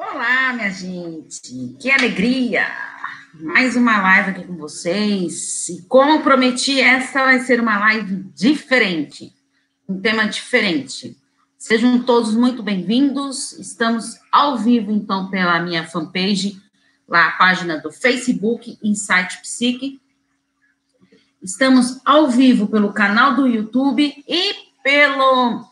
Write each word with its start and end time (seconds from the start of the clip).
Olá, 0.00 0.52
minha 0.52 0.70
gente, 0.70 1.74
que 1.80 1.90
alegria! 1.90 2.68
Mais 3.34 3.74
uma 3.74 4.00
live 4.00 4.30
aqui 4.30 4.46
com 4.46 4.56
vocês. 4.56 5.68
E 5.68 5.82
como 5.88 6.22
prometi, 6.22 6.80
essa 6.80 7.24
vai 7.24 7.40
ser 7.40 7.60
uma 7.60 7.76
live 7.80 8.22
diferente, 8.32 9.34
um 9.88 10.00
tema 10.00 10.28
diferente. 10.28 11.16
Sejam 11.58 12.00
todos 12.04 12.32
muito 12.32 12.62
bem-vindos. 12.62 13.50
Estamos 13.54 14.20
ao 14.30 14.56
vivo, 14.56 14.92
então, 14.92 15.28
pela 15.30 15.58
minha 15.58 15.84
fanpage, 15.84 16.62
lá 17.08 17.26
a 17.26 17.32
página 17.32 17.78
do 17.78 17.90
Facebook, 17.90 18.78
Insight 18.80 19.42
Psique. 19.42 20.00
Estamos 21.42 22.00
ao 22.04 22.30
vivo 22.30 22.68
pelo 22.68 22.92
canal 22.92 23.34
do 23.34 23.48
YouTube 23.48 24.14
e 24.28 24.54
pelo 24.80 25.68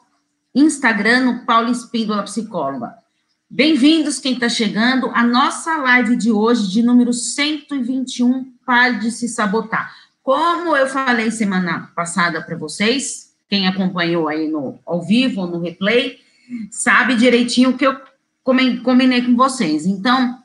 Instagram, 0.52 1.20
no 1.20 1.46
Paulo 1.46 1.70
Espíndola 1.70 2.24
Psicóloga. 2.24 3.05
Bem-vindos, 3.48 4.18
quem 4.18 4.32
está 4.32 4.48
chegando, 4.48 5.08
à 5.14 5.22
nossa 5.22 5.76
live 5.76 6.16
de 6.16 6.32
hoje, 6.32 6.68
de 6.68 6.82
número 6.82 7.12
121, 7.12 8.52
Pare 8.66 8.98
de 8.98 9.12
se 9.12 9.28
sabotar. 9.28 9.94
Como 10.20 10.76
eu 10.76 10.88
falei 10.88 11.30
semana 11.30 11.92
passada 11.94 12.42
para 12.42 12.56
vocês, 12.56 13.36
quem 13.48 13.68
acompanhou 13.68 14.26
aí 14.26 14.48
no 14.48 14.80
ao 14.84 15.00
vivo 15.00 15.42
ou 15.42 15.46
no 15.46 15.60
replay, 15.60 16.18
sabe 16.72 17.14
direitinho 17.14 17.70
o 17.70 17.78
que 17.78 17.86
eu 17.86 17.96
combinei 18.42 19.22
com 19.22 19.36
vocês. 19.36 19.86
Então, 19.86 20.36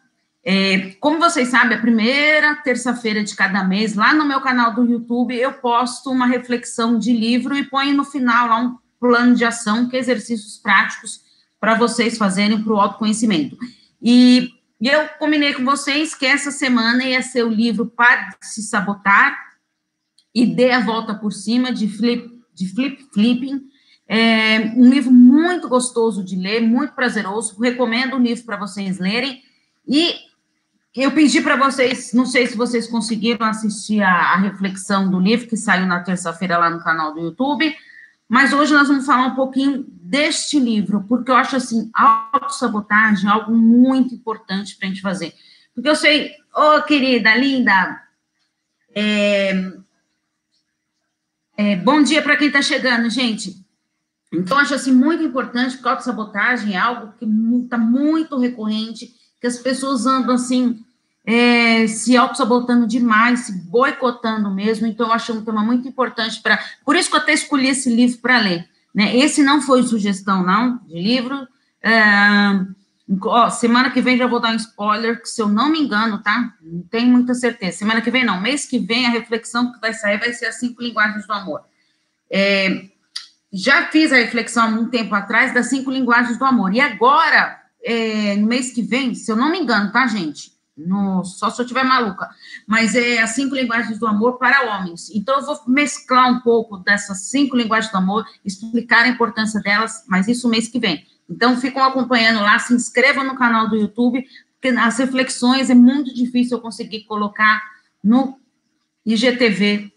é, 0.46 0.92
como 1.00 1.18
vocês 1.18 1.48
sabem, 1.48 1.76
a 1.76 1.82
primeira 1.82 2.56
terça-feira 2.58 3.24
de 3.24 3.36
cada 3.36 3.64
mês, 3.64 3.96
lá 3.96 4.14
no 4.14 4.26
meu 4.26 4.42
canal 4.42 4.76
do 4.76 4.86
YouTube, 4.86 5.36
eu 5.36 5.54
posto 5.54 6.12
uma 6.12 6.28
reflexão 6.28 7.00
de 7.00 7.12
livro 7.12 7.58
e 7.58 7.64
ponho 7.64 7.96
no 7.96 8.06
final 8.06 8.48
lá 8.48 8.58
um 8.62 8.78
plano 9.00 9.34
de 9.34 9.44
ação, 9.44 9.90
que 9.90 9.98
é 9.98 10.00
exercícios 10.00 10.60
práticos 10.60 11.31
para 11.62 11.76
vocês 11.76 12.18
fazerem 12.18 12.62
para 12.64 12.74
o 12.74 12.80
autoconhecimento. 12.80 13.56
E, 14.02 14.50
e 14.82 14.88
eu 14.88 15.08
combinei 15.20 15.54
com 15.54 15.64
vocês 15.64 16.16
que 16.16 16.26
essa 16.26 16.50
semana 16.50 17.06
ia 17.06 17.22
ser 17.22 17.46
o 17.46 17.50
livro 17.50 17.86
Para 17.86 18.30
de 18.30 18.48
se 18.48 18.64
Sabotar 18.64 19.38
e 20.34 20.48
Dê 20.48 20.72
a 20.72 20.80
Volta 20.80 21.14
por 21.14 21.32
Cima, 21.32 21.72
de 21.72 21.88
Flip, 21.88 22.28
de 22.52 22.68
Flip 22.68 23.08
Flipping. 23.14 23.62
É 24.08 24.74
um 24.76 24.90
livro 24.90 25.12
muito 25.12 25.70
gostoso 25.70 26.24
de 26.24 26.36
ler, 26.36 26.62
muito 26.62 26.94
prazeroso. 26.96 27.62
Recomendo 27.62 28.16
o 28.16 28.20
livro 28.20 28.44
para 28.44 28.58
vocês 28.58 28.98
lerem. 28.98 29.44
E 29.88 30.16
eu 30.96 31.12
pedi 31.12 31.42
para 31.42 31.56
vocês, 31.56 32.12
não 32.12 32.26
sei 32.26 32.48
se 32.48 32.58
vocês 32.58 32.88
conseguiram 32.88 33.46
assistir 33.46 34.02
a, 34.02 34.34
a 34.34 34.38
reflexão 34.38 35.10
do 35.12 35.20
livro 35.20 35.48
que 35.48 35.56
saiu 35.56 35.86
na 35.86 36.00
terça-feira 36.00 36.58
lá 36.58 36.72
no 36.72 36.84
canal 36.84 37.14
do 37.14 37.20
YouTube 37.20 37.72
mas 38.32 38.54
hoje 38.54 38.72
nós 38.74 38.88
vamos 38.88 39.06
falar 39.06 39.26
um 39.26 39.36
pouquinho 39.36 39.86
deste 39.90 40.58
livro, 40.58 41.04
porque 41.04 41.30
eu 41.30 41.36
acho 41.36 41.58
assim, 41.58 41.92
autossabotagem 41.94 43.30
algo 43.30 43.52
muito 43.52 44.16
importante 44.16 44.78
para 44.78 44.88
a 44.88 44.90
gente 44.90 45.02
fazer. 45.02 45.34
Porque 45.76 45.90
eu 45.90 45.98
sei, 45.98 46.32
ô 46.56 46.78
oh, 46.78 46.82
querida, 46.84 47.36
linda, 47.36 48.02
é, 48.96 49.52
é, 51.58 51.76
bom 51.76 52.02
dia 52.02 52.22
para 52.22 52.38
quem 52.38 52.48
está 52.48 52.62
chegando, 52.62 53.10
gente. 53.10 53.54
Então, 54.32 54.58
acho 54.58 54.76
assim 54.76 54.94
muito 54.94 55.22
importante, 55.22 55.76
porque 55.76 55.90
autossabotagem 55.90 56.76
é 56.76 56.78
algo 56.78 57.12
que 57.20 57.26
está 57.66 57.78
muito 57.78 58.40
recorrente, 58.40 59.14
que 59.42 59.48
as 59.48 59.58
pessoas 59.58 60.06
andam 60.06 60.36
assim, 60.36 60.82
é, 61.26 61.88
se 61.88 62.18
auto-sabotando 62.18 62.88
demais, 62.88 63.42
se 63.42 63.52
boicotando 63.52 64.50
mesmo. 64.50 64.88
Então, 64.88 65.08
eu 65.08 65.14
acho 65.14 65.34
um 65.34 65.44
tema 65.44 65.64
muito 65.64 65.88
importante 65.88 66.42
para. 66.42 66.60
Por 66.84 66.96
isso 66.96 67.10
que 67.10 67.16
eu 67.16 67.22
até 67.22 67.34
escolhi 67.34 67.70
esse 67.70 67.94
livro 67.94 68.20
para 68.20 68.40
ler. 68.40 68.68
Né? 68.94 69.16
Esse 69.16 69.44
não 69.44 69.62
foi 69.62 69.84
sugestão, 69.84 70.44
não, 70.44 70.80
de 70.86 71.00
livro. 71.00 71.48
É, 71.82 72.60
ó, 73.24 73.50
semana 73.50 73.90
que 73.90 74.02
vem 74.02 74.18
já 74.18 74.28
vou 74.28 74.40
dar 74.40 74.52
um 74.52 74.56
spoiler, 74.56 75.22
que 75.22 75.30
se 75.30 75.42
eu 75.42 75.48
não 75.48 75.70
me 75.70 75.80
engano, 75.80 76.22
tá? 76.22 76.54
Não 76.62 76.82
tenho 76.84 77.08
muita 77.08 77.34
certeza. 77.34 77.78
Semana 77.78 78.02
que 78.02 78.12
vem, 78.12 78.26
não. 78.26 78.42
Mês 78.42 78.66
que 78.66 78.80
vem, 78.80 79.06
a 79.06 79.10
reflexão 79.10 79.72
que 79.72 79.80
vai 79.80 79.94
sair 79.94 80.20
vai 80.20 80.34
ser 80.34 80.48
as 80.48 80.56
cinco 80.56 80.82
linguagens 80.82 81.26
do 81.26 81.34
amor. 81.34 81.62
É, 82.30 82.86
já 83.54 83.88
fiz 83.88 84.12
a 84.12 84.16
reflexão 84.16 84.64
há 84.64 84.68
um 84.68 84.90
tempo 84.90 85.14
atrás 85.14 85.54
das 85.54 85.68
cinco 85.68 85.92
linguagens 85.92 86.38
do 86.38 86.46
amor. 86.46 86.74
E 86.74 86.80
agora, 86.80 87.62
é, 87.84 88.36
no 88.38 88.48
mês 88.48 88.72
que 88.72 88.82
vem, 88.82 89.14
se 89.14 89.32
eu 89.32 89.36
não 89.36 89.52
me 89.52 89.60
engano, 89.60 89.92
tá, 89.92 90.08
gente? 90.08 90.52
No, 90.78 91.24
só 91.24 91.50
se 91.50 91.62
eu 91.62 91.64
estiver 91.64 91.84
maluca, 91.84 92.30
mas 92.66 92.96
é 92.96 93.22
as 93.22 93.32
cinco 93.32 93.56
linguagens 93.56 94.00
do 94.00 94.08
amor 94.08 94.38
para 94.38 94.76
homens. 94.76 95.10
Então, 95.14 95.40
eu 95.40 95.46
vou 95.46 95.60
mesclar 95.68 96.32
um 96.32 96.40
pouco 96.40 96.78
dessas 96.78 97.30
cinco 97.30 97.56
linguagens 97.56 97.92
do 97.92 97.98
amor, 97.98 98.26
explicar 98.46 99.04
a 99.04 99.08
importância 99.08 99.62
delas, 99.62 100.04
mas 100.08 100.28
isso 100.28 100.50
mês 100.50 100.68
que 100.68 100.80
vem. 100.80 101.06
Então, 101.30 101.58
ficam 101.58 101.84
acompanhando 101.84 102.42
lá, 102.42 102.58
se 102.60 102.74
inscrevam 102.74 103.24
no 103.24 103.36
canal 103.36 103.70
do 103.70 103.76
YouTube, 103.76 104.26
porque 104.60 104.78
as 104.78 104.98
reflexões 104.98 105.70
é 105.70 105.76
muito 105.76 106.14
difícil 106.14 106.58
eu 106.58 106.62
conseguir 106.62 107.04
colocar 107.06 107.62
no 108.04 108.40
IGTV, 109.06 109.92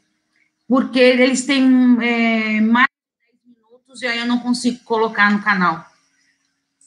porque 0.67 0.99
eles 0.99 1.45
têm 1.45 1.63
é, 2.03 2.61
mais 2.61 2.89
de 2.89 3.53
10 3.53 3.57
minutos 3.69 4.03
e 4.03 4.07
aí 4.07 4.19
eu 4.19 4.27
não 4.27 4.39
consigo 4.39 4.83
colocar 4.85 5.31
no 5.31 5.43
canal, 5.43 5.85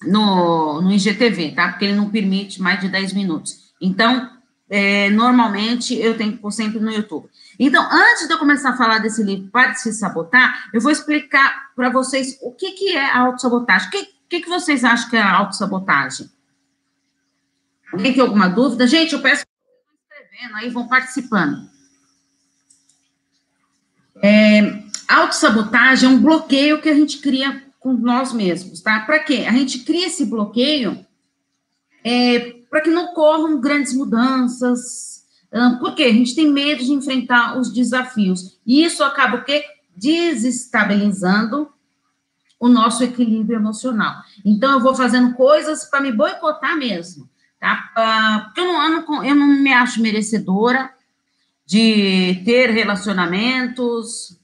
no, 0.04 0.82
no 0.82 0.92
IGTV, 0.92 1.52
tá? 1.52 1.70
Porque 1.70 1.86
ele 1.86 1.96
não 1.96 2.10
permite 2.10 2.62
mais 2.62 2.80
de 2.80 2.90
10 2.90 3.14
minutos. 3.14 3.67
Então, 3.82 4.38
é, 4.70 5.10
normalmente 5.10 5.96
eu 5.96 6.18
tenho 6.18 6.34
que 6.34 6.40
pôr 6.40 6.52
sempre 6.52 6.80
no 6.80 6.92
YouTube. 6.92 7.30
Então, 7.58 7.88
antes 7.92 8.28
de 8.28 8.34
eu 8.34 8.38
começar 8.38 8.72
a 8.72 8.78
falar 8.78 9.00
desse 9.00 9.24
livro, 9.24 9.50
Para 9.50 9.72
de 9.72 9.80
se 9.80 9.94
sabotar, 9.94 10.70
eu 10.74 10.82
vou 10.82 10.92
explicar 10.92 11.72
para 11.76 11.90
vocês 11.90 12.38
o 12.42 12.52
que, 12.52 12.72
que 12.72 12.96
é 12.96 13.12
a 13.12 13.20
autossabotagem. 13.20 13.88
O 13.88 13.92
que, 13.92 14.06
que, 14.30 14.42
que 14.42 14.50
vocês 14.50 14.84
acham 14.84 15.10
que 15.10 15.16
é 15.16 15.22
a 15.22 15.38
autossabotagem? 15.38 16.30
Alguém 17.94 18.14
tem 18.14 18.22
alguma 18.22 18.50
dúvida? 18.50 18.86
Gente, 18.86 19.14
eu 19.14 19.22
peço 19.22 19.46
que 19.46 20.14
escrevendo 20.14 20.56
aí, 20.58 20.70
vão 20.70 20.88
participando. 20.88 21.70
É, 24.22 24.84
autossabotagem 25.08 26.10
é 26.10 26.12
um 26.12 26.22
bloqueio 26.22 26.82
que 26.82 26.90
a 26.90 26.94
gente 26.94 27.20
cria 27.20 27.64
com 27.80 27.94
nós 27.94 28.34
mesmos, 28.34 28.82
tá? 28.82 29.00
Para 29.02 29.20
quê? 29.20 29.46
A 29.48 29.54
gente 29.54 29.80
cria 29.80 30.08
esse 30.08 30.26
bloqueio 30.26 31.06
é, 32.04 32.57
para 32.70 32.82
que 32.82 32.90
não 32.90 33.06
ocorram 33.06 33.60
grandes 33.60 33.94
mudanças, 33.94 35.26
porque 35.80 36.04
a 36.04 36.12
gente 36.12 36.36
tem 36.36 36.52
medo 36.52 36.84
de 36.84 36.92
enfrentar 36.92 37.58
os 37.58 37.72
desafios. 37.74 38.58
E 38.66 38.84
isso 38.84 39.04
acaba 39.04 39.38
o 39.38 39.44
quê? 39.44 39.64
Desestabilizando 39.96 41.70
o 42.60 42.68
nosso 42.68 43.04
equilíbrio 43.04 43.58
emocional. 43.58 44.16
Então, 44.44 44.74
eu 44.74 44.80
vou 44.80 44.96
fazendo 44.96 45.34
coisas 45.36 45.86
para 45.86 46.02
me 46.02 46.12
boicotar 46.12 46.76
mesmo, 46.76 47.30
tá? 47.60 48.44
Porque 48.46 48.62
eu 48.62 48.66
não, 48.66 48.84
eu 48.84 48.90
não, 48.90 49.24
eu 49.24 49.36
não 49.36 49.48
me 49.48 49.72
acho 49.74 50.02
merecedora 50.02 50.92
de 51.66 52.42
ter 52.46 52.72
relacionamentos. 52.72 54.40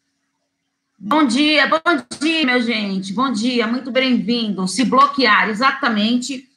Bom 0.97 1.25
dia, 1.25 1.67
bom 1.67 1.79
dia, 2.22 2.45
meu 2.45 2.61
gente. 2.61 3.13
Bom 3.13 3.31
dia, 3.31 3.66
muito 3.66 3.91
bem-vindo. 3.91 4.67
Se 4.67 4.85
bloquear, 4.85 5.50
exatamente 5.50 6.50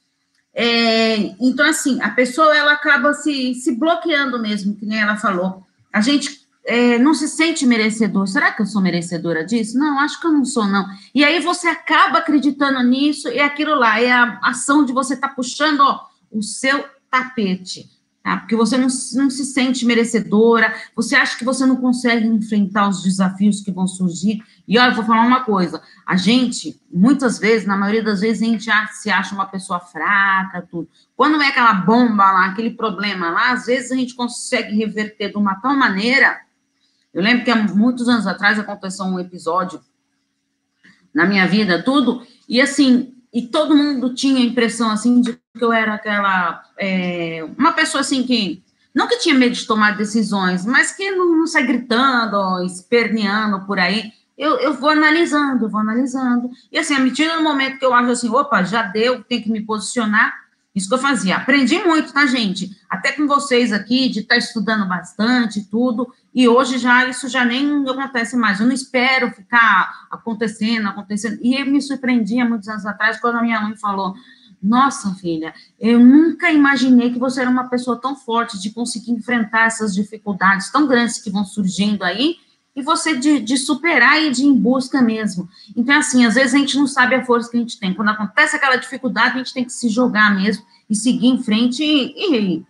é, 0.58 1.34
então, 1.38 1.68
assim, 1.68 2.00
a 2.00 2.08
pessoa 2.08 2.56
ela 2.56 2.72
acaba 2.72 3.12
se, 3.12 3.54
se 3.54 3.76
bloqueando 3.76 4.40
mesmo, 4.40 4.74
que 4.74 4.86
nem 4.86 4.98
ela 4.98 5.18
falou. 5.18 5.62
A 5.92 6.00
gente 6.00 6.40
é, 6.64 6.98
não 6.98 7.12
se 7.12 7.28
sente 7.28 7.66
merecedor. 7.66 8.26
Será 8.26 8.50
que 8.50 8.62
eu 8.62 8.66
sou 8.66 8.80
merecedora 8.80 9.44
disso? 9.44 9.78
Não, 9.78 9.98
acho 9.98 10.18
que 10.18 10.26
eu 10.26 10.32
não 10.32 10.46
sou, 10.46 10.66
não. 10.66 10.86
E 11.14 11.22
aí 11.22 11.40
você 11.40 11.68
acaba 11.68 12.18
acreditando 12.18 12.82
nisso, 12.82 13.28
e 13.28 13.38
aquilo 13.38 13.74
lá, 13.74 14.00
é 14.00 14.10
a 14.10 14.40
ação 14.42 14.82
de 14.82 14.94
você 14.94 15.12
estar 15.12 15.28
tá 15.28 15.34
puxando 15.34 15.80
ó, 15.80 16.06
o 16.32 16.42
seu 16.42 16.86
tapete 17.10 17.95
tá? 18.26 18.38
Porque 18.38 18.56
você 18.56 18.76
não, 18.76 18.88
não 19.14 19.30
se 19.30 19.44
sente 19.44 19.86
merecedora, 19.86 20.74
você 20.96 21.14
acha 21.14 21.38
que 21.38 21.44
você 21.44 21.64
não 21.64 21.76
consegue 21.76 22.26
enfrentar 22.26 22.88
os 22.88 23.00
desafios 23.04 23.60
que 23.60 23.70
vão 23.70 23.86
surgir. 23.86 24.42
E 24.66 24.76
olha, 24.76 24.90
eu 24.90 24.96
vou 24.96 25.04
falar 25.04 25.24
uma 25.24 25.44
coisa: 25.44 25.80
a 26.04 26.16
gente, 26.16 26.76
muitas 26.92 27.38
vezes, 27.38 27.68
na 27.68 27.76
maioria 27.76 28.02
das 28.02 28.22
vezes, 28.22 28.42
a 28.42 28.46
gente 28.46 28.68
se 28.94 29.10
acha 29.10 29.32
uma 29.32 29.46
pessoa 29.46 29.78
fraca, 29.78 30.66
tudo. 30.68 30.88
Quando 31.16 31.40
é 31.40 31.46
aquela 31.46 31.72
bomba 31.72 32.32
lá, 32.32 32.46
aquele 32.46 32.70
problema 32.70 33.30
lá, 33.30 33.52
às 33.52 33.66
vezes 33.66 33.92
a 33.92 33.94
gente 33.94 34.16
consegue 34.16 34.74
reverter 34.74 35.30
de 35.30 35.36
uma 35.36 35.54
tal 35.60 35.76
maneira. 35.76 36.40
Eu 37.14 37.22
lembro 37.22 37.44
que 37.44 37.50
há 37.52 37.56
muitos 37.56 38.08
anos 38.08 38.26
atrás 38.26 38.58
aconteceu 38.58 39.04
um 39.04 39.20
episódio 39.20 39.80
na 41.14 41.24
minha 41.26 41.46
vida, 41.46 41.80
tudo, 41.80 42.26
e 42.48 42.60
assim, 42.60 43.14
e 43.32 43.46
todo 43.46 43.76
mundo 43.76 44.14
tinha 44.14 44.38
a 44.38 44.44
impressão, 44.44 44.90
assim, 44.90 45.20
de 45.20 45.38
que 45.56 45.64
eu 45.64 45.72
era 45.72 45.94
aquela, 45.94 46.62
é, 46.78 47.44
uma 47.58 47.72
pessoa, 47.72 48.02
assim, 48.02 48.22
que, 48.22 48.62
não 48.94 49.08
que 49.08 49.18
tinha 49.18 49.34
medo 49.34 49.54
de 49.54 49.66
tomar 49.66 49.96
decisões, 49.96 50.64
mas 50.64 50.92
que 50.92 51.10
não, 51.10 51.38
não 51.38 51.46
sai 51.46 51.66
gritando, 51.66 52.62
esperneando 52.64 53.66
por 53.66 53.78
aí, 53.78 54.12
eu, 54.36 54.58
eu 54.58 54.74
vou 54.74 54.90
analisando, 54.90 55.64
eu 55.64 55.68
vou 55.70 55.80
analisando, 55.80 56.50
e 56.70 56.78
assim, 56.78 56.94
a 56.94 57.00
medida 57.00 57.36
no 57.36 57.42
momento 57.42 57.78
que 57.78 57.84
eu 57.84 57.94
acho 57.94 58.10
assim, 58.10 58.28
opa, 58.28 58.62
já 58.62 58.82
deu, 58.82 59.24
tem 59.24 59.42
que 59.42 59.50
me 59.50 59.62
posicionar, 59.62 60.46
isso 60.76 60.88
que 60.88 60.94
eu 60.94 60.98
fazia. 60.98 61.36
Aprendi 61.36 61.78
muito, 61.78 62.12
tá, 62.12 62.26
gente? 62.26 62.70
Até 62.90 63.10
com 63.10 63.26
vocês 63.26 63.72
aqui, 63.72 64.10
de 64.10 64.20
estar 64.20 64.34
tá 64.34 64.38
estudando 64.38 64.86
bastante, 64.86 65.64
tudo. 65.64 66.12
E 66.34 66.46
hoje 66.46 66.76
já 66.76 67.06
isso 67.08 67.30
já 67.30 67.46
nem 67.46 67.82
acontece 67.88 68.36
mais. 68.36 68.60
Eu 68.60 68.66
não 68.66 68.74
espero 68.74 69.30
ficar 69.30 70.06
acontecendo, 70.10 70.86
acontecendo. 70.86 71.38
E 71.40 71.58
eu 71.58 71.64
me 71.64 71.80
surpreendia 71.80 72.44
muitos 72.44 72.68
anos 72.68 72.84
atrás 72.84 73.18
quando 73.18 73.36
a 73.36 73.42
minha 73.42 73.58
mãe 73.58 73.74
falou: 73.74 74.14
Nossa, 74.62 75.14
filha, 75.14 75.54
eu 75.78 76.00
nunca 76.00 76.50
imaginei 76.50 77.12
que 77.12 77.18
você 77.18 77.42
era 77.42 77.50
uma 77.50 77.68
pessoa 77.68 78.00
tão 78.00 78.16
forte 78.16 78.60
de 78.60 78.70
conseguir 78.70 79.12
enfrentar 79.12 79.66
essas 79.66 79.94
dificuldades 79.94 80.70
tão 80.70 80.86
grandes 80.86 81.18
que 81.18 81.30
vão 81.30 81.44
surgindo 81.44 82.02
aí 82.02 82.36
e 82.76 82.82
você 82.82 83.16
de, 83.16 83.40
de, 83.40 83.56
superar 83.56 84.22
e 84.22 84.30
de 84.30 84.42
ir 84.42 84.46
em 84.46 84.54
busca 84.54 85.00
mesmo. 85.00 85.48
Então, 85.74 85.96
assim, 85.96 86.26
às 86.26 86.34
vezes 86.34 86.54
a 86.54 86.58
gente 86.58 86.76
não 86.76 86.86
sabe 86.86 87.14
a 87.14 87.24
força 87.24 87.50
que 87.50 87.56
a 87.56 87.60
gente 87.60 87.80
tem. 87.80 87.94
Quando 87.94 88.10
acontece 88.10 88.54
aquela 88.54 88.76
dificuldade, 88.76 89.34
a 89.34 89.38
gente 89.38 89.54
tem 89.54 89.64
que 89.64 89.72
se 89.72 89.88
jogar 89.88 90.34
mesmo 90.36 90.62
e 90.88 90.94
seguir 90.94 91.28
em 91.28 91.42
frente. 91.42 91.82
E, 91.82 92.58
e 92.58 92.66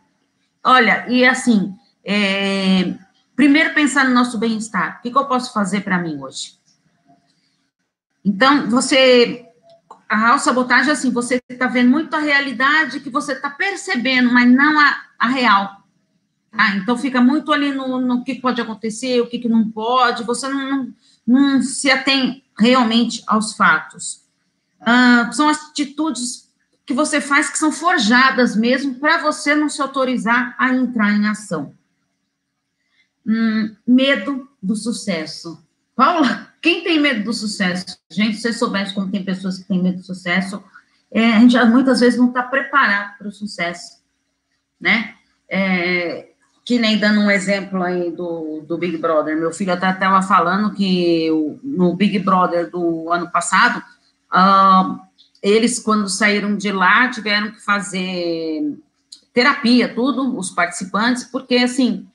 olha, 0.62 1.06
e 1.08 1.24
assim, 1.24 1.74
é, 2.04 2.94
primeiro 3.34 3.74
pensar 3.74 4.04
no 4.04 4.14
nosso 4.14 4.38
bem-estar. 4.38 4.98
O 4.98 5.02
que, 5.02 5.10
que 5.10 5.18
eu 5.18 5.26
posso 5.26 5.52
fazer 5.52 5.80
para 5.80 5.98
mim 5.98 6.22
hoje? 6.22 6.52
Então, 8.24 8.70
você. 8.70 9.44
A 10.08 10.28
autossabotagem, 10.28 10.92
assim, 10.92 11.10
você 11.10 11.42
está 11.48 11.66
vendo 11.66 11.90
muito 11.90 12.14
a 12.14 12.20
realidade 12.20 13.00
que 13.00 13.10
você 13.10 13.32
está 13.32 13.50
percebendo, 13.50 14.32
mas 14.32 14.48
não 14.48 14.78
a, 14.78 14.96
a 15.18 15.28
real. 15.28 15.82
Ah, 16.52 16.76
então 16.76 16.96
fica 16.96 17.20
muito 17.20 17.52
ali 17.52 17.72
no, 17.72 18.00
no 18.00 18.24
que 18.24 18.36
pode 18.36 18.60
acontecer, 18.60 19.20
o 19.20 19.26
que, 19.26 19.38
que 19.38 19.48
não 19.48 19.70
pode, 19.70 20.24
você 20.24 20.48
não, 20.48 20.70
não, 20.70 20.94
não 21.26 21.62
se 21.62 21.90
atém 21.90 22.44
realmente 22.58 23.22
aos 23.26 23.54
fatos. 23.54 24.22
Ah, 24.80 25.28
são 25.32 25.48
atitudes 25.48 26.46
que 26.86 26.94
você 26.94 27.20
faz 27.20 27.50
que 27.50 27.58
são 27.58 27.72
forjadas 27.72 28.54
mesmo 28.54 28.94
para 28.94 29.18
você 29.18 29.54
não 29.56 29.68
se 29.68 29.82
autorizar 29.82 30.54
a 30.56 30.72
entrar 30.72 31.12
em 31.12 31.26
ação. 31.26 31.74
Hum, 33.26 33.74
medo 33.84 34.48
do 34.62 34.76
sucesso. 34.76 35.60
Paula, 35.96 36.45
quem 36.66 36.82
tem 36.82 36.98
medo 36.98 37.22
do 37.22 37.32
sucesso? 37.32 37.96
Gente, 38.10 38.38
se 38.38 38.42
você 38.42 38.52
soubesse 38.52 38.92
como 38.92 39.08
tem 39.08 39.22
pessoas 39.22 39.56
que 39.56 39.68
têm 39.68 39.80
medo 39.80 39.98
do 39.98 40.02
sucesso, 40.02 40.60
é, 41.12 41.34
a 41.34 41.38
gente 41.38 41.52
já, 41.52 41.64
muitas 41.64 42.00
vezes 42.00 42.18
não 42.18 42.26
está 42.26 42.42
preparado 42.42 43.16
para 43.16 43.28
o 43.28 43.30
sucesso, 43.30 44.02
né? 44.80 45.14
É, 45.48 46.30
que 46.64 46.76
nem 46.80 46.98
dando 46.98 47.20
um 47.20 47.30
exemplo 47.30 47.80
aí 47.84 48.10
do, 48.10 48.64
do 48.66 48.76
Big 48.76 48.98
Brother, 48.98 49.36
meu 49.36 49.52
filho 49.52 49.72
até 49.72 49.88
estava 49.90 50.20
falando 50.22 50.74
que 50.74 51.30
no 51.62 51.94
Big 51.94 52.18
Brother 52.18 52.68
do 52.68 53.12
ano 53.12 53.30
passado, 53.30 53.80
uh, 54.32 54.98
eles, 55.40 55.78
quando 55.78 56.08
saíram 56.08 56.56
de 56.56 56.72
lá, 56.72 57.08
tiveram 57.08 57.52
que 57.52 57.64
fazer 57.64 58.76
terapia, 59.32 59.94
tudo, 59.94 60.36
os 60.36 60.50
participantes, 60.50 61.22
porque, 61.22 61.58
assim, 61.58 62.08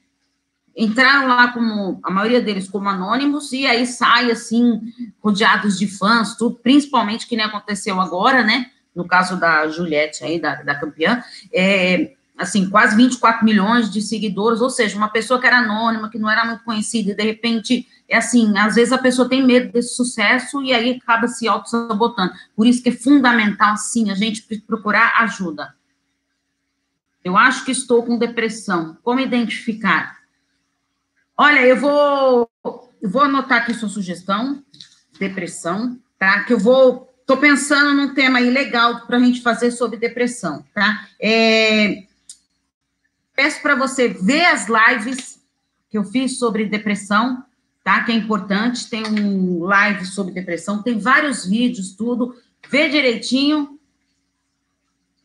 entraram 0.75 1.27
lá 1.27 1.50
como, 1.51 2.00
a 2.03 2.12
maioria 2.12 2.41
deles 2.41 2.69
como 2.69 2.88
anônimos, 2.88 3.51
e 3.51 3.65
aí 3.65 3.85
sai, 3.85 4.31
assim, 4.31 4.81
rodeados 5.21 5.77
de 5.77 5.88
fãs, 5.88 6.35
tudo, 6.35 6.56
principalmente 6.56 7.27
que 7.27 7.35
nem 7.35 7.45
aconteceu 7.45 8.00
agora, 8.00 8.44
né, 8.44 8.71
no 8.95 9.06
caso 9.06 9.39
da 9.39 9.68
Juliette 9.68 10.23
aí, 10.23 10.39
da, 10.39 10.62
da 10.62 10.75
campeã, 10.75 11.23
é, 11.53 12.13
assim, 12.38 12.69
quase 12.69 12.95
24 12.95 13.45
milhões 13.45 13.91
de 13.91 14.01
seguidores, 14.01 14.62
ou 14.62 14.69
seja, 14.69 14.97
uma 14.97 15.09
pessoa 15.09 15.39
que 15.39 15.47
era 15.47 15.59
anônima, 15.59 16.09
que 16.09 16.18
não 16.18 16.29
era 16.29 16.44
muito 16.45 16.63
conhecida, 16.63 17.12
e 17.12 17.15
de 17.15 17.23
repente, 17.23 17.88
é 18.09 18.18
assim, 18.18 18.57
às 18.57 18.75
vezes 18.75 18.91
a 18.91 18.97
pessoa 18.97 19.29
tem 19.29 19.45
medo 19.45 19.71
desse 19.71 19.95
sucesso 19.95 20.63
e 20.63 20.73
aí 20.73 21.00
acaba 21.01 21.27
se 21.27 21.47
auto-sabotando. 21.47 22.33
Por 22.56 22.65
isso 22.65 22.81
que 22.81 22.89
é 22.89 22.94
fundamental, 22.94 23.77
sim, 23.77 24.09
a 24.09 24.15
gente 24.15 24.44
procurar 24.68 25.21
ajuda. 25.21 25.73
Eu 27.23 27.38
acho 27.38 27.63
que 27.63 27.71
estou 27.71 28.03
com 28.03 28.18
depressão. 28.18 28.97
Como 29.03 29.19
identificar? 29.19 30.20
Olha, 31.42 31.66
eu 31.66 31.76
vou, 31.76 32.48
eu 33.02 33.10
vou 33.10 33.24
anotar 33.24 33.64
aqui 33.64 33.74
sua 33.74 33.90
sugestão, 33.90 34.64
depressão, 35.20 36.00
tá? 36.20 36.44
Que 36.44 36.54
eu 36.54 36.60
vou 36.60 37.10
Estou 37.22 37.38
pensando 37.38 37.94
num 37.94 38.14
tema 38.14 38.40
aí 38.40 38.50
legal 38.50 39.08
para 39.08 39.18
a 39.18 39.20
gente 39.20 39.42
fazer 39.42 39.72
sobre 39.72 39.98
depressão, 39.98 40.66
tá? 40.74 41.08
É, 41.20 42.04
Peço 43.34 43.60
para 43.60 43.74
você 43.74 44.08
ver 44.08 44.46
as 44.46 44.68
lives 44.68 45.42
que 45.90 45.98
eu 45.98 46.04
fiz 46.04 46.38
sobre 46.38 46.66
depressão, 46.66 47.44
tá? 47.84 48.04
Que 48.04 48.12
é 48.12 48.16
importante. 48.16 48.88
Tem 48.88 49.04
um 49.04 49.64
live 49.64 50.06
sobre 50.06 50.32
depressão, 50.32 50.84
tem 50.84 51.00
vários 51.00 51.44
vídeos, 51.44 51.96
tudo. 51.96 52.36
Vê 52.70 52.88
direitinho. 52.88 53.80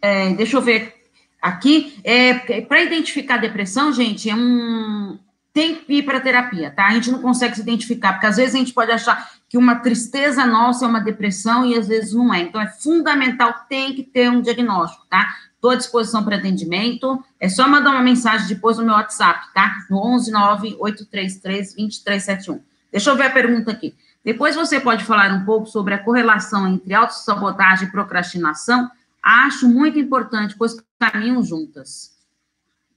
É, 0.00 0.32
deixa 0.32 0.56
eu 0.56 0.62
ver 0.62 0.94
aqui. 1.42 1.98
É, 2.02 2.62
para 2.62 2.82
identificar 2.82 3.36
depressão, 3.36 3.92
gente, 3.92 4.30
é 4.30 4.34
um, 4.34 5.18
tem 5.56 5.74
que 5.74 5.90
ir 5.90 6.02
para 6.02 6.20
terapia, 6.20 6.70
tá? 6.70 6.86
A 6.86 6.92
gente 6.92 7.10
não 7.10 7.22
consegue 7.22 7.54
se 7.54 7.62
identificar, 7.62 8.12
porque 8.12 8.26
às 8.26 8.36
vezes 8.36 8.54
a 8.54 8.58
gente 8.58 8.74
pode 8.74 8.92
achar 8.92 9.30
que 9.48 9.56
uma 9.56 9.76
tristeza 9.76 10.44
nossa 10.44 10.84
é 10.84 10.88
uma 10.88 11.00
depressão 11.00 11.64
e 11.64 11.74
às 11.74 11.88
vezes 11.88 12.12
não 12.12 12.34
é. 12.34 12.42
Então 12.42 12.60
é 12.60 12.66
fundamental, 12.66 13.64
tem 13.66 13.94
que 13.94 14.02
ter 14.02 14.30
um 14.30 14.42
diagnóstico, 14.42 15.06
tá? 15.08 15.26
Estou 15.54 15.70
à 15.70 15.74
disposição 15.74 16.22
para 16.22 16.36
atendimento. 16.36 17.24
É 17.40 17.48
só 17.48 17.66
mandar 17.66 17.92
uma 17.92 18.02
mensagem 18.02 18.46
depois 18.46 18.76
no 18.76 18.84
meu 18.84 18.92
WhatsApp, 18.92 19.46
tá? 19.54 19.74
No 19.88 19.96
11 19.96 20.30
833 20.78 21.74
2371. 21.74 22.60
Deixa 22.92 23.08
eu 23.08 23.16
ver 23.16 23.24
a 23.24 23.30
pergunta 23.30 23.70
aqui. 23.70 23.94
Depois 24.22 24.54
você 24.54 24.78
pode 24.78 25.04
falar 25.04 25.32
um 25.32 25.46
pouco 25.46 25.66
sobre 25.68 25.94
a 25.94 25.98
correlação 26.04 26.68
entre 26.68 26.92
autossabotagem 26.92 27.88
e 27.88 27.90
procrastinação. 27.90 28.90
Acho 29.22 29.66
muito 29.66 29.98
importante, 29.98 30.54
pois 30.54 30.76
caminham 31.00 31.42
juntas. 31.42 32.14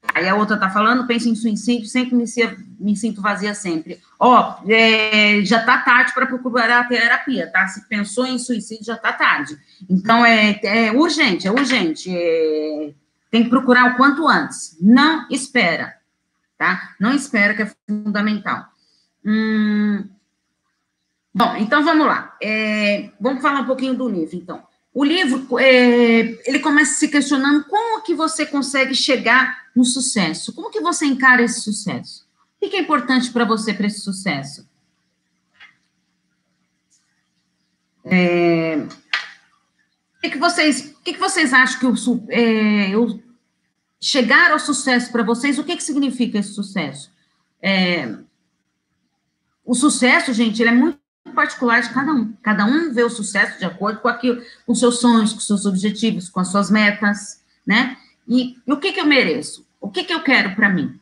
Aí 0.02 0.28
a 0.28 0.36
outra 0.36 0.56
está 0.56 0.70
falando, 0.70 1.06
penso 1.06 1.30
em 1.30 1.36
suicídio, 1.36 1.88
sempre 1.88 2.16
me, 2.16 2.26
me 2.80 2.96
sinto 2.96 3.22
vazia 3.22 3.54
sempre. 3.54 4.00
Ó, 4.20 4.60
é, 4.68 5.42
já 5.44 5.60
está 5.60 5.78
tarde 5.80 6.14
para 6.14 6.26
procurar 6.26 6.80
a 6.80 6.84
terapia, 6.86 7.52
tá? 7.52 7.68
Se 7.68 7.88
pensou 7.88 8.26
em 8.26 8.40
suicídio, 8.40 8.86
já 8.86 8.96
está 8.96 9.14
tarde. 9.14 9.58
Então, 9.90 10.26
é, 10.26 10.60
é, 10.64 10.92
urgente, 10.92 11.48
é 11.48 11.52
urgente. 11.52 12.10
É, 12.14 12.94
tem 13.30 13.44
que 13.44 13.50
procurar 13.50 13.94
o 13.94 13.98
quanto 13.98 14.28
antes. 14.28 14.78
Não 14.82 15.28
espera, 15.30 15.96
tá? 16.58 16.96
Não 17.00 17.14
espera, 17.14 17.54
que 17.54 17.64
é 17.64 17.72
fundamental. 17.88 18.66
Hum, 19.26 20.08
bom, 21.34 21.56
então 21.58 21.84
vamos 21.84 22.08
lá. 22.08 22.36
É, 22.42 23.12
vamos 23.20 23.42
falar 23.42 23.62
um 23.62 23.68
pouquinho 23.68 23.96
do 23.96 24.10
livro, 24.10 24.36
então. 24.36 24.69
O 25.00 25.06
livro, 25.06 25.58
é, 25.58 26.38
ele 26.46 26.60
começa 26.60 26.96
se 26.96 27.08
questionando 27.08 27.64
como 27.64 28.04
que 28.04 28.14
você 28.14 28.46
consegue 28.46 28.94
chegar 28.94 29.70
no 29.74 29.86
sucesso. 29.86 30.52
Como 30.52 30.70
que 30.70 30.82
você 30.82 31.06
encara 31.06 31.42
esse 31.42 31.62
sucesso? 31.62 32.28
O 32.62 32.70
que 32.70 32.76
é 32.76 32.82
importante 32.82 33.32
para 33.32 33.46
você 33.46 33.74
para 33.74 33.88
esse 33.88 34.02
sucesso? 34.02 34.68
É, 38.04 38.76
o 40.18 40.22
que, 40.22 40.32
que 40.32 40.38
vocês, 40.38 40.92
o 40.92 41.02
que, 41.02 41.14
que 41.14 41.20
vocês 41.20 41.54
acham 41.54 41.80
que 41.80 41.86
o, 41.86 42.26
é, 42.28 42.92
chegar 44.02 44.52
ao 44.52 44.60
sucesso 44.60 45.14
para 45.14 45.24
vocês? 45.24 45.58
O 45.58 45.64
que, 45.64 45.78
que 45.78 45.84
significa 45.84 46.40
esse 46.40 46.52
sucesso? 46.52 47.10
É, 47.62 48.18
o 49.64 49.74
sucesso, 49.74 50.34
gente, 50.34 50.62
ele 50.62 50.72
é 50.72 50.74
muito 50.74 50.99
particular 51.32 51.82
de 51.82 51.90
cada 51.90 52.12
um. 52.14 52.34
Cada 52.42 52.66
um 52.66 52.94
vê 52.94 53.04
o 53.04 53.10
sucesso 53.10 53.58
de 53.60 53.66
acordo 53.66 54.00
com 54.00 54.08
aquilo, 54.08 54.42
com 54.66 54.76
seus 54.76 55.00
sonhos, 55.00 55.34
com 55.34 55.40
seus 55.40 55.66
objetivos, 55.66 56.30
com 56.30 56.40
as 56.40 56.50
suas 56.50 56.70
metas, 56.70 57.42
né? 57.66 57.98
E, 58.28 58.58
e 58.66 58.72
o 58.72 58.78
que, 58.78 58.92
que 58.92 59.00
eu 59.00 59.06
mereço? 59.06 59.66
O 59.82 59.90
que, 59.90 60.04
que 60.04 60.14
eu 60.14 60.22
quero 60.22 60.56
para 60.56 60.70
mim? 60.70 61.00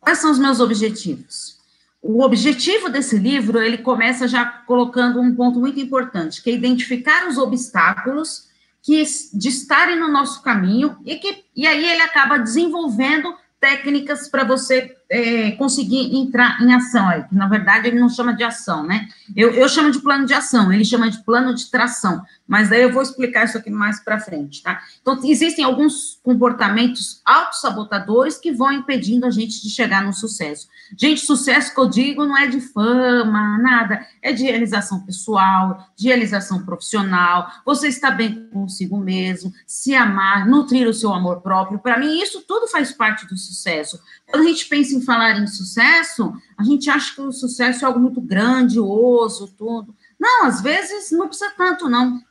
Quais 0.00 0.18
são 0.18 0.30
os 0.30 0.38
meus 0.38 0.60
objetivos? 0.60 1.58
O 2.00 2.22
objetivo 2.22 2.88
desse 2.88 3.16
livro, 3.16 3.62
ele 3.62 3.78
começa 3.78 4.26
já 4.26 4.44
colocando 4.44 5.20
um 5.20 5.34
ponto 5.34 5.60
muito 5.60 5.78
importante, 5.78 6.42
que 6.42 6.50
é 6.50 6.54
identificar 6.54 7.28
os 7.28 7.38
obstáculos 7.38 8.48
que 8.82 9.02
de 9.32 9.48
estarem 9.48 9.98
no 9.98 10.08
nosso 10.08 10.42
caminho 10.42 10.96
e 11.06 11.14
que 11.16 11.44
e 11.54 11.66
aí 11.66 11.84
ele 11.88 12.02
acaba 12.02 12.38
desenvolvendo 12.38 13.32
técnicas 13.60 14.28
para 14.28 14.42
você 14.42 14.96
é, 15.12 15.50
conseguir 15.52 16.16
entrar 16.16 16.58
em 16.62 16.72
ação, 16.72 17.06
aí, 17.06 17.22
que 17.24 17.34
na 17.34 17.46
verdade 17.46 17.86
ele 17.86 18.00
não 18.00 18.08
chama 18.08 18.34
de 18.34 18.42
ação, 18.42 18.82
né? 18.82 19.08
Eu, 19.36 19.50
eu 19.50 19.68
chamo 19.68 19.90
de 19.90 20.00
plano 20.00 20.24
de 20.24 20.32
ação, 20.32 20.72
ele 20.72 20.86
chama 20.86 21.10
de 21.10 21.22
plano 21.22 21.54
de 21.54 21.70
tração, 21.70 22.22
mas 22.48 22.70
daí 22.70 22.80
eu 22.80 22.90
vou 22.90 23.02
explicar 23.02 23.44
isso 23.44 23.58
aqui 23.58 23.68
mais 23.68 24.02
para 24.02 24.18
frente, 24.18 24.62
tá? 24.62 24.80
Então, 25.02 25.20
existem 25.22 25.66
alguns 25.66 26.18
comportamentos 26.22 27.20
autossabotadores 27.26 28.38
que 28.38 28.52
vão 28.52 28.72
impedindo 28.72 29.26
a 29.26 29.30
gente 29.30 29.62
de 29.62 29.68
chegar 29.68 30.02
no 30.02 30.14
sucesso. 30.14 30.66
Gente, 30.98 31.20
sucesso 31.20 31.74
que 31.74 31.80
eu 31.80 31.88
digo 31.90 32.24
não 32.24 32.38
é 32.38 32.46
de 32.46 32.60
fama, 32.60 33.58
nada, 33.58 34.06
é 34.22 34.32
de 34.32 34.44
realização 34.44 35.00
pessoal, 35.00 35.88
de 35.94 36.08
realização 36.08 36.64
profissional, 36.64 37.50
você 37.66 37.88
está 37.88 38.10
bem 38.10 38.48
consigo 38.50 38.96
mesmo, 38.96 39.52
se 39.66 39.94
amar, 39.94 40.46
nutrir 40.46 40.88
o 40.88 40.94
seu 40.94 41.12
amor 41.12 41.42
próprio. 41.42 41.78
Para 41.78 41.98
mim, 41.98 42.18
isso 42.22 42.42
tudo 42.48 42.66
faz 42.66 42.92
parte 42.92 43.26
do 43.26 43.36
sucesso. 43.36 44.00
Quando 44.30 44.44
a 44.44 44.48
gente 44.48 44.66
pensa 44.66 44.94
em 44.94 45.01
falar 45.04 45.38
em 45.38 45.46
sucesso, 45.46 46.32
a 46.56 46.64
gente 46.64 46.88
acha 46.90 47.14
que 47.14 47.20
o 47.20 47.32
sucesso 47.32 47.84
é 47.84 47.86
algo 47.86 48.00
muito 48.00 48.20
grandioso, 48.20 49.54
tudo. 49.56 49.94
Não, 50.18 50.44
às 50.46 50.60
vezes 50.60 51.10
não 51.10 51.28
precisa 51.28 51.52
tanto, 51.56 51.88
não. 51.88 52.22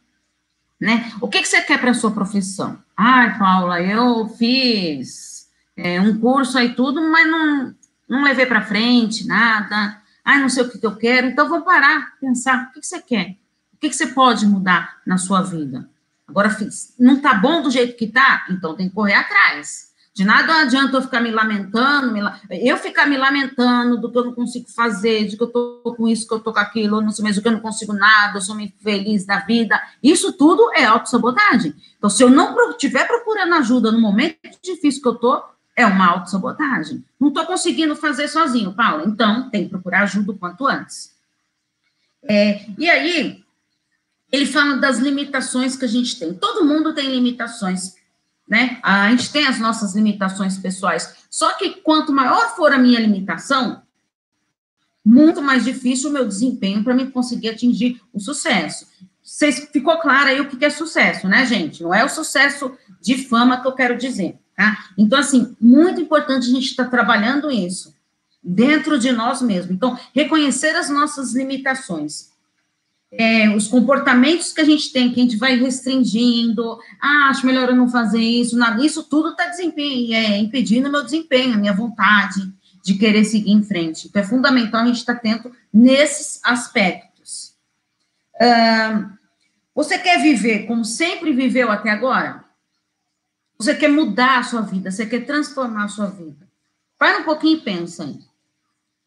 Né? 0.80 1.12
O 1.22 1.28
que, 1.28 1.42
que 1.42 1.48
você 1.48 1.62
quer 1.62 1.80
para 1.80 1.92
a 1.92 1.94
sua 1.94 2.12
profissão? 2.12 2.82
Ai, 2.98 3.38
Paula, 3.38 3.82
eu 3.82 4.28
fiz 4.30 5.48
é, 5.76 6.02
um 6.02 6.20
curso 6.20 6.58
aí 6.58 6.74
tudo, 6.74 7.02
mas 7.12 7.30
não, 7.30 7.76
não 8.10 8.24
levei 8.24 8.46
para 8.46 8.66
frente 8.66 9.28
nada. 9.28 10.02
Ai, 10.24 10.40
não 10.40 10.50
sei 10.50 10.64
o 10.64 10.70
que, 10.70 10.80
que 10.80 10.86
eu 10.86 10.96
quero. 10.96 11.28
Então, 11.28 11.50
vou 11.50 11.62
parar, 11.62 12.14
pensar, 12.20 12.64
o 12.70 12.74
que, 12.74 12.80
que 12.80 12.88
você 12.88 13.02
quer? 13.02 13.38
O 13.74 13.78
que, 13.78 13.90
que 13.90 13.96
você 13.96 14.08
pode 14.08 14.46
mudar 14.46 15.02
na 15.06 15.18
sua 15.18 15.42
vida? 15.42 15.90
Agora, 16.28 16.56
não 16.98 17.20
tá 17.20 17.34
bom 17.34 17.62
do 17.62 17.70
jeito 17.70 17.98
que 17.98 18.08
tá, 18.08 18.46
então 18.50 18.76
tem 18.76 18.88
que 18.88 18.96
correr 18.96 19.16
atrás. 19.16 19.91
De 20.14 20.26
nada 20.26 20.60
adianta 20.60 20.98
eu 20.98 21.02
ficar 21.02 21.22
me 21.22 21.32
lamentando, 21.32 22.12
me, 22.12 22.20
eu 22.50 22.76
ficar 22.78 23.08
me 23.08 23.18
lamentando 23.18 23.98
do 23.98 24.12
que 24.12 24.18
eu 24.18 24.26
não 24.26 24.34
consigo 24.34 24.70
fazer, 24.70 25.26
de 25.26 25.38
que 25.38 25.44
eu 25.44 25.48
tô 25.48 25.96
com 25.96 26.06
isso, 26.06 26.28
que 26.28 26.34
eu 26.34 26.40
tô 26.42 26.52
com 26.52 26.60
aquilo, 26.60 27.00
não 27.00 27.12
sei 27.12 27.24
mesmo 27.24 27.42
que 27.42 27.48
eu 27.48 27.54
não 27.54 27.62
consigo 27.62 27.94
nada, 27.94 28.38
eu 28.38 28.42
sou 28.42 28.54
meio 28.54 28.74
feliz 28.84 29.26
da 29.26 29.40
vida. 29.40 29.82
Isso 30.04 30.34
tudo 30.34 30.70
é 30.74 30.84
autossabotagem. 30.84 31.74
Então, 31.98 32.10
se 32.10 32.22
eu 32.22 32.30
não 32.30 32.72
estiver 32.72 33.08
procurando 33.08 33.54
ajuda 33.56 33.90
no 33.90 34.02
momento 34.02 34.38
difícil 34.62 35.02
que 35.02 35.08
eu 35.08 35.16
tô, 35.16 35.42
é 35.78 35.86
uma 35.86 36.08
autossabotagem. 36.08 37.06
Não 37.18 37.30
estou 37.30 37.46
conseguindo 37.46 37.96
fazer 37.96 38.28
sozinho, 38.28 38.74
Paula. 38.74 39.06
Então, 39.08 39.50
tem 39.50 39.64
que 39.64 39.70
procurar 39.70 40.04
ajuda 40.04 40.34
o 40.34 40.38
quanto 40.38 40.68
antes. 40.68 41.16
É, 42.24 42.66
e 42.78 42.90
aí, 42.90 43.42
ele 44.30 44.46
fala 44.46 44.76
das 44.76 44.98
limitações 44.98 45.78
que 45.78 45.86
a 45.86 45.88
gente 45.88 46.20
tem. 46.20 46.34
Todo 46.34 46.66
mundo 46.66 46.94
tem 46.94 47.10
limitações 47.10 47.96
né? 48.52 48.80
A 48.84 49.10
gente 49.12 49.32
tem 49.32 49.48
as 49.48 49.60
nossas 49.60 49.96
limitações 49.96 50.58
pessoais. 50.58 51.16
Só 51.30 51.54
que 51.54 51.70
quanto 51.82 52.12
maior 52.12 52.54
for 52.54 52.74
a 52.74 52.78
minha 52.78 53.00
limitação, 53.00 53.82
muito 55.06 55.42
mais 55.42 55.64
difícil 55.64 56.10
o 56.10 56.14
meu 56.14 56.28
desempenho 56.28 56.84
para 56.84 56.94
me 56.94 57.10
conseguir 57.10 57.48
atingir 57.48 58.02
o 58.12 58.20
sucesso. 58.20 58.86
Vocês, 59.24 59.70
ficou 59.72 59.98
claro 60.00 60.32
aí 60.32 60.42
o 60.42 60.50
que 60.50 60.66
é 60.66 60.70
sucesso, 60.70 61.30
né, 61.30 61.46
gente? 61.46 61.82
Não 61.82 61.94
é 61.94 62.04
o 62.04 62.10
sucesso 62.10 62.78
de 63.02 63.26
fama 63.26 63.62
que 63.62 63.68
eu 63.70 63.72
quero 63.72 63.98
dizer, 63.98 64.38
tá? 64.54 64.90
Então, 64.98 65.18
assim, 65.18 65.56
muito 65.58 66.02
importante 66.02 66.48
a 66.48 66.54
gente 66.54 66.72
estar 66.72 66.84
tá 66.84 66.90
trabalhando 66.90 67.50
isso 67.50 67.96
dentro 68.44 69.00
de 69.00 69.14
nós 69.14 69.42
mesmos. 69.42 69.72
Então, 69.72 69.98
reconhecer 70.14 70.76
as 70.76 70.90
nossas 70.90 71.34
limitações 71.34 72.31
é, 73.12 73.50
os 73.50 73.68
comportamentos 73.68 74.54
que 74.54 74.62
a 74.62 74.66
gente 74.66 74.92
tem, 74.92 75.12
que 75.12 75.20
a 75.20 75.24
gente 75.24 75.36
vai 75.36 75.56
restringindo, 75.56 76.80
ah, 77.02 77.28
acho 77.30 77.46
melhor 77.46 77.70
eu 77.70 77.76
não 77.76 77.90
fazer 77.90 78.22
isso, 78.22 78.58
nada, 78.58 78.84
isso 78.84 79.04
tudo 79.04 79.30
está 79.30 79.44
é, 79.44 80.38
impedindo 80.38 80.90
meu 80.90 81.04
desempenho, 81.04 81.54
a 81.54 81.58
minha 81.58 81.74
vontade 81.74 82.52
de 82.84 82.96
querer 82.96 83.26
seguir 83.26 83.52
em 83.52 83.64
frente. 83.64 84.08
Então, 84.08 84.22
é 84.22 84.26
fundamental 84.26 84.82
a 84.82 84.86
gente 84.86 84.98
estar 84.98 85.14
tá 85.14 85.20
atento 85.20 85.52
nesses 85.74 86.40
aspectos. 86.44 87.54
você 89.76 90.00
quer 90.00 90.22
viver 90.22 90.66
como 90.66 90.86
sempre 90.86 91.34
viveu 91.34 91.70
até 91.70 91.92
agora? 91.92 92.44
Você 93.60 93.76
quer 93.76 93.90
mudar 93.90 94.40
a 94.40 94.44
sua 94.44 94.62
vida, 94.62 94.90
você 94.90 95.06
quer 95.06 95.26
transformar 95.26 95.84
a 95.84 95.90
sua 95.90 96.08
vida? 96.08 96.48
Para 96.98 97.20
um 97.20 97.24
pouquinho 97.24 97.58
e 97.58 97.62
pensa 97.62 98.04
aí. 98.04 98.20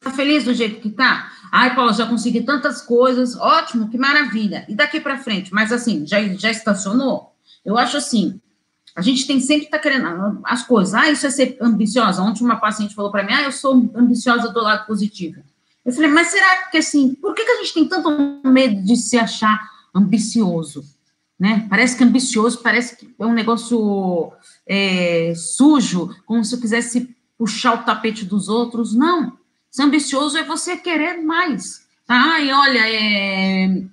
Tá 0.05 0.11
feliz 0.11 0.45
do 0.45 0.53
jeito 0.53 0.83
que 0.83 0.91
tá? 0.91 1.33
Ai, 1.51 1.75
Paula, 1.75 1.95
já 1.95 2.07
consegui 2.07 2.43
tantas 2.43 2.83
coisas, 2.83 3.35
ótimo, 3.37 3.89
que 3.89 3.97
maravilha. 3.97 4.67
E 4.69 4.75
daqui 4.75 5.01
para 5.01 5.17
frente, 5.17 5.53
mas 5.53 5.73
assim, 5.73 6.07
já, 6.07 6.23
já 6.35 6.51
estacionou? 6.51 7.35
Eu 7.65 7.79
acho 7.79 7.97
assim, 7.97 8.39
a 8.95 9.01
gente 9.01 9.27
tem 9.27 9.41
sempre 9.41 9.67
tá 9.67 9.79
querendo 9.79 10.41
as 10.45 10.63
coisas. 10.67 10.95
Ah, 10.95 11.11
isso 11.11 11.27
é 11.27 11.31
ser 11.31 11.57
ambiciosa. 11.61 12.23
Ontem 12.23 12.45
uma 12.45 12.57
paciente 12.57 12.95
falou 12.95 13.11
para 13.11 13.25
mim, 13.25 13.33
ah, 13.33 13.43
eu 13.43 13.53
sou 13.53 13.75
ambiciosa 13.95 14.53
do 14.53 14.61
lado 14.61 14.87
positivo. 14.87 15.43
Eu 15.85 15.93
falei, 15.93 16.11
mas 16.11 16.29
será 16.29 16.69
que 16.71 16.79
assim, 16.79 17.15
por 17.15 17.35
que, 17.35 17.45
que 17.45 17.51
a 17.51 17.57
gente 17.57 17.75
tem 17.75 17.89
tanto 17.89 18.11
medo 18.47 18.83
de 18.83 18.97
se 18.97 19.19
achar 19.19 19.59
ambicioso? 19.95 20.85
Né? 21.39 21.67
Parece 21.69 21.97
que 21.97 22.05
ambicioso, 22.05 22.63
parece 22.63 22.97
que 22.97 23.15
é 23.19 23.27
um 23.27 23.33
negócio 23.33 24.33
é, 24.67 25.33
sujo, 25.35 26.15
como 26.27 26.45
se 26.45 26.55
eu 26.55 26.61
quisesse 26.61 27.15
puxar 27.37 27.75
o 27.75 27.85
tapete 27.85 28.25
dos 28.25 28.49
outros. 28.49 28.95
Não. 28.95 29.37
Ser 29.75 29.83
ambicioso 29.83 30.39
é 30.39 30.45
você 30.45 30.77
querer 30.77 31.21
mais. 31.21 31.85
Tá? 32.07 32.39
E 32.39 32.53
olha, 32.53 32.79
é... 32.89 33.85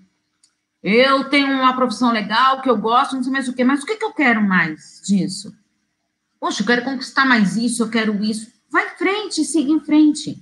eu 0.83 1.27
tenho 1.27 1.47
uma 1.47 1.75
profissão 1.75 2.11
legal 2.11 2.61
que 2.61 2.69
eu 2.69 2.77
gosto, 2.77 3.15
não 3.15 3.23
sei 3.23 3.31
mais 3.31 3.47
o 3.47 3.53
que, 3.53 3.63
mas 3.63 3.81
o 3.81 3.85
que, 3.87 3.95
que 3.95 4.05
eu 4.05 4.13
quero 4.13 4.43
mais 4.43 5.01
disso? 5.03 5.51
Poxa, 6.39 6.61
eu 6.61 6.67
quero 6.67 6.83
conquistar 6.83 7.25
mais 7.25 7.57
isso, 7.57 7.81
eu 7.81 7.89
quero 7.89 8.23
isso. 8.23 8.51
Vai 8.69 8.93
em 8.93 8.95
frente, 8.95 9.43
siga 9.43 9.71
em 9.71 9.79
frente. 9.79 10.39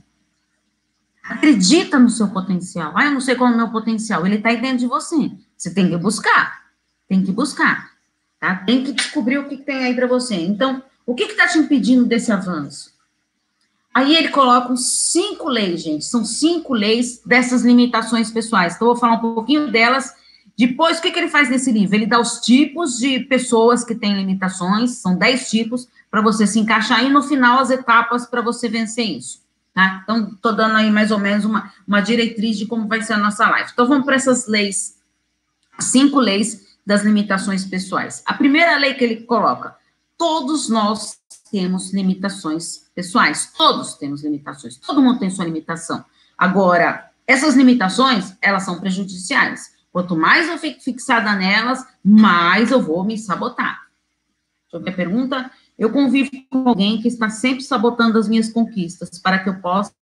Acredita 1.24 1.98
no 1.98 2.10
seu 2.10 2.28
potencial. 2.28 2.92
Ah, 2.98 3.06
eu 3.06 3.12
não 3.12 3.22
sei 3.22 3.36
qual 3.36 3.50
é 3.50 3.54
o 3.54 3.58
meu 3.58 3.72
potencial. 3.72 4.26
Ele 4.26 4.36
está 4.36 4.50
aí 4.50 4.60
dentro 4.60 4.80
de 4.80 4.88
você. 4.88 5.32
Você 5.56 5.74
tem 5.74 5.90
que 5.90 5.96
buscar. 5.96 6.66
Tem 7.08 7.24
que 7.24 7.32
buscar. 7.32 7.94
Tá? 8.42 8.56
Tem 8.56 8.84
que 8.84 8.92
descobrir 8.92 9.38
o 9.38 9.48
que, 9.48 9.56
que 9.56 9.64
tem 9.64 9.86
aí 9.86 9.96
para 9.96 10.06
você. 10.06 10.36
Então, 10.36 10.84
o 11.06 11.16
que 11.16 11.24
está 11.24 11.48
te 11.48 11.60
impedindo 11.60 12.06
desse 12.06 12.30
avanço? 12.30 12.99
Aí 14.00 14.16
ele 14.16 14.30
coloca 14.30 14.74
cinco 14.78 15.50
leis, 15.50 15.82
gente. 15.82 16.06
São 16.06 16.24
cinco 16.24 16.74
leis 16.74 17.22
dessas 17.26 17.64
limitações 17.64 18.32
pessoais. 18.32 18.76
Então, 18.76 18.88
eu 18.88 18.94
vou 18.94 19.02
falar 19.02 19.16
um 19.16 19.34
pouquinho 19.36 19.70
delas. 19.70 20.14
Depois, 20.58 20.98
o 21.00 21.02
que, 21.02 21.12
que 21.12 21.20
ele 21.20 21.28
faz 21.28 21.50
nesse 21.50 21.70
livro? 21.70 21.98
Ele 21.98 22.06
dá 22.06 22.18
os 22.18 22.40
tipos 22.40 22.98
de 22.98 23.20
pessoas 23.20 23.84
que 23.84 23.94
têm 23.94 24.16
limitações, 24.16 24.92
são 25.00 25.18
dez 25.18 25.50
tipos, 25.50 25.90
para 26.10 26.22
você 26.22 26.48
se 26.48 26.58
encaixar, 26.60 27.04
e 27.04 27.10
no 27.10 27.22
final, 27.22 27.60
as 27.60 27.72
etapas 27.72 28.26
para 28.26 28.42
você 28.42 28.70
vencer 28.70 29.06
isso. 29.06 29.42
Tá? 29.74 30.00
Então, 30.02 30.30
estou 30.34 30.56
dando 30.56 30.78
aí 30.78 30.90
mais 30.90 31.12
ou 31.12 31.20
menos 31.20 31.44
uma, 31.44 31.70
uma 31.86 32.00
diretriz 32.00 32.58
de 32.58 32.68
como 32.68 32.88
vai 32.88 33.02
ser 33.02 33.14
a 33.14 33.18
nossa 33.18 33.50
live. 33.50 33.70
Então, 33.74 33.86
vamos 33.86 34.06
para 34.06 34.16
essas 34.16 34.48
leis, 34.48 34.96
cinco 35.78 36.22
leis 36.22 36.78
das 36.86 37.04
limitações 37.04 37.66
pessoais. 37.66 38.24
A 38.26 38.34
primeira 38.34 38.78
lei 38.78 38.94
que 38.94 39.04
ele 39.04 39.18
coloca: 39.24 39.76
todos 40.18 40.70
nós 40.70 41.19
temos 41.50 41.94
limitações 41.94 42.90
pessoais, 42.94 43.52
todos 43.58 43.96
temos 43.96 44.24
limitações, 44.24 44.78
todo 44.78 45.02
mundo 45.02 45.20
tem 45.20 45.30
sua 45.30 45.46
limitação. 45.46 46.04
Agora, 46.38 47.10
essas 47.28 47.56
limitações, 47.56 48.36
elas 48.42 48.64
são 48.64 48.80
prejudiciais. 48.80 49.74
Quanto 49.92 50.16
mais 50.16 50.48
eu 50.48 50.58
fico 50.58 50.82
fixada 50.82 51.36
nelas, 51.36 51.86
mais 52.04 52.72
eu 52.72 52.82
vou 52.82 53.04
me 53.04 53.18
sabotar. 53.18 53.82
Ver 54.72 54.90
a 54.90 54.96
pergunta. 54.96 55.52
Eu 55.78 55.92
convivo 55.92 56.30
com 56.50 56.68
alguém 56.68 57.02
que 57.02 57.08
está 57.08 57.30
sempre 57.30 57.64
sabotando 57.64 58.18
as 58.18 58.28
minhas 58.28 58.52
conquistas 58.52 59.18
para 59.18 59.40
que 59.40 59.50
eu 59.50 59.60
possa 59.62 59.94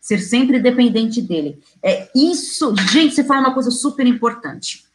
ser 0.00 0.18
sempre 0.18 0.60
dependente 0.60 1.22
dele. 1.22 1.62
É 1.82 2.10
isso, 2.14 2.74
gente, 2.90 3.14
você 3.14 3.24
falou 3.24 3.44
uma 3.44 3.54
coisa 3.54 3.70
super 3.70 4.06
importante 4.06 4.91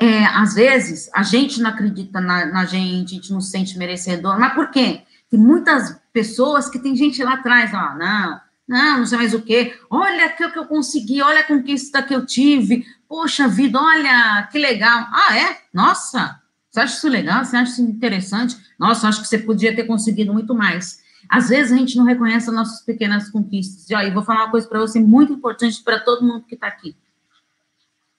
é, 0.00 0.24
às 0.24 0.54
vezes, 0.54 1.10
a 1.14 1.22
gente 1.22 1.60
não 1.60 1.68
acredita 1.68 2.22
na, 2.22 2.46
na, 2.46 2.64
gente, 2.64 3.12
a 3.12 3.16
gente 3.16 3.30
não 3.30 3.40
se 3.42 3.50
sente 3.50 3.76
merecedor, 3.76 4.40
mas 4.40 4.54
por 4.54 4.70
quê? 4.70 5.02
Tem 5.28 5.38
muitas 5.38 5.94
pessoas 6.10 6.70
que 6.70 6.78
tem 6.78 6.96
gente 6.96 7.22
lá 7.22 7.34
atrás, 7.34 7.70
não, 7.70 8.40
não, 8.66 8.98
não 8.98 9.06
sei 9.06 9.18
mais 9.18 9.34
o 9.34 9.42
quê, 9.42 9.78
olha 9.90 10.28
o 10.28 10.52
que 10.52 10.58
eu 10.58 10.64
consegui, 10.64 11.20
olha 11.20 11.40
a 11.40 11.46
conquista 11.46 12.02
que 12.02 12.14
eu 12.14 12.24
tive, 12.24 12.86
poxa 13.06 13.46
vida, 13.46 13.78
olha, 13.78 14.48
que 14.50 14.58
legal. 14.58 15.06
Ah, 15.12 15.36
é? 15.36 15.58
Nossa, 15.70 16.40
você 16.70 16.80
acha 16.80 16.96
isso 16.96 17.08
legal? 17.08 17.44
Você 17.44 17.56
acha 17.58 17.72
isso 17.72 17.82
interessante? 17.82 18.56
Nossa, 18.78 19.06
acho 19.06 19.20
que 19.20 19.28
você 19.28 19.38
podia 19.38 19.76
ter 19.76 19.84
conseguido 19.84 20.32
muito 20.32 20.54
mais. 20.54 21.02
Às 21.28 21.50
vezes 21.50 21.72
a 21.72 21.76
gente 21.76 21.98
não 21.98 22.06
reconhece 22.06 22.48
as 22.48 22.54
nossas 22.54 22.80
pequenas 22.80 23.28
conquistas. 23.28 23.90
E 23.90 23.94
aí, 23.94 24.10
vou 24.10 24.22
falar 24.22 24.44
uma 24.44 24.50
coisa 24.50 24.66
para 24.66 24.80
você 24.80 24.98
muito 24.98 25.34
importante 25.34 25.82
para 25.82 26.00
todo 26.00 26.24
mundo 26.24 26.46
que 26.48 26.54
está 26.54 26.68
aqui 26.68 26.96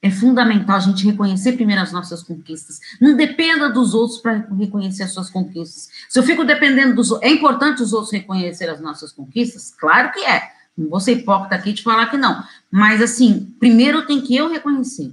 é 0.02 0.10
fundamental 0.10 0.78
a 0.78 0.80
gente 0.80 1.06
reconhecer 1.06 1.54
primeiro 1.54 1.82
as 1.82 1.92
nossas 1.92 2.24
conquistas. 2.24 2.80
Não 3.00 3.16
dependa 3.16 3.70
dos 3.70 3.94
outros 3.94 4.20
para 4.20 4.48
reconhecer 4.58 5.04
as 5.04 5.14
suas 5.14 5.30
conquistas. 5.30 5.90
Se 6.10 6.18
eu 6.18 6.24
fico 6.24 6.44
dependendo 6.44 6.96
dos 6.96 7.12
outros, 7.12 7.30
é 7.30 7.34
importante 7.34 7.84
os 7.84 7.94
outros 7.94 8.12
reconhecer 8.12 8.68
as 8.68 8.82
nossas 8.82 9.12
conquistas? 9.12 9.74
Claro 9.80 10.12
que 10.12 10.20
é. 10.26 10.52
Não 10.76 10.90
vou 10.90 11.00
ser 11.00 11.14
hipócrita 11.14 11.56
aqui 11.56 11.74
de 11.74 11.84
falar 11.84 12.08
que 12.08 12.18
não. 12.18 12.44
Mas, 12.72 13.02
assim, 13.02 13.56
primeiro 13.60 14.08
tem 14.08 14.22
que 14.22 14.36
eu 14.36 14.50
reconhecer. 14.50 15.08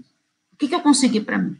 O 0.53 0.57
que, 0.57 0.69
que 0.69 0.75
eu 0.75 0.81
consegui 0.81 1.21
para 1.21 1.39
mim? 1.39 1.57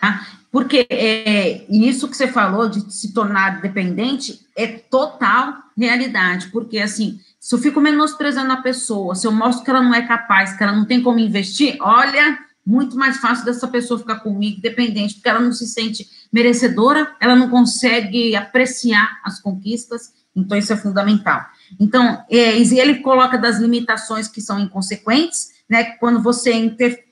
Tá? 0.00 0.26
Porque 0.50 0.86
é, 0.88 1.66
isso 1.70 2.08
que 2.08 2.16
você 2.16 2.28
falou 2.28 2.68
de 2.68 2.92
se 2.92 3.12
tornar 3.12 3.60
dependente 3.60 4.46
é 4.56 4.66
total 4.66 5.54
realidade. 5.76 6.48
Porque, 6.48 6.78
assim, 6.78 7.20
se 7.46 7.54
eu 7.54 7.60
fico 7.60 7.80
menosprezando 7.80 8.52
a 8.52 8.56
pessoa, 8.56 9.14
se 9.14 9.24
eu 9.24 9.30
mostro 9.30 9.64
que 9.64 9.70
ela 9.70 9.80
não 9.80 9.94
é 9.94 10.04
capaz, 10.04 10.56
que 10.56 10.64
ela 10.64 10.72
não 10.72 10.84
tem 10.84 11.00
como 11.00 11.20
investir, 11.20 11.76
olha, 11.78 12.36
muito 12.66 12.96
mais 12.96 13.18
fácil 13.18 13.44
dessa 13.44 13.68
pessoa 13.68 14.00
ficar 14.00 14.16
comigo 14.16 14.60
dependente, 14.60 15.14
porque 15.14 15.28
ela 15.28 15.38
não 15.38 15.52
se 15.52 15.64
sente 15.68 16.10
merecedora, 16.32 17.14
ela 17.20 17.36
não 17.36 17.48
consegue 17.48 18.34
apreciar 18.34 19.20
as 19.22 19.40
conquistas, 19.40 20.12
então 20.34 20.58
isso 20.58 20.72
é 20.72 20.76
fundamental. 20.76 21.46
Então, 21.78 22.20
é, 22.28 22.58
ele 22.58 22.96
coloca 22.96 23.38
das 23.38 23.60
limitações 23.60 24.26
que 24.26 24.40
são 24.40 24.58
inconsequentes, 24.58 25.52
né, 25.70 25.84
quando 26.00 26.20
você 26.20 26.52
inter... 26.52 27.04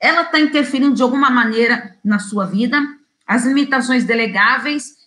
ela 0.00 0.22
está 0.22 0.40
interferindo 0.40 0.94
de 0.94 1.02
alguma 1.02 1.28
maneira 1.28 1.98
na 2.02 2.18
sua 2.18 2.46
vida, 2.46 2.80
as 3.26 3.44
limitações 3.44 4.04
delegáveis, 4.04 4.99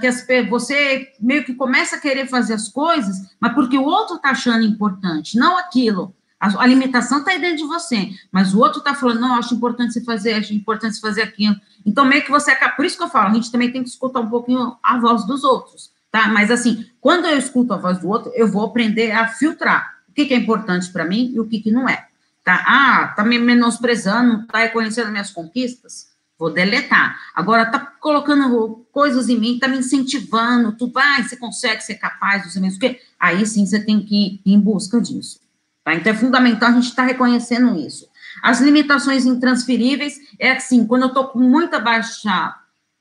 que 0.00 0.06
as, 0.06 0.24
você 0.48 1.12
meio 1.20 1.44
que 1.44 1.52
começa 1.52 1.96
a 1.96 2.00
querer 2.00 2.28
fazer 2.28 2.54
as 2.54 2.68
coisas, 2.68 3.28
mas 3.40 3.52
porque 3.54 3.76
o 3.76 3.84
outro 3.84 4.16
está 4.16 4.30
achando 4.30 4.64
importante, 4.64 5.36
não 5.36 5.58
aquilo. 5.58 6.14
A, 6.38 6.62
a 6.62 6.66
limitação 6.66 7.18
está 7.18 7.32
aí 7.32 7.40
dentro 7.40 7.56
de 7.56 7.64
você, 7.64 8.10
mas 8.30 8.54
o 8.54 8.60
outro 8.60 8.78
está 8.78 8.94
falando, 8.94 9.20
não, 9.20 9.34
acho 9.34 9.54
importante 9.54 9.92
você 9.92 10.04
fazer, 10.04 10.34
acho 10.34 10.54
importante 10.54 10.94
você 10.94 11.00
fazer 11.00 11.22
aquilo. 11.22 11.56
Então, 11.84 12.04
meio 12.04 12.22
que 12.22 12.30
você 12.30 12.52
acaba. 12.52 12.74
Por 12.74 12.84
isso 12.84 12.96
que 12.96 13.02
eu 13.02 13.08
falo, 13.08 13.30
a 13.30 13.34
gente 13.34 13.50
também 13.50 13.72
tem 13.72 13.82
que 13.82 13.88
escutar 13.88 14.20
um 14.20 14.30
pouquinho 14.30 14.76
a 14.80 14.98
voz 15.00 15.26
dos 15.26 15.42
outros, 15.42 15.90
tá? 16.12 16.28
Mas 16.28 16.52
assim, 16.52 16.86
quando 17.00 17.26
eu 17.26 17.36
escuto 17.36 17.74
a 17.74 17.76
voz 17.76 17.98
do 17.98 18.08
outro, 18.08 18.30
eu 18.36 18.46
vou 18.46 18.64
aprender 18.64 19.10
a 19.10 19.26
filtrar 19.26 19.96
o 20.08 20.12
que, 20.12 20.26
que 20.26 20.34
é 20.34 20.36
importante 20.36 20.90
para 20.92 21.04
mim 21.04 21.32
e 21.34 21.40
o 21.40 21.46
que, 21.46 21.58
que 21.58 21.72
não 21.72 21.88
é. 21.88 22.06
Tá? 22.44 22.64
Ah, 22.64 23.12
tá 23.16 23.24
me 23.24 23.38
menosprezando, 23.38 24.46
tá 24.46 24.58
reconhecendo 24.58 25.10
minhas 25.10 25.30
conquistas? 25.30 26.08
Vou 26.38 26.52
deletar. 26.52 27.18
Agora, 27.34 27.66
tá 27.66 27.80
colocando 27.80 28.86
coisas 28.92 29.28
em 29.28 29.36
mim, 29.36 29.58
tá 29.58 29.66
me 29.66 29.78
incentivando, 29.78 30.76
tu 30.76 30.88
vai, 30.90 31.22
você 31.22 31.36
consegue 31.36 31.82
ser 31.82 31.96
capaz, 31.96 32.44
você 32.44 32.60
mesmo 32.60 32.78
que. 32.78 33.00
Aí 33.18 33.44
sim 33.44 33.66
você 33.66 33.80
tem 33.80 34.00
que 34.04 34.40
ir 34.46 34.52
em 34.52 34.60
busca 34.60 35.00
disso. 35.00 35.40
Tá? 35.82 35.94
Então 35.94 36.12
é 36.12 36.16
fundamental 36.16 36.68
a 36.68 36.72
gente 36.72 36.84
estar 36.84 37.02
tá 37.02 37.08
reconhecendo 37.08 37.76
isso. 37.76 38.08
As 38.42 38.60
limitações 38.60 39.24
intransferíveis 39.24 40.18
é 40.38 40.52
assim, 40.52 40.86
quando 40.86 41.02
eu 41.02 41.12
tô 41.12 41.26
com 41.28 41.40
muita 41.40 41.80
baixa 41.80 42.54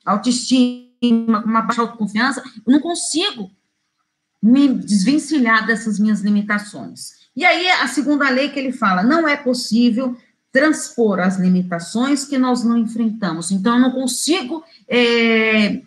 autoestima, 0.04 1.42
com 1.44 1.50
uma 1.50 1.62
baixa 1.62 1.82
autoconfiança, 1.82 2.42
eu 2.66 2.74
não 2.74 2.80
consigo 2.80 3.52
me 4.42 4.68
desvencilhar 4.68 5.68
dessas 5.68 6.00
minhas 6.00 6.22
limitações. 6.22 7.18
E 7.36 7.46
aí 7.46 7.70
a 7.70 7.88
segunda 7.88 8.30
lei 8.30 8.50
que 8.50 8.58
ele 8.58 8.72
fala, 8.72 9.04
não 9.04 9.28
é 9.28 9.36
possível 9.36 10.18
transpor 10.52 11.20
as 11.20 11.38
limitações 11.38 12.26
que 12.26 12.38
nós 12.38 12.64
não 12.64 12.78
enfrentamos. 12.78 13.52
Então, 13.52 13.76
eu 13.76 13.82
não 13.82 13.92
consigo 13.92 14.64
é, 14.88 15.82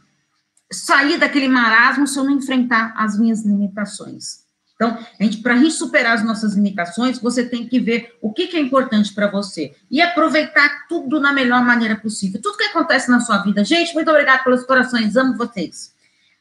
sair 0.70 1.18
daquele 1.18 1.48
marasmo 1.48 2.06
se 2.06 2.18
eu 2.18 2.24
não 2.24 2.32
enfrentar 2.32 2.92
as 2.96 3.18
minhas 3.18 3.44
limitações. 3.44 4.40
Então, 4.74 4.96
para 5.42 5.54
a 5.54 5.56
gente 5.58 5.74
superar 5.74 6.14
as 6.14 6.24
nossas 6.24 6.54
limitações, 6.54 7.18
você 7.18 7.44
tem 7.44 7.68
que 7.68 7.78
ver 7.78 8.16
o 8.22 8.32
que, 8.32 8.46
que 8.46 8.56
é 8.56 8.60
importante 8.60 9.12
para 9.12 9.30
você 9.30 9.74
e 9.90 10.00
aproveitar 10.00 10.86
tudo 10.88 11.20
na 11.20 11.34
melhor 11.34 11.62
maneira 11.62 11.96
possível. 11.96 12.40
Tudo 12.40 12.56
que 12.56 12.64
acontece 12.64 13.10
na 13.10 13.20
sua 13.20 13.38
vida. 13.38 13.62
Gente, 13.62 13.92
muito 13.92 14.10
obrigada 14.10 14.42
pelos 14.42 14.64
corações, 14.64 15.16
amo 15.16 15.36
vocês. 15.36 15.92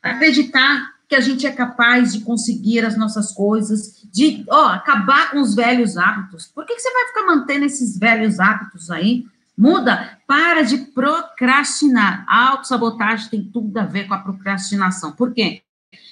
Acreditar 0.01 0.98
que 1.09 1.15
a 1.15 1.19
gente 1.19 1.47
é 1.47 1.51
capaz 1.51 2.13
de 2.13 2.21
conseguir 2.21 2.85
as 2.85 2.95
nossas 2.95 3.31
coisas, 3.31 4.07
de 4.13 4.45
ó, 4.47 4.67
acabar 4.67 5.31
com 5.31 5.41
os 5.41 5.55
velhos 5.55 5.97
hábitos. 5.97 6.45
Por 6.45 6.63
que, 6.67 6.75
que 6.75 6.81
você 6.81 6.93
vai 6.93 7.07
ficar 7.07 7.25
mantendo 7.25 7.65
esses 7.65 7.97
velhos 7.97 8.39
hábitos 8.39 8.91
aí? 8.91 9.25
Muda, 9.57 10.19
para 10.27 10.61
de 10.61 10.77
procrastinar. 10.77 12.23
A 12.29 12.49
autossabotagem 12.51 13.27
tem 13.27 13.43
tudo 13.43 13.75
a 13.79 13.85
ver 13.85 14.07
com 14.07 14.13
a 14.13 14.19
procrastinação. 14.19 15.11
Por 15.11 15.33
quê? 15.33 15.63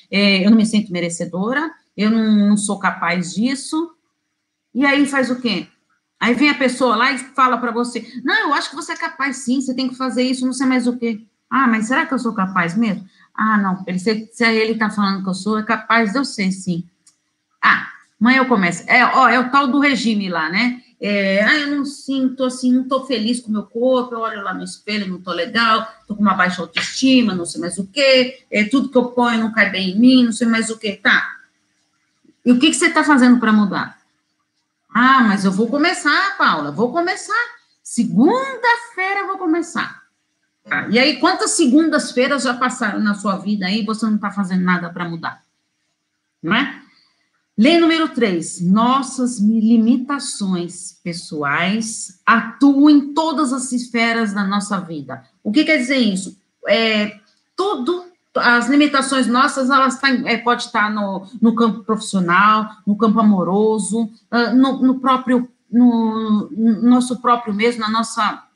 É, 0.10 0.44
eu 0.44 0.50
não 0.50 0.58
me 0.58 0.66
sinto 0.66 0.92
merecedora, 0.92 1.72
eu 1.96 2.10
não, 2.10 2.50
não 2.50 2.58
sou 2.58 2.80
capaz 2.80 3.36
disso. 3.36 3.92
E 4.74 4.84
aí 4.84 5.06
faz 5.06 5.30
o 5.30 5.40
quê? 5.40 5.68
Aí 6.20 6.34
vem 6.34 6.50
a 6.50 6.58
pessoa 6.58 6.96
lá 6.96 7.12
e 7.12 7.20
fala 7.20 7.60
para 7.60 7.72
você: 7.72 8.04
Não, 8.24 8.50
eu 8.50 8.54
acho 8.56 8.72
que 8.72 8.76
você 8.76 8.94
é 8.94 8.98
capaz 8.98 9.38
sim, 9.38 9.62
você 9.62 9.76
tem 9.76 9.88
que 9.88 9.96
fazer 9.96 10.24
isso, 10.24 10.44
não 10.44 10.54
sei 10.54 10.66
mais 10.66 10.88
o 10.88 10.98
quê. 10.98 11.22
Ah, 11.50 11.68
mas 11.68 11.88
será 11.88 12.06
que 12.06 12.14
eu 12.14 12.20
sou 12.20 12.34
capaz 12.34 12.76
mesmo? 12.76 13.08
Ah, 13.38 13.58
não, 13.58 13.84
ele, 13.86 14.00
se, 14.00 14.30
se 14.34 14.44
ele 14.44 14.74
está 14.74 14.90
falando 14.90 15.24
que 15.24 15.30
eu 15.30 15.34
sou, 15.36 15.60
é 15.60 15.64
capaz 15.64 16.12
de 16.12 16.18
eu 16.18 16.26
ser, 16.26 16.52
sim. 16.52 16.84
Ah, 17.62 17.88
amanhã 18.20 18.40
eu 18.40 18.48
começo. 18.48 18.84
É, 18.88 19.06
ó, 19.06 19.30
é 19.30 19.40
o 19.40 19.52
tal 19.52 19.68
do 19.68 19.80
regime 19.80 20.28
lá, 20.28 20.50
né? 20.50 20.82
É, 21.00 21.44
ah, 21.44 21.56
eu 21.60 21.76
não 21.76 21.86
sinto 21.86 22.44
assim, 22.44 22.74
não 22.74 22.82
estou 22.82 23.06
feliz 23.06 23.40
com 23.40 23.50
o 23.50 23.52
meu 23.52 23.64
corpo, 23.64 24.16
eu 24.16 24.20
olho 24.22 24.42
lá 24.42 24.52
no 24.52 24.64
espelho, 24.64 25.08
não 25.08 25.18
estou 25.18 25.34
legal, 25.34 25.88
estou 26.02 26.18
com 26.18 26.24
uma 26.24 26.34
baixa 26.34 26.64
autoestima, 26.64 27.36
não 27.36 27.46
sei 27.46 27.62
mais 27.62 27.78
o 27.78 27.86
quê, 27.86 28.44
é, 28.50 28.64
tudo 28.64 28.90
que 28.90 28.98
eu 28.98 29.12
ponho 29.12 29.40
não 29.40 29.54
cai 29.54 29.70
bem 29.70 29.92
em 29.92 30.00
mim, 30.00 30.24
não 30.26 30.32
sei 30.32 30.48
mais 30.48 30.72
o 30.72 30.78
quê. 30.80 31.00
Tá. 31.02 31.38
E 32.44 32.52
o 32.52 32.58
que, 32.58 32.72
que 32.72 32.76
você 32.76 32.88
está 32.88 33.04
fazendo 33.04 33.40
para 33.40 33.54
mudar? 33.54 34.00
Ah, 34.90 35.22
mas 35.22 35.46
eu 35.46 35.52
vou 35.52 35.68
começar, 35.68 36.36
Paula, 36.40 36.72
vou 36.72 36.92
começar. 36.92 37.36
Segunda-feira 37.84 39.20
eu 39.20 39.28
vou 39.28 39.38
começar. 39.38 40.07
Tá? 40.78 40.88
E 40.90 41.00
aí, 41.00 41.18
quantas 41.18 41.52
segundas-feiras 41.52 42.44
já 42.44 42.54
passaram 42.54 43.00
na 43.00 43.16
sua 43.16 43.38
vida 43.38 43.66
aí 43.66 43.82
e 43.82 43.86
você 43.86 44.06
não 44.06 44.16
está 44.16 44.30
fazendo 44.30 44.64
nada 44.64 44.90
para 44.90 45.10
mudar? 45.10 45.44
Não 46.42 46.54
é? 46.54 46.82
Lei 47.58 47.80
número 47.80 48.10
3. 48.10 48.62
Nossas 48.62 49.40
limitações 49.40 51.00
pessoais 51.04 52.22
atuam 52.24 52.90
em 52.90 53.14
todas 53.14 53.52
as 53.52 53.72
esferas 53.72 54.34
da 54.34 54.44
nossa 54.44 54.80
vida. 54.80 55.24
O 55.44 55.52
que 55.52 55.66
quer 55.66 55.78
dizer 55.78 55.98
isso? 55.98 56.38
É, 56.68 57.20
tudo, 57.56 58.06
as 58.36 58.70
limitações 58.70 59.26
nossas, 59.26 59.72
elas 59.72 60.00
tá, 60.00 60.10
é, 60.10 60.38
pode 60.38 60.66
estar 60.66 60.92
no, 60.92 61.26
no 61.42 61.56
campo 61.56 61.84
profissional, 61.84 62.70
no 62.86 62.96
campo 62.96 63.20
amoroso, 63.20 64.12
ah, 64.30 64.54
no, 64.54 64.84
no 64.84 65.00
próprio, 65.00 65.50
no, 65.72 66.48
no 66.52 66.82
nosso 66.84 67.20
próprio 67.20 67.56
mesmo, 67.56 67.82
na 67.82 67.90
nossa 67.90 68.47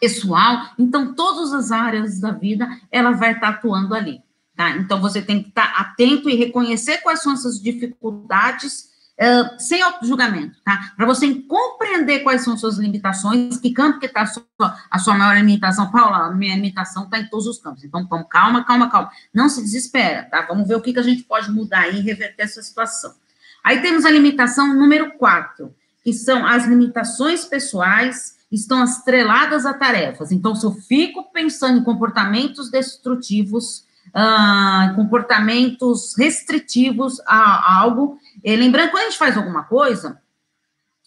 pessoal. 0.00 0.70
Então, 0.78 1.14
todas 1.14 1.52
as 1.52 1.70
áreas 1.70 2.20
da 2.20 2.30
vida, 2.30 2.68
ela 2.90 3.12
vai 3.12 3.32
estar 3.32 3.48
atuando 3.48 3.94
ali. 3.94 4.22
Tá? 4.56 4.70
Então, 4.70 5.00
você 5.00 5.22
tem 5.22 5.42
que 5.42 5.50
estar 5.50 5.72
atento 5.76 6.28
e 6.28 6.34
reconhecer 6.34 6.98
quais 6.98 7.22
são 7.22 7.32
essas 7.32 7.62
dificuldades, 7.62 8.88
uh, 9.20 9.60
sem 9.60 9.80
auto-julgamento, 9.82 10.56
tá? 10.64 10.92
Para 10.96 11.06
você 11.06 11.32
compreender 11.42 12.20
quais 12.20 12.42
são 12.42 12.56
suas 12.56 12.76
limitações, 12.76 13.58
que 13.58 13.70
campo 13.70 14.00
que 14.00 14.06
está 14.06 14.22
a 14.22 14.26
sua, 14.26 14.44
a 14.90 14.98
sua 14.98 15.14
maior 15.14 15.36
limitação. 15.36 15.92
Paula, 15.92 16.26
a 16.26 16.34
minha 16.34 16.56
limitação 16.56 17.04
está 17.04 17.20
em 17.20 17.28
todos 17.28 17.46
os 17.46 17.60
campos. 17.60 17.84
Então, 17.84 18.04
calma, 18.24 18.64
calma, 18.64 18.90
calma. 18.90 19.10
Não 19.32 19.48
se 19.48 19.62
desespera, 19.62 20.24
tá? 20.24 20.42
Vamos 20.42 20.66
ver 20.66 20.74
o 20.74 20.80
que, 20.80 20.92
que 20.92 20.98
a 20.98 21.04
gente 21.04 21.22
pode 21.22 21.50
mudar 21.52 21.88
e 21.88 22.00
reverter 22.00 22.42
essa 22.42 22.60
situação. 22.60 23.14
Aí 23.62 23.80
temos 23.80 24.04
a 24.04 24.10
limitação 24.10 24.74
número 24.74 25.12
4, 25.18 25.72
que 26.02 26.12
são 26.12 26.44
as 26.44 26.66
limitações 26.66 27.44
pessoais 27.44 28.37
estão 28.50 28.82
estreladas 28.82 29.66
a 29.66 29.74
tarefas. 29.74 30.32
Então, 30.32 30.54
se 30.54 30.64
eu 30.64 30.72
fico 30.72 31.30
pensando 31.32 31.78
em 31.78 31.84
comportamentos 31.84 32.70
destrutivos, 32.70 33.84
uh, 34.08 34.94
comportamentos 34.94 36.14
restritivos 36.16 37.20
a, 37.26 37.36
a 37.36 37.80
algo, 37.80 38.18
e 38.42 38.56
lembrando, 38.56 38.90
quando 38.90 39.02
a 39.02 39.06
gente 39.06 39.18
faz 39.18 39.36
alguma 39.36 39.64
coisa, 39.64 40.20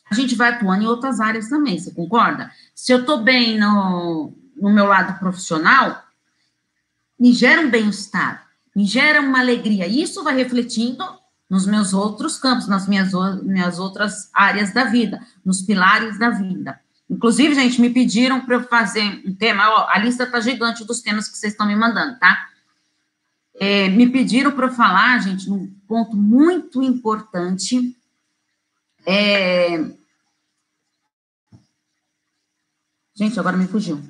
a 0.09 0.13
gente 0.13 0.35
vai 0.35 0.49
atuando 0.49 0.83
em 0.83 0.87
outras 0.87 1.19
áreas 1.19 1.49
também, 1.49 1.79
você 1.79 1.91
concorda? 1.91 2.51
Se 2.75 2.91
eu 2.91 2.99
estou 2.99 3.23
bem 3.23 3.57
no, 3.57 4.33
no 4.55 4.69
meu 4.69 4.85
lado 4.85 5.17
profissional, 5.19 6.03
me 7.19 7.33
gera 7.33 7.61
um 7.61 7.69
bem-estar, 7.69 8.45
me 8.75 8.85
gera 8.85 9.21
uma 9.21 9.39
alegria. 9.39 9.87
Isso 9.87 10.23
vai 10.23 10.35
refletindo 10.35 11.03
nos 11.49 11.65
meus 11.65 11.93
outros 11.93 12.37
campos, 12.37 12.67
nas 12.67 12.87
minhas, 12.87 13.11
minhas 13.43 13.79
outras 13.79 14.29
áreas 14.33 14.73
da 14.73 14.85
vida, 14.85 15.21
nos 15.45 15.61
pilares 15.61 16.17
da 16.17 16.29
vida. 16.29 16.79
Inclusive, 17.11 17.53
gente, 17.53 17.81
me 17.81 17.89
pediram 17.89 18.39
para 18.39 18.55
eu 18.55 18.63
fazer 18.63 19.21
um 19.25 19.35
tema, 19.35 19.69
ó, 19.69 19.89
a 19.89 19.99
lista 19.99 20.23
está 20.23 20.39
gigante 20.39 20.85
dos 20.85 21.01
temas 21.01 21.27
que 21.27 21.37
vocês 21.37 21.51
estão 21.51 21.67
me 21.67 21.75
mandando, 21.75 22.17
tá? 22.17 22.47
É, 23.59 23.89
me 23.89 24.09
pediram 24.09 24.53
para 24.53 24.67
eu 24.67 24.71
falar, 24.71 25.19
gente, 25.19 25.49
num 25.49 25.67
ponto 25.85 26.15
muito 26.15 26.81
importante. 26.81 27.97
É... 29.05 29.91
Gente, 33.13 33.37
agora 33.37 33.57
me 33.57 33.67
fugiu. 33.67 34.01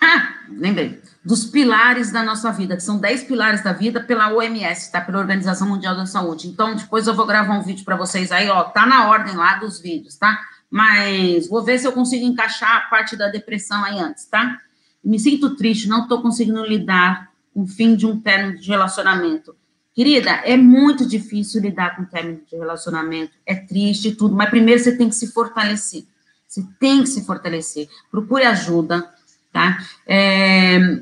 Ah, 0.00 0.40
lembrei. 0.48 1.02
Dos 1.22 1.44
pilares 1.44 2.10
da 2.10 2.22
nossa 2.22 2.50
vida, 2.52 2.74
que 2.74 2.82
são 2.82 2.98
10 2.98 3.24
pilares 3.24 3.62
da 3.62 3.74
vida 3.74 4.02
pela 4.02 4.32
OMS, 4.32 4.90
tá? 4.90 5.02
Pela 5.02 5.18
Organização 5.18 5.68
Mundial 5.68 5.94
da 5.94 6.06
Saúde. 6.06 6.48
Então, 6.48 6.74
depois 6.74 7.06
eu 7.06 7.14
vou 7.14 7.26
gravar 7.26 7.52
um 7.58 7.62
vídeo 7.62 7.84
para 7.84 7.96
vocês 7.96 8.32
aí, 8.32 8.48
ó. 8.48 8.64
Tá 8.64 8.86
na 8.86 9.10
ordem 9.10 9.36
lá 9.36 9.56
dos 9.56 9.78
vídeos, 9.78 10.16
tá? 10.16 10.55
Mas 10.70 11.48
vou 11.48 11.62
ver 11.62 11.78
se 11.78 11.86
eu 11.86 11.92
consigo 11.92 12.24
encaixar 12.24 12.76
a 12.76 12.80
parte 12.82 13.16
da 13.16 13.28
depressão 13.28 13.84
aí 13.84 13.98
antes, 13.98 14.26
tá? 14.26 14.60
Me 15.02 15.18
sinto 15.18 15.54
triste, 15.54 15.88
não 15.88 16.02
estou 16.02 16.20
conseguindo 16.20 16.64
lidar 16.64 17.30
com 17.54 17.62
o 17.62 17.66
fim 17.66 17.94
de 17.94 18.06
um 18.06 18.20
término 18.20 18.58
de 18.58 18.68
relacionamento. 18.68 19.54
Querida, 19.94 20.30
é 20.30 20.56
muito 20.56 21.06
difícil 21.06 21.62
lidar 21.62 21.96
com 21.96 22.02
o 22.02 22.06
término 22.06 22.40
de 22.46 22.56
relacionamento, 22.56 23.32
é 23.46 23.54
triste 23.54 24.14
tudo, 24.14 24.34
mas 24.34 24.50
primeiro 24.50 24.82
você 24.82 24.96
tem 24.96 25.08
que 25.08 25.14
se 25.14 25.32
fortalecer. 25.32 26.04
Você 26.46 26.66
tem 26.78 27.02
que 27.02 27.08
se 27.08 27.24
fortalecer. 27.24 27.88
Procure 28.10 28.44
ajuda, 28.44 29.08
tá? 29.52 29.78
É, 30.06 31.00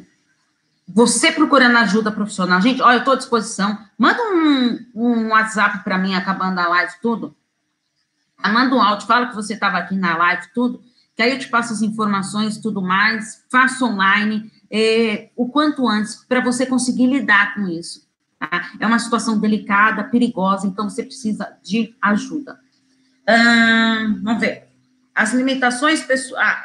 você 0.86 1.32
procurando 1.32 1.76
ajuda 1.78 2.12
profissional. 2.12 2.60
Gente, 2.60 2.80
olha, 2.80 2.96
eu 2.96 2.98
estou 3.00 3.14
à 3.14 3.16
disposição. 3.16 3.78
Manda 3.98 4.22
um, 4.22 4.78
um 4.94 5.28
WhatsApp 5.30 5.82
para 5.82 5.98
mim, 5.98 6.14
acabando 6.14 6.58
a 6.60 6.68
live, 6.68 6.92
tudo 7.02 7.34
manda 8.52 8.74
um 8.74 8.82
áudio, 8.82 9.06
fala 9.06 9.26
que 9.26 9.34
você 9.34 9.54
estava 9.54 9.78
aqui 9.78 9.94
na 9.94 10.16
live, 10.16 10.48
tudo, 10.54 10.82
que 11.16 11.22
aí 11.22 11.32
eu 11.32 11.38
te 11.38 11.48
passo 11.48 11.72
as 11.72 11.82
informações, 11.82 12.58
tudo 12.58 12.82
mais, 12.82 13.44
faço 13.50 13.84
online, 13.86 14.50
é, 14.70 15.30
o 15.36 15.48
quanto 15.48 15.86
antes, 15.88 16.16
para 16.28 16.40
você 16.40 16.66
conseguir 16.66 17.06
lidar 17.06 17.54
com 17.54 17.68
isso. 17.68 18.04
Tá? 18.38 18.72
É 18.80 18.86
uma 18.86 18.98
situação 18.98 19.38
delicada, 19.38 20.04
perigosa, 20.04 20.66
então 20.66 20.88
você 20.88 21.02
precisa 21.02 21.56
de 21.62 21.94
ajuda. 22.02 22.58
Hum, 23.28 24.20
vamos 24.22 24.40
ver. 24.40 24.68
As 25.14 25.32
limitações 25.32 26.04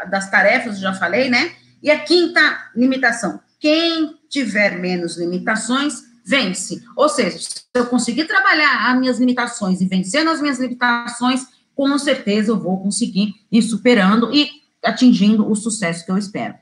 das 0.10 0.30
tarefas, 0.30 0.80
já 0.80 0.94
falei, 0.94 1.30
né? 1.30 1.54
E 1.84 1.92
a 1.92 2.00
quinta 2.00 2.72
limitação: 2.76 3.40
quem 3.60 4.18
tiver 4.28 4.80
menos 4.80 5.18
limitações, 5.18 6.04
vence. 6.26 6.84
Ou 6.96 7.08
seja, 7.08 7.38
se 7.40 7.66
eu 7.74 7.86
conseguir 7.86 8.26
trabalhar 8.26 8.92
as 8.92 9.00
minhas 9.00 9.20
limitações 9.20 9.82
e 9.82 9.88
vencendo 9.88 10.30
as 10.30 10.42
minhas 10.42 10.60
limitações, 10.60 11.48
com 11.80 11.98
certeza 11.98 12.52
eu 12.52 12.60
vou 12.60 12.84
conseguir 12.84 13.36
ir 13.50 13.62
superando 13.62 14.36
e 14.36 14.50
atingindo 14.84 15.50
o 15.50 15.56
sucesso 15.56 16.06
que 16.06 16.12
eu 16.12 16.18
espero. 16.18 16.56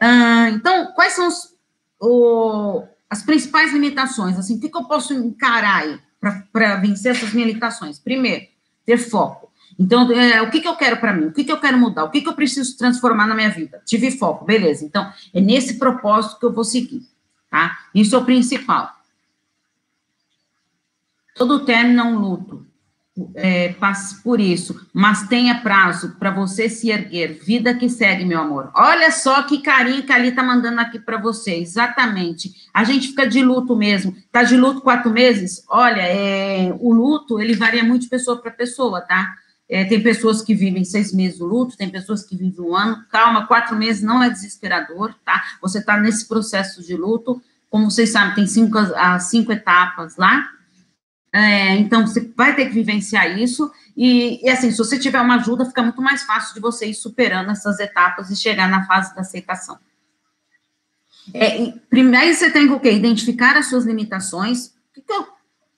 Ah, 0.00 0.48
então, 0.48 0.90
quais 0.94 1.12
são 1.12 1.28
os, 1.28 1.54
o, 2.00 2.82
as 3.10 3.22
principais 3.22 3.74
limitações? 3.74 4.38
Assim, 4.38 4.56
o 4.56 4.60
que, 4.60 4.70
que 4.70 4.78
eu 4.78 4.84
posso 4.84 5.12
encarar 5.12 5.82
aí 5.82 6.00
para 6.50 6.76
vencer 6.76 7.12
essas 7.14 7.34
limitações? 7.34 7.98
Primeiro, 7.98 8.46
ter 8.86 8.96
foco. 8.96 9.52
Então, 9.78 10.10
é, 10.12 10.40
o 10.40 10.50
que, 10.50 10.62
que 10.62 10.68
eu 10.68 10.76
quero 10.76 10.96
para 10.96 11.12
mim? 11.12 11.26
O 11.26 11.32
que, 11.32 11.44
que 11.44 11.52
eu 11.52 11.60
quero 11.60 11.76
mudar? 11.76 12.04
O 12.04 12.10
que, 12.10 12.22
que 12.22 12.28
eu 12.30 12.34
preciso 12.34 12.74
transformar 12.78 13.26
na 13.26 13.34
minha 13.34 13.50
vida? 13.50 13.82
Tive 13.84 14.10
foco, 14.10 14.46
beleza. 14.46 14.82
Então, 14.82 15.12
é 15.34 15.42
nesse 15.42 15.78
propósito 15.78 16.38
que 16.38 16.46
eu 16.46 16.54
vou 16.54 16.64
seguir, 16.64 17.02
tá? 17.50 17.80
Isso 17.94 18.16
é 18.16 18.18
o 18.18 18.24
principal. 18.24 18.96
Todo 21.34 21.66
término 21.66 22.00
é 22.00 22.04
um 22.04 22.18
luto 22.18 22.67
é, 23.34 23.70
passe 23.74 24.22
por 24.22 24.40
isso, 24.40 24.80
mas 24.92 25.26
tenha 25.28 25.60
prazo 25.60 26.16
para 26.18 26.30
você 26.30 26.68
se 26.68 26.90
erguer. 26.90 27.38
Vida 27.44 27.74
que 27.74 27.88
segue, 27.88 28.24
meu 28.24 28.40
amor. 28.40 28.70
Olha 28.74 29.10
só 29.10 29.42
que 29.42 29.62
carinho 29.62 30.02
que 30.02 30.12
Ali 30.12 30.32
tá 30.32 30.42
mandando 30.42 30.80
aqui 30.80 30.98
para 30.98 31.18
você. 31.18 31.56
Exatamente. 31.56 32.52
A 32.72 32.84
gente 32.84 33.08
fica 33.08 33.26
de 33.26 33.42
luto 33.42 33.76
mesmo. 33.76 34.14
Tá 34.30 34.42
de 34.42 34.56
luto 34.56 34.80
quatro 34.80 35.10
meses? 35.10 35.64
Olha, 35.68 36.02
é, 36.02 36.74
o 36.78 36.92
luto, 36.92 37.40
ele 37.40 37.54
varia 37.54 37.84
muito 37.84 38.02
de 38.02 38.08
pessoa 38.08 38.40
para 38.40 38.50
pessoa, 38.50 39.00
tá? 39.00 39.34
É, 39.68 39.84
tem 39.84 40.02
pessoas 40.02 40.40
que 40.40 40.54
vivem 40.54 40.82
seis 40.84 41.12
meses 41.12 41.38
do 41.38 41.46
luto, 41.46 41.76
tem 41.76 41.90
pessoas 41.90 42.24
que 42.24 42.36
vivem 42.36 42.64
um 42.64 42.74
ano. 42.74 43.04
Calma, 43.10 43.46
quatro 43.46 43.76
meses 43.76 44.02
não 44.02 44.22
é 44.22 44.30
desesperador, 44.30 45.14
tá? 45.24 45.42
Você 45.60 45.82
tá 45.82 45.98
nesse 45.98 46.26
processo 46.26 46.82
de 46.82 46.96
luto. 46.96 47.40
Como 47.70 47.90
vocês 47.90 48.10
sabem, 48.10 48.34
tem 48.34 48.46
cinco, 48.46 48.78
cinco 49.20 49.52
etapas 49.52 50.16
lá, 50.16 50.48
é, 51.32 51.76
então, 51.76 52.06
você 52.06 52.32
vai 52.36 52.54
ter 52.56 52.66
que 52.66 52.74
vivenciar 52.74 53.38
isso, 53.38 53.70
e, 53.96 54.44
e, 54.44 54.48
assim, 54.48 54.70
se 54.70 54.78
você 54.78 54.98
tiver 54.98 55.20
uma 55.20 55.36
ajuda, 55.36 55.66
fica 55.66 55.82
muito 55.82 56.00
mais 56.00 56.22
fácil 56.22 56.54
de 56.54 56.60
você 56.60 56.86
ir 56.86 56.94
superando 56.94 57.50
essas 57.50 57.80
etapas 57.80 58.30
e 58.30 58.36
chegar 58.36 58.68
na 58.68 58.86
fase 58.86 59.14
da 59.14 59.20
aceitação. 59.22 59.78
É, 61.34 61.72
primeiro, 61.90 62.34
você 62.34 62.50
tem 62.50 62.66
que 62.66 62.72
o 62.72 62.80
quê? 62.80 62.92
Identificar 62.92 63.56
as 63.56 63.66
suas 63.66 63.84
limitações. 63.84 64.72
Que 64.94 65.02
que 65.02 65.12
eu, 65.12 65.26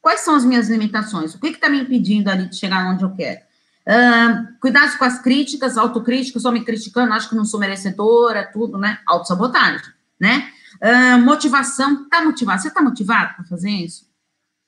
quais 0.01 0.21
são 0.21 0.35
as 0.35 0.45
minhas 0.45 0.69
limitações? 0.69 1.35
O 1.35 1.41
que 1.41 1.49
está 1.49 1.69
me 1.69 1.81
impedindo 1.81 2.31
ali 2.31 2.49
de 2.49 2.57
chegar 2.57 2.87
onde 2.87 3.03
eu 3.03 3.11
quero? 3.11 3.41
Uh, 3.87 4.61
cuidado 4.61 4.97
com 4.99 5.05
as 5.05 5.21
críticas, 5.21 5.77
autocrítica, 5.77 6.39
só 6.39 6.53
me 6.53 6.65
criticando, 6.65 7.13
acho 7.13 7.29
que 7.29 7.35
não 7.35 7.45
sou 7.45 7.59
merecedora, 7.59 8.49
tudo, 8.53 8.79
né? 8.79 8.99
Autossabotagem, 9.07 9.93
né? 10.21 10.49
Uh, 10.81 11.19
motivação, 11.19 12.09
tá 12.09 12.23
motivado? 12.23 12.63
Você 12.63 12.71
tá 12.71 12.83
motivado 12.83 13.35
para 13.35 13.45
fazer 13.45 13.71
isso? 13.71 14.10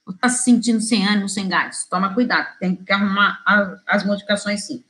Está 0.08 0.28
se 0.28 0.44
sentindo 0.44 0.80
sem 0.80 1.06
ânimo, 1.06 1.28
sem 1.28 1.48
gás. 1.48 1.86
Toma 1.88 2.14
cuidado, 2.14 2.48
tem 2.58 2.76
que 2.76 2.92
arrumar 2.92 3.42
as 3.86 4.04
modificações 4.04 4.64
sim. 4.64 4.82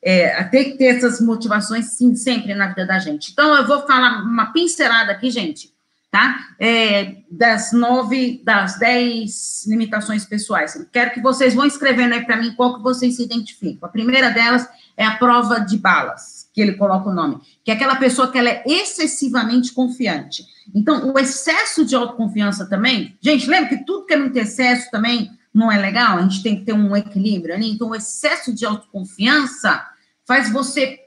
É, 0.00 0.44
tem 0.44 0.70
que 0.70 0.78
ter 0.78 0.96
essas 0.96 1.20
motivações 1.20 1.86
sim, 1.86 2.14
sempre 2.14 2.54
na 2.54 2.68
vida 2.68 2.86
da 2.86 2.98
gente. 2.98 3.32
Então, 3.32 3.54
eu 3.54 3.66
vou 3.66 3.86
falar 3.86 4.22
uma 4.22 4.52
pincelada 4.52 5.10
aqui, 5.10 5.28
gente, 5.30 5.72
tá? 6.10 6.38
É, 6.58 7.16
das 7.30 7.72
nove, 7.72 8.40
das 8.44 8.78
dez 8.78 9.66
limitações 9.66 10.24
pessoais. 10.24 10.86
Quero 10.92 11.10
que 11.10 11.20
vocês 11.20 11.54
vão 11.54 11.66
escrevendo 11.66 12.14
aí 12.14 12.24
para 12.24 12.36
mim 12.36 12.54
qual 12.54 12.76
que 12.76 12.82
vocês 12.82 13.16
se 13.16 13.24
identificam. 13.24 13.88
A 13.88 13.92
primeira 13.92 14.30
delas 14.30 14.68
é 14.96 15.04
a 15.04 15.16
prova 15.16 15.58
de 15.58 15.76
balas 15.76 16.37
que 16.58 16.62
ele 16.62 16.72
coloca 16.72 17.08
o 17.08 17.14
nome, 17.14 17.38
que 17.62 17.70
é 17.70 17.74
aquela 17.74 17.94
pessoa 17.94 18.32
que 18.32 18.36
ela 18.36 18.48
é 18.48 18.64
excessivamente 18.66 19.72
confiante. 19.72 20.44
Então, 20.74 21.12
o 21.12 21.16
excesso 21.16 21.84
de 21.84 21.94
autoconfiança 21.94 22.68
também, 22.68 23.16
gente, 23.20 23.48
lembra 23.48 23.68
que 23.68 23.84
tudo 23.84 24.04
que 24.04 24.14
é 24.14 24.16
muito 24.16 24.36
excesso 24.36 24.90
também 24.90 25.30
não 25.54 25.70
é 25.70 25.78
legal? 25.78 26.18
A 26.18 26.22
gente 26.22 26.42
tem 26.42 26.56
que 26.56 26.64
ter 26.64 26.72
um 26.72 26.96
equilíbrio 26.96 27.54
ali. 27.54 27.70
Então, 27.70 27.90
o 27.90 27.94
excesso 27.94 28.52
de 28.52 28.66
autoconfiança 28.66 29.86
faz 30.26 30.50
você 30.50 30.98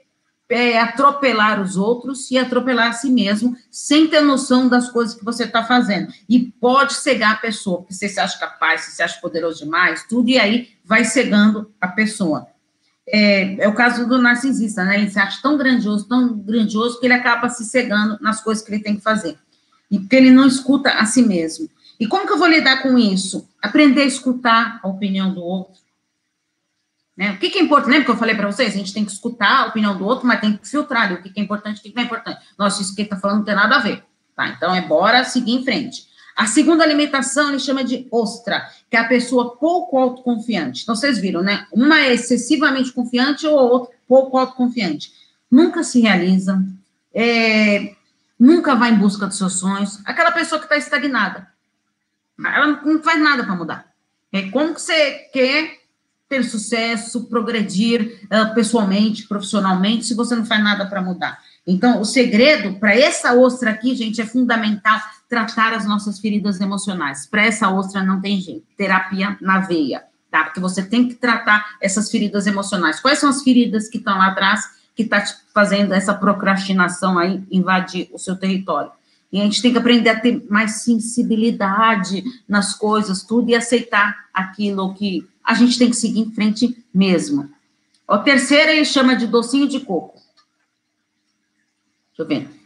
é, 0.48 0.80
atropelar 0.80 1.60
os 1.60 1.76
outros 1.76 2.30
e 2.30 2.38
atropelar 2.38 2.88
a 2.88 2.92
si 2.94 3.10
mesmo, 3.10 3.54
sem 3.70 4.08
ter 4.08 4.22
noção 4.22 4.70
das 4.70 4.88
coisas 4.88 5.14
que 5.14 5.22
você 5.22 5.44
está 5.44 5.62
fazendo. 5.62 6.10
E 6.26 6.50
pode 6.58 6.94
cegar 6.94 7.32
a 7.32 7.38
pessoa, 7.38 7.80
porque 7.80 7.92
você 7.92 8.08
se 8.08 8.18
acha 8.18 8.38
capaz, 8.38 8.80
você 8.80 8.92
se 8.92 9.02
acha 9.02 9.20
poderoso 9.20 9.62
demais, 9.62 10.06
tudo, 10.08 10.30
e 10.30 10.38
aí 10.38 10.70
vai 10.82 11.04
cegando 11.04 11.70
a 11.78 11.88
pessoa 11.88 12.51
é, 13.12 13.62
é, 13.62 13.68
o 13.68 13.74
caso 13.74 14.08
do 14.08 14.16
narcisista, 14.16 14.82
né? 14.84 14.96
Ele 14.96 15.10
se 15.10 15.18
acha 15.18 15.42
tão 15.42 15.58
grandioso, 15.58 16.08
tão 16.08 16.34
grandioso, 16.38 16.98
que 16.98 17.06
ele 17.06 17.12
acaba 17.12 17.50
se 17.50 17.62
cegando 17.66 18.16
nas 18.22 18.40
coisas 18.40 18.64
que 18.64 18.72
ele 18.72 18.82
tem 18.82 18.96
que 18.96 19.02
fazer. 19.02 19.36
E 19.90 19.98
porque 19.98 20.16
ele 20.16 20.30
não 20.30 20.46
escuta 20.46 20.90
a 20.90 21.04
si 21.04 21.20
mesmo. 21.20 21.68
E 22.00 22.06
como 22.06 22.26
que 22.26 22.32
eu 22.32 22.38
vou 22.38 22.48
lidar 22.48 22.82
com 22.82 22.98
isso? 22.98 23.46
Aprender 23.60 24.00
a 24.00 24.06
escutar 24.06 24.80
a 24.82 24.88
opinião 24.88 25.34
do 25.34 25.42
outro. 25.42 25.82
Né? 27.14 27.32
O 27.32 27.38
que, 27.38 27.50
que 27.50 27.58
é 27.58 27.62
importante? 27.62 27.90
Lembra 27.90 28.06
que 28.06 28.10
eu 28.10 28.16
falei 28.16 28.34
para 28.34 28.50
vocês? 28.50 28.72
A 28.72 28.78
gente 28.78 28.94
tem 28.94 29.04
que 29.04 29.12
escutar 29.12 29.60
a 29.60 29.66
opinião 29.66 29.96
do 29.96 30.06
outro, 30.06 30.26
mas 30.26 30.40
tem 30.40 30.56
que 30.56 30.66
filtrar 30.66 31.12
o 31.12 31.22
que, 31.22 31.28
que 31.28 31.38
é 31.38 31.42
importante 31.42 31.80
o 31.80 31.82
que, 31.82 31.90
que 31.90 31.94
não 31.94 32.02
é 32.02 32.06
importante. 32.06 32.40
Nossa, 32.58 32.80
isso 32.80 32.94
que 32.94 33.02
ele 33.02 33.06
está 33.06 33.18
falando 33.18 33.38
não 33.38 33.44
tem 33.44 33.54
nada 33.54 33.76
a 33.76 33.80
ver. 33.80 34.02
Tá, 34.34 34.48
então 34.48 34.74
é 34.74 34.80
bora 34.80 35.22
seguir 35.24 35.52
em 35.52 35.62
frente. 35.62 36.06
A 36.42 36.46
segunda 36.48 36.82
alimentação 36.82 37.50
ele 37.50 37.60
chama 37.60 37.84
de 37.84 38.08
ostra, 38.10 38.68
que 38.90 38.96
é 38.96 38.98
a 38.98 39.06
pessoa 39.06 39.54
pouco 39.58 39.96
autoconfiante. 39.96 40.82
Então, 40.82 40.96
vocês 40.96 41.16
viram, 41.16 41.40
né? 41.40 41.68
Uma 41.70 42.00
é 42.00 42.14
excessivamente 42.14 42.90
confiante 42.90 43.46
ou 43.46 43.56
outra 43.56 43.94
pouco 44.08 44.36
autoconfiante. 44.36 45.12
Nunca 45.48 45.84
se 45.84 46.00
realiza, 46.00 46.60
é, 47.14 47.94
nunca 48.36 48.74
vai 48.74 48.90
em 48.90 48.98
busca 48.98 49.28
dos 49.28 49.38
seus 49.38 49.60
sonhos. 49.60 50.00
Aquela 50.04 50.32
pessoa 50.32 50.58
que 50.58 50.64
está 50.64 50.76
estagnada. 50.76 51.46
Ela 52.44 52.66
não 52.84 53.00
faz 53.00 53.22
nada 53.22 53.44
para 53.44 53.54
mudar. 53.54 53.92
É 54.32 54.50
como 54.50 54.74
que 54.74 54.82
você 54.82 55.12
quer 55.32 55.78
ter 56.28 56.42
sucesso, 56.42 57.24
progredir 57.26 58.20
uh, 58.24 58.52
pessoalmente, 58.52 59.28
profissionalmente, 59.28 60.06
se 60.06 60.14
você 60.14 60.34
não 60.34 60.44
faz 60.44 60.60
nada 60.64 60.86
para 60.86 61.00
mudar. 61.00 61.38
Então, 61.64 62.00
o 62.00 62.04
segredo 62.04 62.80
para 62.80 62.98
essa 62.98 63.32
ostra 63.34 63.70
aqui, 63.70 63.94
gente, 63.94 64.20
é 64.20 64.26
fundamental 64.26 65.00
tratar 65.32 65.72
as 65.72 65.86
nossas 65.86 66.20
feridas 66.20 66.60
emocionais. 66.60 67.24
Para 67.24 67.46
essa 67.46 67.70
ostra 67.70 68.04
não 68.04 68.20
tem 68.20 68.38
jeito, 68.38 68.66
terapia 68.76 69.34
na 69.40 69.60
veia, 69.60 70.04
tá? 70.30 70.44
Porque 70.44 70.60
você 70.60 70.82
tem 70.82 71.08
que 71.08 71.14
tratar 71.14 71.78
essas 71.80 72.10
feridas 72.10 72.46
emocionais. 72.46 73.00
Quais 73.00 73.18
são 73.18 73.30
as 73.30 73.42
feridas 73.42 73.88
que 73.88 73.96
estão 73.96 74.18
lá 74.18 74.26
atrás 74.26 74.60
que 74.94 75.04
está 75.04 75.24
fazendo 75.54 75.94
essa 75.94 76.12
procrastinação 76.12 77.18
aí 77.18 77.42
invadir 77.50 78.10
o 78.12 78.18
seu 78.18 78.36
território? 78.36 78.92
E 79.32 79.40
a 79.40 79.44
gente 79.44 79.62
tem 79.62 79.72
que 79.72 79.78
aprender 79.78 80.10
a 80.10 80.20
ter 80.20 80.44
mais 80.50 80.82
sensibilidade 80.82 82.22
nas 82.46 82.74
coisas, 82.74 83.22
tudo, 83.22 83.48
e 83.48 83.54
aceitar 83.54 84.26
aquilo 84.34 84.92
que 84.92 85.26
a 85.42 85.54
gente 85.54 85.78
tem 85.78 85.88
que 85.88 85.96
seguir 85.96 86.20
em 86.20 86.30
frente 86.30 86.84
mesmo. 86.92 87.48
O 88.06 88.18
terceiro 88.18 88.70
ele 88.70 88.84
chama 88.84 89.16
de 89.16 89.26
docinho 89.26 89.66
de 89.66 89.80
coco. 89.80 90.20
Deixa 92.10 92.20
eu 92.20 92.26
ver. 92.26 92.61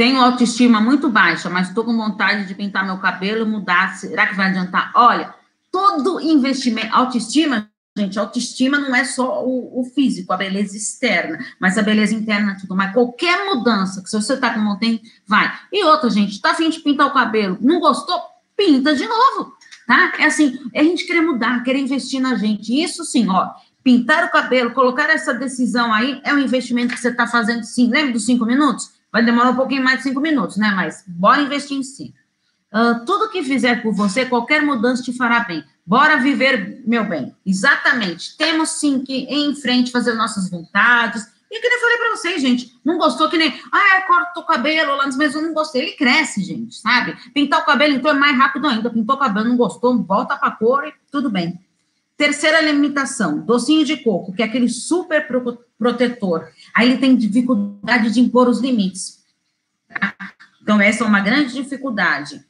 Tenho 0.00 0.18
autoestima 0.18 0.80
muito 0.80 1.10
baixa, 1.10 1.50
mas 1.50 1.68
estou 1.68 1.84
com 1.84 1.94
vontade 1.94 2.46
de 2.46 2.54
pintar 2.54 2.86
meu 2.86 2.96
cabelo 2.96 3.44
mudar. 3.44 3.94
Será 3.96 4.26
que 4.26 4.34
vai 4.34 4.48
adiantar? 4.48 4.90
Olha, 4.94 5.34
todo 5.70 6.18
investimento, 6.22 6.88
autoestima, 6.96 7.68
gente, 7.94 8.18
autoestima 8.18 8.78
não 8.78 8.96
é 8.96 9.04
só 9.04 9.44
o, 9.44 9.78
o 9.78 9.84
físico, 9.84 10.32
a 10.32 10.38
beleza 10.38 10.74
externa, 10.74 11.38
mas 11.60 11.76
a 11.76 11.82
beleza 11.82 12.14
interna 12.14 12.56
tudo. 12.58 12.74
Mas 12.74 12.94
qualquer 12.94 13.44
mudança, 13.44 14.02
que 14.02 14.08
se 14.08 14.16
você 14.16 14.32
está 14.32 14.54
com 14.54 14.64
vontade, 14.64 15.02
vai. 15.26 15.52
E 15.70 15.84
outra, 15.84 16.08
gente, 16.08 16.30
está 16.30 16.52
afim 16.52 16.70
de 16.70 16.80
pintar 16.80 17.08
o 17.08 17.12
cabelo, 17.12 17.58
não 17.60 17.78
gostou? 17.78 18.18
Pinta 18.56 18.94
de 18.94 19.06
novo, 19.06 19.52
tá? 19.86 20.14
É 20.18 20.24
assim, 20.24 20.58
é 20.72 20.80
a 20.80 20.84
gente 20.84 21.04
querer 21.04 21.20
mudar, 21.20 21.62
querer 21.62 21.78
investir 21.80 22.22
na 22.22 22.36
gente. 22.36 22.72
Isso 22.72 23.04
sim, 23.04 23.28
ó, 23.28 23.50
pintar 23.84 24.24
o 24.24 24.30
cabelo, 24.30 24.72
colocar 24.72 25.10
essa 25.10 25.34
decisão 25.34 25.92
aí, 25.92 26.22
é 26.24 26.32
um 26.32 26.38
investimento 26.38 26.94
que 26.94 27.00
você 27.00 27.10
está 27.10 27.26
fazendo 27.26 27.64
sim. 27.64 27.90
Lembra 27.90 28.14
dos 28.14 28.24
cinco 28.24 28.46
minutos? 28.46 28.98
Vai 29.12 29.24
demorar 29.24 29.50
um 29.50 29.56
pouquinho 29.56 29.82
mais 29.82 29.98
de 29.98 30.04
cinco 30.04 30.20
minutos, 30.20 30.56
né? 30.56 30.72
Mas 30.74 31.04
bora 31.06 31.42
investir 31.42 31.76
em 31.76 31.82
si. 31.82 32.14
Uh, 32.72 33.04
tudo 33.04 33.30
que 33.30 33.42
fizer 33.42 33.82
por 33.82 33.92
você, 33.92 34.24
qualquer 34.24 34.62
mudança 34.62 35.02
te 35.02 35.12
fará 35.12 35.40
bem. 35.40 35.64
Bora 35.84 36.18
viver, 36.18 36.82
meu 36.86 37.04
bem. 37.04 37.34
Exatamente. 37.44 38.36
Temos 38.36 38.70
sim 38.70 39.02
que 39.02 39.24
ir 39.24 39.50
em 39.50 39.54
frente, 39.56 39.90
fazer 39.90 40.14
nossas 40.14 40.48
vontades. 40.48 41.26
E 41.50 41.60
que 41.60 41.68
nem 41.68 41.80
falei 41.80 41.96
para 41.96 42.10
vocês, 42.10 42.40
gente, 42.40 42.80
não 42.84 42.96
gostou 42.96 43.28
que 43.28 43.36
nem, 43.36 43.60
ah, 43.72 44.02
corta 44.06 44.38
o 44.38 44.46
cabelo 44.46 44.94
lá 44.94 45.06
nos 45.06 45.18
eu 45.18 45.42
não 45.42 45.52
gostei. 45.52 45.82
Ele 45.82 45.92
cresce, 45.92 46.44
gente, 46.44 46.76
sabe? 46.76 47.16
Pintar 47.34 47.60
o 47.60 47.66
cabelo, 47.66 47.94
então, 47.94 48.12
é 48.12 48.14
mais 48.14 48.38
rápido 48.38 48.68
ainda. 48.68 48.88
Pintou 48.88 49.16
o 49.16 49.18
cabelo, 49.18 49.48
não 49.48 49.56
gostou, 49.56 50.00
volta 50.04 50.36
para 50.36 50.52
cor 50.52 50.86
e 50.86 50.94
tudo 51.10 51.28
bem. 51.28 51.58
Terceira 52.20 52.60
limitação, 52.60 53.40
docinho 53.46 53.82
de 53.82 53.96
coco, 53.96 54.34
que 54.34 54.42
é 54.42 54.44
aquele 54.44 54.68
super 54.68 55.26
protetor. 55.78 56.50
Aí 56.74 56.90
ele 56.90 56.98
tem 56.98 57.16
dificuldade 57.16 58.10
de 58.10 58.20
impor 58.20 58.46
os 58.46 58.60
limites. 58.60 59.24
Tá? 59.88 60.14
Então, 60.60 60.78
essa 60.78 61.02
é 61.02 61.06
uma 61.06 61.20
grande 61.20 61.54
dificuldade. 61.54 62.44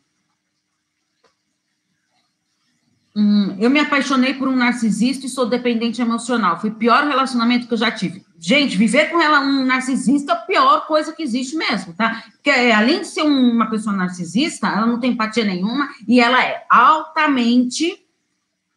Hum, 3.14 3.56
eu 3.60 3.70
me 3.70 3.78
apaixonei 3.78 4.34
por 4.34 4.48
um 4.48 4.56
narcisista 4.56 5.26
e 5.26 5.28
sou 5.28 5.46
dependente 5.46 6.02
emocional. 6.02 6.60
Foi 6.60 6.70
o 6.70 6.74
pior 6.74 7.06
relacionamento 7.06 7.68
que 7.68 7.74
eu 7.74 7.78
já 7.78 7.92
tive. 7.92 8.26
Gente, 8.40 8.76
viver 8.76 9.08
com 9.10 9.20
ela, 9.20 9.38
um 9.38 9.64
narcisista 9.64 10.32
é 10.32 10.34
a 10.34 10.38
pior 10.38 10.86
coisa 10.88 11.12
que 11.12 11.22
existe 11.22 11.54
mesmo, 11.56 11.94
tá? 11.94 12.24
Porque 12.32 12.50
além 12.50 13.02
de 13.02 13.06
ser 13.06 13.22
uma 13.22 13.70
pessoa 13.70 13.94
narcisista, 13.94 14.66
ela 14.66 14.86
não 14.86 14.98
tem 14.98 15.12
empatia 15.12 15.44
nenhuma 15.44 15.88
e 16.08 16.18
ela 16.18 16.42
é 16.44 16.64
altamente 16.68 17.99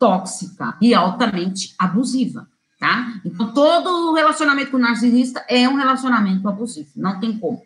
tóxica 0.04 0.76
e 0.82 0.94
altamente 0.94 1.74
abusiva, 1.80 2.46
tá? 2.78 3.22
Então, 3.24 3.54
todo 3.54 4.14
relacionamento 4.14 4.72
com 4.72 4.78
narcisista 4.78 5.46
é 5.48 5.68
um 5.70 5.76
relacionamento 5.76 6.46
abusivo, 6.50 6.90
não 6.98 7.22
tem 7.22 7.40
como. 7.40 7.64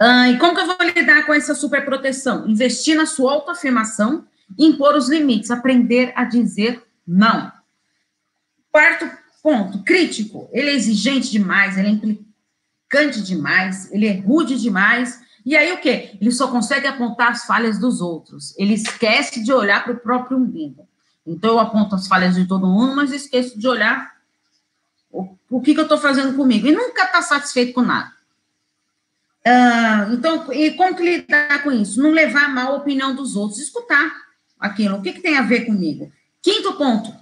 Ah, 0.00 0.28
e 0.28 0.36
como 0.36 0.52
que 0.52 0.60
eu 0.62 0.66
vou 0.66 0.76
lidar 0.80 1.24
com 1.26 1.32
essa 1.32 1.54
superproteção? 1.54 2.48
Investir 2.48 2.96
na 2.96 3.06
sua 3.06 3.34
autoafirmação, 3.34 4.26
impor 4.58 4.96
os 4.96 5.08
limites, 5.08 5.52
aprender 5.52 6.12
a 6.16 6.24
dizer 6.24 6.82
não. 7.06 7.52
Quarto 8.72 9.08
ponto, 9.44 9.84
crítico. 9.84 10.50
Ele 10.52 10.70
é 10.70 10.74
exigente 10.74 11.30
demais, 11.30 11.78
ele 11.78 11.86
é 11.86 11.90
implicante 11.92 13.22
demais, 13.22 13.92
ele 13.92 14.08
é 14.08 14.18
rude 14.18 14.60
demais. 14.60 15.20
E 15.44 15.56
aí 15.56 15.72
o 15.72 15.80
quê? 15.80 16.16
Ele 16.20 16.30
só 16.30 16.48
consegue 16.48 16.86
apontar 16.86 17.32
as 17.32 17.44
falhas 17.44 17.78
dos 17.78 18.00
outros. 18.00 18.54
Ele 18.58 18.74
esquece 18.74 19.42
de 19.42 19.52
olhar 19.52 19.82
para 19.84 19.92
o 19.92 19.98
próprio 19.98 20.36
umbigo. 20.36 20.88
Então 21.26 21.52
eu 21.52 21.60
aponto 21.60 21.94
as 21.94 22.06
falhas 22.06 22.34
de 22.34 22.46
todo 22.46 22.66
mundo, 22.66 22.96
mas 22.96 23.12
esqueço 23.12 23.58
de 23.58 23.68
olhar 23.68 24.12
o, 25.10 25.36
o 25.50 25.60
que, 25.60 25.74
que 25.74 25.80
eu 25.80 25.84
estou 25.84 25.98
fazendo 25.98 26.36
comigo. 26.36 26.66
E 26.66 26.72
nunca 26.72 27.04
está 27.04 27.22
satisfeito 27.22 27.72
com 27.72 27.82
nada. 27.82 28.12
Uh, 29.46 30.12
então, 30.12 30.52
e 30.52 30.72
como 30.72 30.94
que 30.94 31.02
lidar 31.02 31.62
com 31.62 31.72
isso? 31.72 32.02
Não 32.02 32.10
levar 32.10 32.48
mal 32.50 32.72
a 32.72 32.76
opinião 32.76 33.14
dos 33.14 33.36
outros, 33.36 33.60
escutar 33.60 34.12
aquilo. 34.58 34.96
O 34.96 35.02
que, 35.02 35.14
que 35.14 35.22
tem 35.22 35.38
a 35.38 35.42
ver 35.42 35.64
comigo? 35.64 36.12
Quinto 36.42 36.74
ponto, 36.74 37.14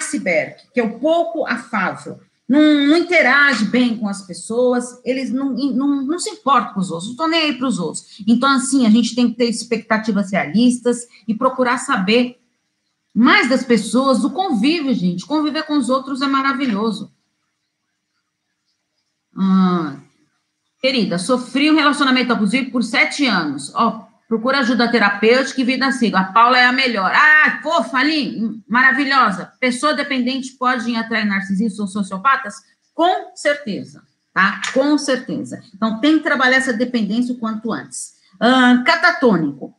iceberg, 0.00 0.56
que 0.74 0.80
é 0.80 0.84
o 0.84 0.98
pouco 0.98 1.46
afável. 1.46 2.20
Não, 2.52 2.86
não 2.86 2.98
interage 2.98 3.64
bem 3.64 3.96
com 3.96 4.06
as 4.06 4.26
pessoas, 4.26 5.00
eles 5.06 5.32
não, 5.32 5.54
não, 5.54 6.04
não 6.04 6.18
se 6.18 6.28
importam 6.28 6.74
com 6.74 6.80
os 6.80 6.90
outros, 6.90 7.06
não 7.06 7.12
estão 7.12 7.28
nem 7.28 7.44
aí 7.44 7.56
para 7.56 7.66
os 7.66 7.78
outros. 7.78 8.22
Então, 8.28 8.46
assim, 8.50 8.84
a 8.84 8.90
gente 8.90 9.14
tem 9.14 9.30
que 9.30 9.38
ter 9.38 9.48
expectativas 9.48 10.30
realistas 10.30 11.08
e 11.26 11.32
procurar 11.34 11.78
saber 11.78 12.38
mais 13.14 13.48
das 13.48 13.64
pessoas, 13.64 14.20
do 14.20 14.28
convívio, 14.28 14.92
gente. 14.92 15.24
Conviver 15.24 15.62
com 15.62 15.78
os 15.78 15.88
outros 15.88 16.20
é 16.20 16.26
maravilhoso. 16.26 17.10
Ah, 19.34 19.96
querida, 20.78 21.18
sofri 21.18 21.70
um 21.70 21.76
relacionamento 21.76 22.34
abusivo 22.34 22.70
por 22.70 22.84
sete 22.84 23.24
anos. 23.24 23.72
Ó, 23.74 24.04
procura 24.32 24.60
ajuda 24.60 24.90
terapêutica 24.90 25.60
e 25.60 25.64
vida 25.64 25.92
siga. 25.92 26.20
A 26.20 26.24
Paula 26.24 26.58
é 26.58 26.64
a 26.64 26.72
melhor. 26.72 27.12
Ah, 27.14 27.60
fofa 27.62 27.98
ali, 27.98 28.40
maravilhosa. 28.66 29.52
Pessoa 29.60 29.92
dependente 29.92 30.52
pode 30.52 30.96
atrair 30.96 31.26
narcisistas 31.26 31.78
ou 31.78 31.86
sociopatas? 31.86 32.54
Com 32.94 33.36
certeza, 33.36 34.02
tá? 34.32 34.62
Com 34.72 34.96
certeza. 34.96 35.62
Então, 35.74 36.00
tem 36.00 36.16
que 36.16 36.24
trabalhar 36.24 36.56
essa 36.56 36.72
dependência 36.72 37.34
o 37.34 37.38
quanto 37.38 37.70
antes. 37.70 38.14
Catatônico. 38.86 39.74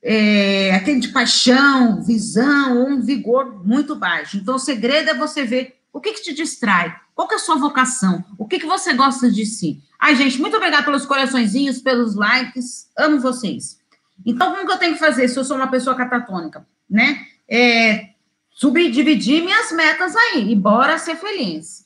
É, 0.00 0.72
aquele 0.76 1.00
de 1.00 1.08
paixão, 1.08 2.00
visão, 2.00 2.86
um 2.86 3.02
vigor 3.02 3.66
muito 3.66 3.96
baixo. 3.96 4.36
Então, 4.36 4.54
o 4.54 4.60
segredo 4.60 5.10
é 5.10 5.14
você 5.14 5.42
ver 5.42 5.80
o 5.94 6.00
que, 6.00 6.12
que 6.12 6.22
te 6.22 6.34
distrai? 6.34 6.92
Qual 7.14 7.28
que 7.28 7.34
é 7.34 7.36
a 7.36 7.40
sua 7.40 7.54
vocação? 7.54 8.24
O 8.36 8.48
que, 8.48 8.58
que 8.58 8.66
você 8.66 8.92
gosta 8.94 9.30
de 9.30 9.46
si? 9.46 9.80
Ai, 9.98 10.16
gente, 10.16 10.40
muito 10.40 10.56
obrigada 10.56 10.82
pelos 10.82 11.06
coraçõezinhos, 11.06 11.80
pelos 11.80 12.16
likes. 12.16 12.88
Amo 12.98 13.20
vocês. 13.20 13.78
Então, 14.26 14.50
como 14.50 14.66
que 14.66 14.72
eu 14.72 14.78
tenho 14.78 14.94
que 14.94 14.98
fazer 14.98 15.28
se 15.28 15.38
eu 15.38 15.44
sou 15.44 15.56
uma 15.56 15.68
pessoa 15.68 15.94
catatônica? 15.94 16.66
Né? 16.90 17.24
É, 17.48 18.08
subdividir 18.50 19.44
minhas 19.44 19.70
metas 19.70 20.16
aí 20.16 20.50
e 20.50 20.56
bora 20.56 20.98
ser 20.98 21.14
feliz. 21.14 21.84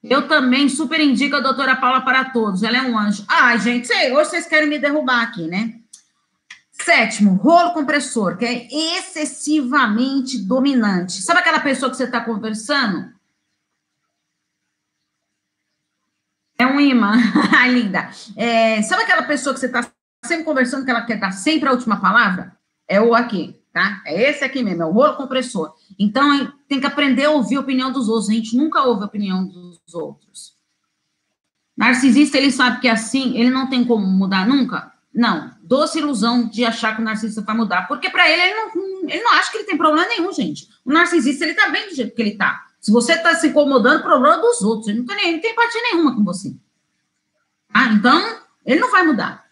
Eu 0.00 0.28
também 0.28 0.68
super 0.68 1.00
indico 1.00 1.34
a 1.34 1.40
doutora 1.40 1.74
Paula 1.74 2.02
para 2.02 2.26
todos. 2.26 2.62
Ela 2.62 2.78
é 2.78 2.82
um 2.82 2.96
anjo. 2.96 3.24
Ai, 3.26 3.58
gente, 3.58 3.92
hoje 3.92 4.30
vocês 4.30 4.46
querem 4.46 4.68
me 4.68 4.78
derrubar 4.78 5.22
aqui, 5.22 5.48
né? 5.48 5.79
Sétimo, 6.90 7.34
rolo 7.34 7.72
compressor, 7.72 8.36
que 8.36 8.44
é 8.44 8.66
excessivamente 8.98 10.36
dominante. 10.36 11.22
Sabe 11.22 11.38
aquela 11.38 11.60
pessoa 11.60 11.88
que 11.88 11.96
você 11.96 12.02
está 12.02 12.20
conversando? 12.20 13.12
É 16.58 16.66
um 16.66 16.80
imã, 16.80 17.12
linda. 17.70 18.10
É, 18.36 18.82
sabe 18.82 19.04
aquela 19.04 19.22
pessoa 19.22 19.54
que 19.54 19.60
você 19.60 19.66
está 19.66 19.88
sempre 20.24 20.44
conversando 20.44 20.84
que 20.84 20.90
ela 20.90 21.06
quer 21.06 21.20
dar 21.20 21.30
sempre 21.30 21.68
a 21.68 21.72
última 21.72 22.00
palavra? 22.00 22.58
É 22.88 23.00
o 23.00 23.14
aqui, 23.14 23.62
tá? 23.72 24.02
É 24.04 24.28
esse 24.28 24.42
aqui 24.42 24.60
mesmo, 24.60 24.82
é 24.82 24.86
o 24.86 24.90
rolo 24.90 25.14
compressor. 25.14 25.72
Então, 25.96 26.52
tem 26.66 26.80
que 26.80 26.86
aprender 26.86 27.26
a 27.26 27.30
ouvir 27.30 27.54
a 27.54 27.60
opinião 27.60 27.92
dos 27.92 28.08
outros. 28.08 28.30
A 28.30 28.32
gente 28.32 28.56
nunca 28.56 28.82
ouve 28.82 29.04
a 29.04 29.06
opinião 29.06 29.46
dos 29.46 29.94
outros. 29.94 30.56
Narcisista, 31.76 32.36
ele 32.36 32.50
sabe 32.50 32.80
que 32.80 32.88
é 32.88 32.90
assim, 32.90 33.38
ele 33.38 33.50
não 33.50 33.70
tem 33.70 33.84
como 33.84 34.04
mudar 34.04 34.44
nunca? 34.44 34.89
Não, 35.12 35.50
doce 35.62 35.98
ilusão 35.98 36.48
de 36.48 36.64
achar 36.64 36.94
que 36.94 37.02
o 37.02 37.04
narcisista 37.04 37.42
vai 37.42 37.56
mudar, 37.56 37.88
porque 37.88 38.08
para 38.08 38.28
ele, 38.28 38.42
ele 38.42 38.54
não, 38.54 39.10
ele 39.10 39.22
não 39.22 39.32
acha 39.32 39.50
que 39.50 39.58
ele 39.58 39.64
tem 39.64 39.76
problema 39.76 40.06
nenhum, 40.06 40.32
gente. 40.32 40.68
O 40.84 40.92
narcisista, 40.92 41.44
ele 41.44 41.54
tá 41.54 41.68
bem 41.68 41.88
do 41.88 41.94
jeito 41.94 42.14
que 42.14 42.22
ele 42.22 42.36
tá. 42.36 42.66
Se 42.80 42.92
você 42.92 43.18
tá 43.18 43.34
se 43.34 43.48
incomodando, 43.48 44.02
problema 44.02 44.38
dos 44.38 44.62
outros, 44.62 44.88
ele 44.88 45.00
não 45.00 45.06
tem, 45.06 45.18
ele 45.18 45.32
não 45.32 45.40
tem 45.40 45.52
empatia 45.52 45.82
nenhuma 45.82 46.14
com 46.14 46.24
você. 46.24 46.54
Ah, 47.72 47.92
então, 47.92 48.40
ele 48.64 48.80
não 48.80 48.90
vai 48.90 49.02
mudar. 49.02 49.44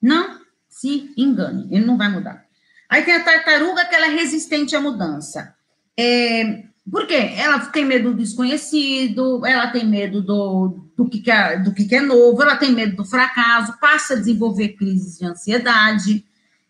Não 0.00 0.40
se 0.68 1.12
engane, 1.16 1.68
ele 1.70 1.84
não 1.84 1.96
vai 1.96 2.08
mudar. 2.08 2.44
Aí 2.88 3.02
tem 3.04 3.14
a 3.14 3.24
tartaruga, 3.24 3.86
que 3.86 3.94
ela 3.94 4.06
é 4.06 4.10
resistente 4.10 4.76
à 4.76 4.80
mudança. 4.80 5.54
É, 5.96 6.64
por 6.90 7.06
quê? 7.06 7.32
Ela 7.36 7.60
tem 7.60 7.84
medo 7.84 8.10
do 8.10 8.18
desconhecido, 8.18 9.46
ela 9.46 9.68
tem 9.68 9.86
medo 9.86 10.20
do, 10.20 10.90
do, 10.96 11.08
que, 11.08 11.30
é, 11.30 11.58
do 11.58 11.72
que, 11.72 11.94
é 11.94 12.00
novo, 12.00 12.42
ela 12.42 12.56
tem 12.56 12.72
medo 12.72 12.96
do 12.96 13.04
fracasso, 13.04 13.78
passa 13.78 14.14
a 14.14 14.16
desenvolver 14.16 14.70
crises 14.70 15.18
de 15.18 15.24
ansiedade. 15.24 16.24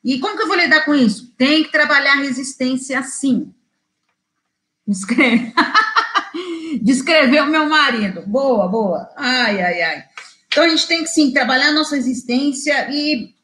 E 0.04 0.18
como 0.18 0.36
que 0.36 0.42
eu 0.42 0.48
vou 0.48 0.56
lidar 0.56 0.84
com 0.84 0.94
isso? 0.94 1.32
Tem 1.38 1.62
que 1.62 1.72
trabalhar 1.72 2.16
resistência 2.16 3.02
sim. 3.02 3.54
Descreve. 4.86 5.54
Descreveu 6.82 7.46
meu 7.46 7.68
marido. 7.68 8.22
Boa, 8.26 8.68
boa. 8.68 9.08
Ai, 9.16 9.62
ai, 9.62 9.82
ai. 9.82 10.04
Então 10.46 10.64
a 10.64 10.68
gente 10.68 10.86
tem 10.86 11.02
que 11.02 11.08
sim 11.08 11.32
trabalhar 11.32 11.68
a 11.68 11.72
nossa 11.72 11.96
resistência 11.96 12.90
e, 12.90 13.34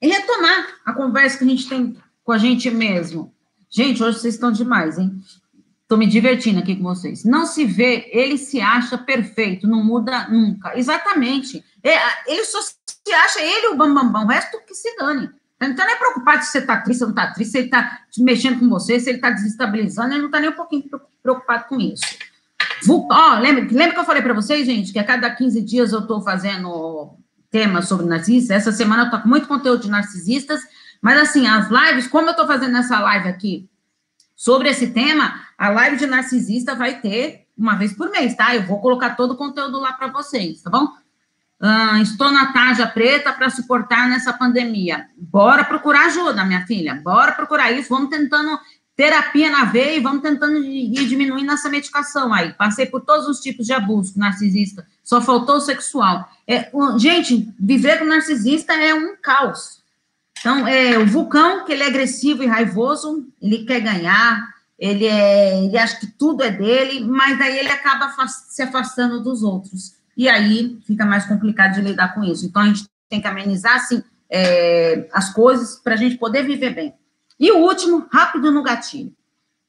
e 0.00 0.08
retomar 0.08 0.66
a 0.86 0.94
conversa 0.94 1.36
que 1.36 1.44
a 1.44 1.48
gente 1.48 1.68
tem 1.68 1.96
com 2.22 2.32
a 2.32 2.38
gente 2.38 2.70
mesmo. 2.70 3.34
Gente, 3.68 4.02
hoje 4.02 4.20
vocês 4.20 4.34
estão 4.34 4.50
demais, 4.50 4.98
hein? 4.98 5.12
Estou 5.84 5.98
me 5.98 6.06
divertindo 6.06 6.60
aqui 6.60 6.76
com 6.76 6.82
vocês. 6.82 7.24
Não 7.24 7.44
se 7.44 7.66
vê, 7.66 8.08
ele 8.10 8.38
se 8.38 8.58
acha 8.58 8.96
perfeito, 8.96 9.68
não 9.68 9.84
muda 9.84 10.26
nunca. 10.28 10.76
Exatamente. 10.78 11.62
É, 11.82 11.94
ele 12.26 12.44
só 12.46 12.58
se 12.62 13.12
acha 13.12 13.42
ele 13.42 13.68
o 13.68 13.76
bambambam, 13.76 14.10
bam, 14.10 14.20
bam, 14.20 14.24
o 14.24 14.28
resto 14.28 14.58
que 14.66 14.74
se 14.74 14.96
dane. 14.96 15.30
Então, 15.60 15.84
não 15.84 15.92
é 15.92 15.96
preocupado 15.96 16.42
se 16.42 16.52
você 16.52 16.58
está 16.58 16.78
triste, 16.78 16.98
se 16.98 17.04
não 17.04 17.10
está 17.10 17.26
triste, 17.32 17.50
se 17.52 17.58
ele 17.58 17.66
está 17.66 17.98
mexendo 18.18 18.60
com 18.60 18.68
você, 18.68 18.98
se 18.98 19.10
ele 19.10 19.18
está 19.18 19.30
desestabilizando, 19.30 20.12
ele 20.12 20.20
não 20.20 20.26
está 20.26 20.40
nem 20.40 20.50
um 20.50 20.54
pouquinho 20.54 20.84
preocupado 21.22 21.66
com 21.68 21.78
isso. 21.78 22.02
Ó, 22.88 23.38
lembra, 23.38 23.66
lembra 23.70 23.92
que 23.92 24.00
eu 24.00 24.04
falei 24.04 24.22
para 24.22 24.34
vocês, 24.34 24.66
gente, 24.66 24.92
que 24.92 24.98
a 24.98 25.04
cada 25.04 25.30
15 25.30 25.60
dias 25.62 25.92
eu 25.92 26.00
estou 26.00 26.22
fazendo 26.22 27.14
temas 27.50 27.88
sobre 27.88 28.06
narcisistas? 28.06 28.56
Essa 28.56 28.72
semana 28.72 29.02
eu 29.02 29.06
estou 29.06 29.20
com 29.20 29.28
muito 29.28 29.46
conteúdo 29.46 29.82
de 29.82 29.90
narcisistas, 29.90 30.60
mas 31.00 31.18
assim, 31.18 31.46
as 31.46 31.68
lives, 31.68 32.08
como 32.08 32.28
eu 32.28 32.32
estou 32.32 32.46
fazendo 32.46 32.76
essa 32.76 32.98
live 33.00 33.28
aqui 33.28 33.68
sobre 34.36 34.68
esse 34.68 34.88
tema, 34.88 35.40
a 35.56 35.68
live 35.68 35.96
de 35.96 36.06
narcisista 36.06 36.74
vai 36.74 37.00
ter 37.00 37.46
uma 37.56 37.76
vez 37.76 37.92
por 37.92 38.10
mês, 38.10 38.34
tá? 38.34 38.54
Eu 38.54 38.66
vou 38.66 38.80
colocar 38.80 39.10
todo 39.10 39.32
o 39.32 39.36
conteúdo 39.36 39.78
lá 39.78 39.92
para 39.92 40.08
vocês, 40.08 40.62
tá 40.62 40.70
bom? 40.70 40.88
Uh, 41.60 42.02
estou 42.02 42.30
na 42.30 42.52
tarja 42.52 42.86
preta 42.86 43.32
para 43.32 43.48
suportar 43.48 44.08
nessa 44.08 44.32
pandemia. 44.32 45.06
Bora 45.16 45.64
procurar 45.64 46.06
ajuda, 46.06 46.44
minha 46.44 46.66
filha. 46.66 47.00
Bora 47.02 47.32
procurar 47.32 47.70
isso. 47.70 47.88
Vamos 47.88 48.10
tentando 48.10 48.58
terapia 48.96 49.50
na 49.50 49.64
veia 49.64 49.96
e 49.96 50.00
vamos 50.00 50.22
tentando 50.22 50.58
ir 50.58 51.06
diminuindo 51.06 51.52
essa 51.52 51.70
medicação 51.70 52.32
aí. 52.32 52.52
Passei 52.52 52.86
por 52.86 53.00
todos 53.00 53.26
os 53.26 53.40
tipos 53.40 53.66
de 53.66 53.72
abuso 53.72 54.18
narcisista. 54.18 54.86
Só 55.02 55.20
faltou 55.20 55.56
o 55.56 55.60
sexual. 55.60 56.28
É, 56.46 56.70
gente, 56.98 57.52
viver 57.58 57.98
com 57.98 58.04
narcisista 58.04 58.74
é 58.74 58.94
um 58.94 59.16
caos. 59.16 59.82
Então, 60.38 60.66
é, 60.66 60.98
o 60.98 61.06
vulcão, 61.06 61.64
que 61.64 61.72
ele 61.72 61.82
é 61.82 61.86
agressivo 61.86 62.42
e 62.42 62.46
raivoso, 62.46 63.26
ele 63.40 63.64
quer 63.64 63.80
ganhar, 63.80 64.46
ele, 64.78 65.06
é, 65.06 65.64
ele 65.64 65.78
acha 65.78 65.98
que 65.98 66.06
tudo 66.06 66.42
é 66.42 66.50
dele, 66.50 67.00
mas 67.00 67.38
daí 67.38 67.58
ele 67.58 67.70
acaba 67.70 68.12
se 68.28 68.62
afastando 68.62 69.22
dos 69.22 69.42
outros. 69.42 69.94
E 70.16 70.28
aí 70.28 70.78
fica 70.86 71.04
mais 71.04 71.24
complicado 71.26 71.74
de 71.74 71.80
lidar 71.80 72.14
com 72.14 72.22
isso. 72.22 72.46
Então, 72.46 72.62
a 72.62 72.66
gente 72.66 72.84
tem 73.08 73.20
que 73.20 73.26
amenizar, 73.26 73.76
assim, 73.76 74.02
é, 74.30 75.08
as 75.12 75.32
coisas 75.32 75.76
para 75.76 75.94
a 75.94 75.96
gente 75.96 76.18
poder 76.18 76.44
viver 76.44 76.74
bem. 76.74 76.94
E 77.38 77.50
o 77.50 77.58
último, 77.58 78.06
rápido 78.12 78.50
no 78.50 78.62
gatilho. 78.62 79.12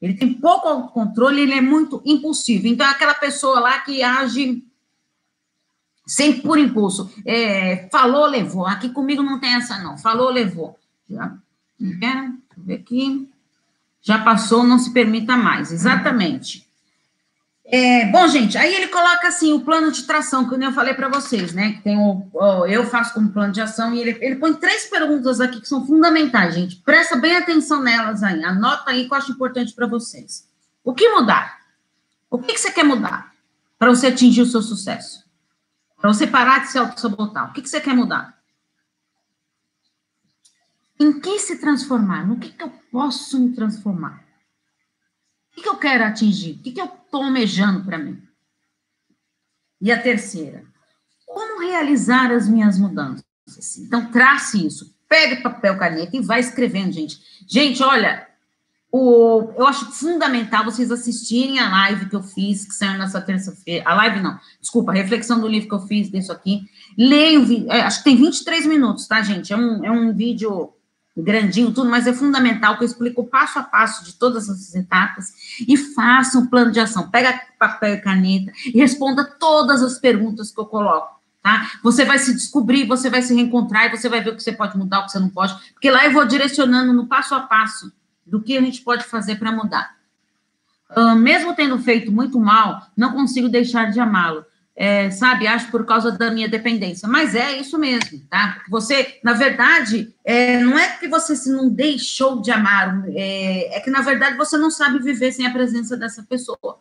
Ele 0.01 0.13
tem 0.13 0.33
pouco 0.33 0.67
autocontrole, 0.67 1.41
ele 1.41 1.53
é 1.53 1.61
muito 1.61 2.01
impulsivo. 2.05 2.67
Então, 2.67 2.85
é 2.85 2.89
aquela 2.89 3.13
pessoa 3.13 3.59
lá 3.59 3.79
que 3.79 4.03
age 4.03 4.63
sempre 6.05 6.41
por 6.41 6.57
impulso. 6.57 7.11
É, 7.25 7.87
falou, 7.91 8.25
levou. 8.25 8.65
Aqui 8.65 8.89
comigo 8.89 9.23
não 9.23 9.39
tem 9.39 9.55
essa, 9.55 9.77
não. 9.79 9.97
Falou, 9.97 10.29
levou. 10.29 10.77
Já, 11.09 11.33
é, 11.81 11.85
deixa 11.85 12.37
eu 12.57 12.63
ver 12.63 12.75
aqui 12.75 13.29
já 14.05 14.19
passou, 14.19 14.63
não 14.63 14.77
se 14.77 14.93
permita 14.93 15.35
mais. 15.35 15.71
Exatamente. 15.71 16.63
É, 17.65 18.05
bom, 18.11 18.27
gente, 18.27 18.55
aí 18.55 18.71
ele 18.75 18.89
coloca 18.89 19.27
assim 19.27 19.51
o 19.51 19.61
plano 19.61 19.91
de 19.91 20.03
tração, 20.03 20.47
que 20.47 20.53
eu 20.53 20.71
falei 20.71 20.93
para 20.93 21.09
vocês, 21.09 21.51
né? 21.53 21.71
Que 21.71 21.81
tem 21.81 21.97
o, 21.97 22.29
o, 22.31 22.67
eu 22.67 22.85
faço 22.85 23.15
como 23.15 23.31
plano 23.31 23.51
de 23.51 23.59
ação, 23.59 23.95
e 23.95 23.99
ele, 23.99 24.15
ele 24.21 24.35
põe 24.35 24.53
três 24.53 24.85
perguntas 24.85 25.41
aqui 25.41 25.59
que 25.59 25.67
são 25.67 25.83
fundamentais, 25.87 26.53
gente. 26.53 26.75
Presta 26.75 27.15
bem 27.15 27.35
atenção 27.35 27.81
nelas 27.81 28.21
aí, 28.21 28.43
anota 28.43 28.91
aí 28.91 29.07
que 29.07 29.11
eu 29.11 29.17
acho 29.17 29.31
importante 29.31 29.73
para 29.73 29.87
vocês. 29.87 30.47
O 30.83 30.93
que 30.93 31.09
mudar? 31.09 31.57
O 32.29 32.37
que, 32.37 32.53
que 32.53 32.59
você 32.59 32.71
quer 32.71 32.83
mudar 32.83 33.33
para 33.79 33.89
você 33.89 34.07
atingir 34.07 34.43
o 34.43 34.45
seu 34.45 34.61
sucesso? 34.61 35.24
Para 36.05 36.13
você 36.13 36.27
parar 36.27 36.59
de 36.59 36.67
se 36.67 36.77
auto-sabotar? 36.77 37.49
O 37.49 37.53
que, 37.53 37.63
que 37.63 37.67
você 37.67 37.81
quer 37.81 37.95
mudar? 37.95 38.39
Em 40.99 41.19
que 41.19 41.39
se 41.39 41.57
transformar? 41.57 42.27
No 42.27 42.37
que, 42.37 42.51
que 42.51 42.63
eu 42.63 42.69
posso 42.91 43.39
me 43.39 43.55
transformar? 43.55 44.23
O 45.57 45.61
que 45.63 45.67
eu 45.67 45.77
quero 45.77 46.03
atingir? 46.03 46.59
O 46.59 46.61
que 46.61 46.79
eu 46.79 46.85
estou 46.85 47.23
almejando 47.23 47.83
para 47.83 47.97
mim? 47.97 48.21
E 49.81 49.91
a 49.91 49.99
terceira, 49.99 50.63
como 51.25 51.65
realizar 51.67 52.31
as 52.31 52.47
minhas 52.47 52.77
mudanças? 52.77 53.25
Então, 53.79 54.11
trace 54.11 54.63
isso. 54.63 54.95
Pega 55.09 55.41
papel, 55.41 55.75
caneta 55.75 56.15
e 56.15 56.21
vai 56.21 56.39
escrevendo, 56.39 56.91
gente. 56.91 57.19
Gente, 57.47 57.81
olha, 57.81 58.29
o, 58.97 59.51
eu 59.57 59.67
acho 59.67 59.91
fundamental 59.91 60.63
vocês 60.63 60.89
assistirem 60.89 61.59
a 61.59 61.69
live 61.69 62.05
que 62.05 62.15
eu 62.15 62.23
fiz, 62.23 62.65
que 62.65 62.73
saiu 62.73 62.97
nessa 62.97 63.19
terça-feira. 63.19 63.83
A 63.85 63.93
live 63.93 64.21
não, 64.21 64.39
desculpa, 64.61 64.93
a 64.93 64.95
reflexão 64.95 65.37
do 65.37 65.49
livro 65.49 65.67
que 65.67 65.75
eu 65.75 65.81
fiz 65.81 66.09
disso 66.09 66.31
aqui. 66.31 66.61
Leiam, 66.97 67.45
é, 67.69 67.81
acho 67.81 67.97
que 67.97 68.05
tem 68.05 68.15
23 68.15 68.65
minutos, 68.65 69.05
tá, 69.05 69.21
gente? 69.21 69.51
É 69.51 69.57
um, 69.57 69.83
é 69.83 69.91
um 69.91 70.13
vídeo 70.13 70.69
grandinho, 71.17 71.73
tudo, 71.73 71.89
mas 71.89 72.07
é 72.07 72.13
fundamental 72.13 72.77
que 72.77 72.83
eu 72.83 72.87
explico 72.87 73.25
passo 73.25 73.59
a 73.59 73.63
passo 73.63 74.05
de 74.05 74.13
todas 74.13 74.47
essas 74.47 74.73
etapas 74.73 75.33
e 75.67 75.75
faça 75.75 76.39
um 76.39 76.45
plano 76.45 76.71
de 76.71 76.79
ação. 76.79 77.09
Pega 77.09 77.37
papel 77.59 77.95
e 77.95 78.01
caneta 78.01 78.53
e 78.65 78.79
responda 78.79 79.25
todas 79.25 79.83
as 79.83 79.99
perguntas 79.99 80.51
que 80.51 80.59
eu 80.61 80.65
coloco. 80.65 81.19
Tá? 81.43 81.69
Você 81.83 82.05
vai 82.05 82.17
se 82.17 82.33
descobrir, 82.33 82.87
você 82.87 83.09
vai 83.09 83.21
se 83.21 83.35
reencontrar 83.35 83.87
e 83.87 83.97
você 83.97 84.07
vai 84.07 84.23
ver 84.23 84.29
o 84.29 84.35
que 84.37 84.41
você 84.41 84.53
pode 84.53 84.77
mudar, 84.77 85.01
o 85.01 85.05
que 85.05 85.11
você 85.11 85.19
não 85.19 85.29
pode, 85.29 85.53
porque 85.73 85.91
lá 85.91 86.05
eu 86.05 86.13
vou 86.13 86.25
direcionando 86.25 86.93
no 86.93 87.07
passo 87.07 87.35
a 87.35 87.41
passo 87.41 87.91
do 88.25 88.41
que 88.41 88.57
a 88.57 88.61
gente 88.61 88.81
pode 88.81 89.03
fazer 89.03 89.35
para 89.35 89.51
mudar. 89.51 89.95
Uh, 90.95 91.15
mesmo 91.15 91.55
tendo 91.55 91.77
feito 91.79 92.11
muito 92.11 92.39
mal, 92.39 92.87
não 92.95 93.13
consigo 93.13 93.49
deixar 93.49 93.91
de 93.91 93.99
amá-lo 93.99 94.45
é, 94.75 95.09
sabe, 95.09 95.47
acho 95.47 95.71
por 95.71 95.85
causa 95.85 96.11
da 96.11 96.29
minha 96.29 96.49
dependência. 96.49 97.07
Mas 97.07 97.33
é 97.33 97.57
isso 97.57 97.79
mesmo, 97.79 98.19
tá? 98.29 98.61
Você, 98.69 99.19
na 99.23 99.33
verdade, 99.33 100.13
é, 100.23 100.59
não 100.59 100.77
é 100.77 100.97
que 100.97 101.07
você 101.07 101.35
se 101.35 101.49
não 101.49 101.69
deixou 101.69 102.41
de 102.41 102.51
amar, 102.51 103.05
é, 103.09 103.77
é, 103.77 103.79
que, 103.79 103.89
na 103.89 104.01
verdade, 104.01 104.35
você 104.35 104.57
não 104.57 104.69
sabe 104.69 104.99
viver 104.99 105.31
sem 105.31 105.47
a 105.47 105.53
presença 105.53 105.95
dessa 105.95 106.23
pessoa. 106.23 106.79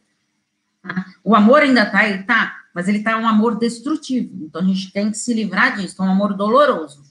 Tá? 0.83 1.07
O 1.23 1.37
amor 1.37 1.63
ainda 1.63 1.85
está 1.85 1.99
aí, 1.99 2.25
tá, 2.25 2.57
mas 2.75 2.89
ele 2.89 2.99
está 2.99 3.17
um 3.17 3.29
amor 3.29 3.59
destrutivo. 3.59 4.45
Então, 4.45 4.61
a 4.61 4.65
gente 4.65 4.93
tem 4.93 5.13
que 5.13 5.17
se 5.17 5.33
livrar 5.33 5.77
disso, 5.77 6.03
é 6.03 6.05
um 6.05 6.11
amor 6.11 6.35
doloroso. 6.35 7.04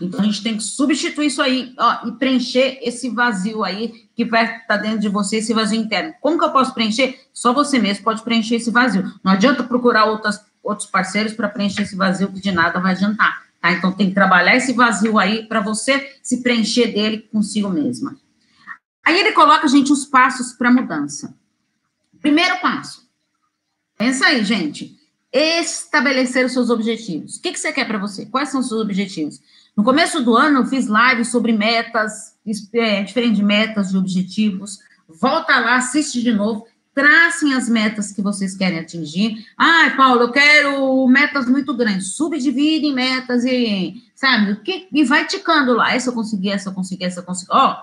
Então 0.00 0.20
a 0.20 0.24
gente 0.24 0.42
tem 0.42 0.56
que 0.56 0.62
substituir 0.62 1.26
isso 1.26 1.42
aí 1.42 1.74
ó, 1.78 2.08
e 2.08 2.12
preencher 2.12 2.78
esse 2.82 3.10
vazio 3.10 3.64
aí 3.64 4.08
que 4.14 4.24
vai 4.24 4.44
estar 4.44 4.66
tá 4.66 4.76
dentro 4.76 4.98
de 4.98 5.08
você, 5.08 5.36
esse 5.36 5.52
vazio 5.52 5.80
interno. 5.80 6.14
Como 6.20 6.38
que 6.38 6.44
eu 6.44 6.52
posso 6.52 6.74
preencher? 6.74 7.20
Só 7.32 7.52
você 7.52 7.78
mesmo 7.78 8.04
pode 8.04 8.22
preencher 8.22 8.56
esse 8.56 8.70
vazio. 8.70 9.12
Não 9.22 9.32
adianta 9.32 9.62
procurar 9.62 10.06
outras, 10.06 10.44
outros 10.62 10.88
parceiros 10.88 11.32
para 11.32 11.48
preencher 11.48 11.82
esse 11.82 11.96
vazio 11.96 12.32
que 12.32 12.40
de 12.40 12.52
nada 12.52 12.80
vai 12.80 12.92
adiantar. 12.92 13.46
Tá? 13.60 13.72
Então 13.72 13.92
tem 13.92 14.08
que 14.08 14.14
trabalhar 14.14 14.56
esse 14.56 14.72
vazio 14.72 15.18
aí 15.18 15.46
para 15.46 15.60
você 15.60 16.16
se 16.22 16.42
preencher 16.42 16.88
dele 16.92 17.28
consigo 17.32 17.68
mesma. 17.68 18.16
Aí 19.04 19.18
ele 19.20 19.32
coloca, 19.32 19.68
gente, 19.68 19.92
os 19.92 20.04
passos 20.04 20.52
para 20.52 20.70
mudança. 20.70 21.34
Primeiro 22.20 22.60
passo. 22.60 23.06
Pensa 23.96 24.26
aí, 24.26 24.44
gente. 24.44 24.98
Estabelecer 25.32 26.44
os 26.44 26.52
seus 26.52 26.70
objetivos. 26.70 27.36
O 27.36 27.42
que, 27.42 27.52
que 27.52 27.58
você 27.58 27.72
quer 27.72 27.86
para 27.86 27.98
você? 27.98 28.26
Quais 28.26 28.48
são 28.48 28.60
os 28.60 28.68
seus 28.68 28.80
objetivos? 28.80 29.40
No 29.76 29.84
começo 29.84 30.22
do 30.22 30.34
ano, 30.34 30.60
eu 30.60 30.66
fiz 30.66 30.86
lives 30.86 31.28
sobre 31.28 31.52
metas, 31.52 32.34
é, 32.72 33.02
diferentes 33.02 33.40
metas 33.40 33.92
e 33.92 33.96
objetivos. 33.96 34.78
Volta 35.06 35.60
lá, 35.60 35.76
assiste 35.76 36.22
de 36.22 36.32
novo, 36.32 36.66
tracem 36.94 37.52
as 37.52 37.68
metas 37.68 38.10
que 38.10 38.22
vocês 38.22 38.56
querem 38.56 38.78
atingir. 38.78 39.46
Ai, 39.54 39.94
Paulo, 39.94 40.22
eu 40.22 40.32
quero 40.32 41.06
metas 41.06 41.46
muito 41.46 41.74
grandes. 41.74 42.14
Subdivide 42.14 42.86
em 42.86 42.94
metas 42.94 43.44
e, 43.44 44.02
sabe, 44.14 44.56
que, 44.62 44.88
e 44.90 45.04
vai 45.04 45.26
ticando 45.26 45.74
lá. 45.74 45.92
Essa 45.92 46.08
eu 46.08 46.14
consegui, 46.14 46.48
essa 46.48 46.70
eu 46.70 46.72
consegui, 46.72 47.04
essa 47.04 47.20
eu 47.20 47.24
consegui. 47.24 47.52
Ó, 47.52 47.76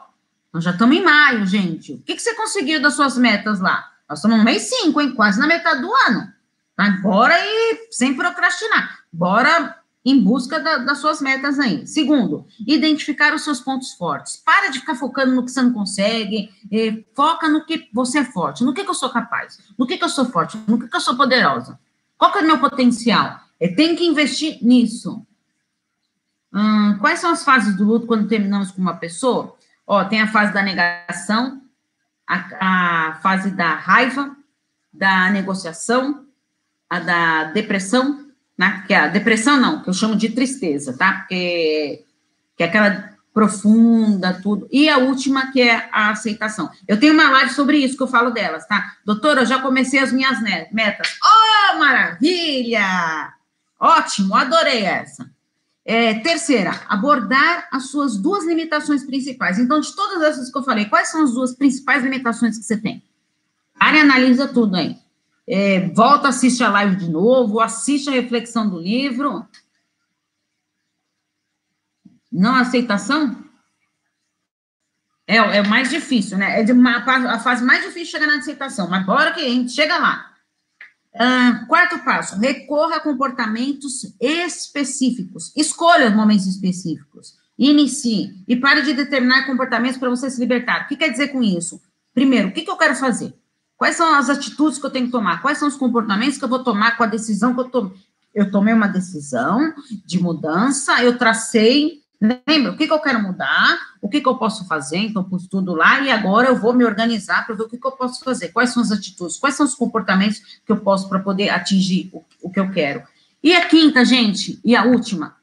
nós 0.51 0.63
já 0.63 0.71
estamos 0.71 0.97
em 0.97 1.03
maio, 1.03 1.45
gente. 1.45 1.93
O 1.93 1.99
que, 1.99 2.15
que 2.15 2.21
você 2.21 2.33
conseguiu 2.33 2.81
das 2.81 2.95
suas 2.95 3.19
metas 3.19 3.59
lá? 3.59 3.87
Nós 4.09 4.17
estamos 4.17 4.39
no 4.39 4.43
mês 4.43 4.63
5, 4.63 4.99
hein? 4.99 5.13
Quase 5.13 5.39
na 5.39 5.45
metade 5.45 5.81
do 5.81 5.93
ano. 6.07 6.33
Tá? 6.75 6.89
Bora 7.03 7.35
e 7.37 7.87
sem 7.91 8.15
procrastinar. 8.15 8.97
Bora 9.11 9.77
em 10.05 10.19
busca 10.21 10.59
da, 10.59 10.79
das 10.79 10.97
suas 10.97 11.21
metas 11.21 11.57
aí. 11.59 11.87
Segundo, 11.87 12.45
identificar 12.67 13.33
os 13.33 13.43
seus 13.43 13.61
pontos 13.61 13.93
fortes. 13.93 14.37
Para 14.37 14.69
de 14.69 14.79
ficar 14.79 14.95
focando 14.95 15.33
no 15.33 15.43
que 15.43 15.51
você 15.51 15.61
não 15.61 15.71
consegue, 15.71 16.49
eh, 16.71 17.03
foca 17.15 17.47
no 17.47 17.65
que 17.65 17.89
você 17.93 18.19
é 18.19 18.25
forte, 18.25 18.63
no 18.63 18.73
que, 18.73 18.83
que 18.83 18.89
eu 18.89 18.93
sou 18.93 19.09
capaz, 19.09 19.57
no 19.77 19.87
que, 19.87 19.97
que 19.97 20.03
eu 20.03 20.09
sou 20.09 20.25
forte, 20.25 20.57
no 20.67 20.77
que, 20.77 20.87
que 20.87 20.95
eu 20.95 21.01
sou 21.01 21.15
poderosa. 21.15 21.79
Qual 22.17 22.31
que 22.31 22.39
é 22.39 22.41
o 22.41 22.45
meu 22.45 22.59
potencial? 22.59 23.39
É, 23.59 23.67
tem 23.69 23.95
que 23.95 24.05
investir 24.05 24.57
nisso. 24.61 25.25
Hum, 26.53 26.97
quais 26.99 27.19
são 27.19 27.31
as 27.31 27.43
fases 27.43 27.75
do 27.75 27.85
luto 27.85 28.05
quando 28.05 28.27
terminamos 28.27 28.71
com 28.71 28.81
uma 28.81 28.97
pessoa? 28.97 29.55
Ó, 29.87 30.03
tem 30.03 30.21
a 30.21 30.31
fase 30.31 30.53
da 30.53 30.61
negação, 30.61 31.61
a, 32.27 33.09
a 33.09 33.15
fase 33.15 33.51
da 33.51 33.73
raiva, 33.73 34.35
da 34.91 35.29
negociação, 35.31 36.25
a 36.89 36.99
da 36.99 37.43
depressão, 37.45 38.22
né? 38.63 38.83
Que 38.87 38.93
é 38.93 38.97
a 38.97 39.07
depressão 39.07 39.59
não, 39.59 39.81
que 39.81 39.89
eu 39.89 39.93
chamo 39.93 40.15
de 40.15 40.29
tristeza, 40.29 40.95
tá? 40.97 41.13
Porque 41.13 42.05
que 42.55 42.63
é 42.63 42.67
aquela 42.67 43.11
profunda, 43.33 44.39
tudo. 44.41 44.67
E 44.71 44.87
a 44.87 44.99
última, 44.99 45.51
que 45.51 45.61
é 45.61 45.89
a 45.91 46.11
aceitação. 46.11 46.69
Eu 46.87 46.99
tenho 46.99 47.13
uma 47.13 47.29
live 47.31 47.51
sobre 47.51 47.77
isso, 47.77 47.97
que 47.97 48.03
eu 48.03 48.07
falo 48.07 48.29
delas, 48.29 48.65
tá? 48.67 48.93
Doutora, 49.03 49.41
eu 49.41 49.45
já 49.45 49.59
comecei 49.59 49.99
as 49.99 50.13
minhas 50.13 50.39
metas. 50.71 51.17
Oh, 51.23 51.79
maravilha! 51.79 53.33
Ótimo, 53.79 54.35
adorei 54.35 54.83
essa. 54.83 55.29
É, 55.85 56.13
terceira, 56.19 56.79
abordar 56.87 57.67
as 57.71 57.89
suas 57.89 58.15
duas 58.15 58.45
limitações 58.45 59.03
principais. 59.03 59.59
Então, 59.59 59.81
de 59.81 59.93
todas 59.93 60.21
essas 60.21 60.49
que 60.49 60.57
eu 60.57 60.63
falei, 60.63 60.85
quais 60.85 61.09
são 61.09 61.23
as 61.23 61.33
duas 61.33 61.53
principais 61.53 62.03
limitações 62.03 62.57
que 62.57 62.63
você 62.63 62.77
tem? 62.77 63.03
E 63.81 63.99
analisa 63.99 64.47
tudo 64.47 64.77
aí 64.77 65.02
é, 65.47 65.89
volta, 65.89 66.29
assiste 66.29 66.63
a 66.63 66.69
live 66.69 66.95
de 66.95 67.09
novo, 67.09 67.59
assiste 67.59 68.09
a 68.09 68.13
reflexão 68.13 68.69
do 68.69 68.79
livro. 68.79 69.45
Não 72.31 72.55
aceitação? 72.55 73.43
É, 75.27 75.37
é 75.37 75.61
o 75.61 75.69
mais 75.69 75.89
difícil, 75.89 76.37
né? 76.37 76.61
É 76.61 76.73
uma, 76.73 76.97
a 77.33 77.39
fase 77.39 77.63
mais 77.63 77.83
difícil 77.83 78.11
chegar 78.11 78.27
na 78.27 78.37
aceitação, 78.37 78.89
mas 78.89 79.05
bora 79.05 79.33
que 79.33 79.41
a 79.41 79.49
gente 79.49 79.71
chega 79.71 79.97
lá. 79.97 80.33
Uh, 81.15 81.67
quarto 81.67 81.99
passo, 81.99 82.39
recorra 82.39 82.95
a 82.95 82.99
comportamentos 82.99 84.15
específicos. 84.19 85.53
Escolha 85.55 86.07
os 86.07 86.15
momentos 86.15 86.47
específicos. 86.47 87.37
Inicie 87.57 88.43
e 88.47 88.55
pare 88.55 88.81
de 88.81 88.93
determinar 88.93 89.45
comportamentos 89.45 89.97
para 89.97 90.09
você 90.09 90.29
se 90.29 90.39
libertar. 90.39 90.85
O 90.85 90.87
que 90.87 90.97
quer 90.97 91.09
dizer 91.09 91.27
com 91.27 91.43
isso? 91.43 91.79
Primeiro, 92.13 92.49
o 92.49 92.51
que, 92.51 92.63
que 92.63 92.69
eu 92.69 92.77
quero 92.77 92.95
fazer? 92.95 93.33
Quais 93.77 93.95
são 93.95 94.13
as 94.15 94.29
atitudes 94.29 94.79
que 94.79 94.85
eu 94.85 94.89
tenho 94.89 95.07
que 95.07 95.11
tomar? 95.11 95.41
Quais 95.41 95.57
são 95.57 95.67
os 95.67 95.75
comportamentos 95.75 96.37
que 96.37 96.43
eu 96.43 96.49
vou 96.49 96.63
tomar 96.63 96.95
com 96.97 97.03
a 97.03 97.07
decisão 97.07 97.53
que 97.53 97.59
eu 97.59 97.69
tomei? 97.69 97.93
Eu 98.33 98.49
tomei 98.49 98.73
uma 98.73 98.87
decisão 98.87 99.73
de 100.05 100.19
mudança, 100.19 101.03
eu 101.03 101.17
tracei, 101.19 102.01
lembra, 102.19 102.71
o 102.71 102.77
que, 102.77 102.87
que 102.87 102.93
eu 102.93 102.99
quero 102.99 103.21
mudar, 103.21 103.77
o 104.01 104.09
que, 104.09 104.21
que 104.21 104.27
eu 104.27 104.37
posso 104.37 104.67
fazer, 104.67 104.97
então 104.97 105.23
pus 105.23 105.47
tudo 105.47 105.75
lá, 105.75 106.01
e 106.01 106.09
agora 106.09 106.47
eu 106.47 106.55
vou 106.55 106.73
me 106.73 106.83
organizar 106.83 107.45
para 107.45 107.53
ver 107.53 107.63
o 107.63 107.69
que, 107.69 107.77
que 107.77 107.85
eu 107.85 107.91
posso 107.91 108.23
fazer, 108.23 108.49
quais 108.49 108.71
são 108.71 108.81
as 108.81 108.91
atitudes, 108.91 109.37
quais 109.37 109.55
são 109.55 109.67
os 109.67 109.75
comportamentos 109.75 110.39
que 110.65 110.71
eu 110.71 110.77
posso 110.77 111.07
para 111.07 111.19
poder 111.19 111.49
atingir 111.49 112.09
o, 112.11 112.23
o 112.41 112.49
que 112.49 112.59
eu 112.59 112.71
quero. 112.71 113.03
E 113.43 113.53
a 113.53 113.67
quinta, 113.67 114.03
gente, 114.03 114.59
e 114.63 114.75
a 114.75 114.83
última, 114.83 115.35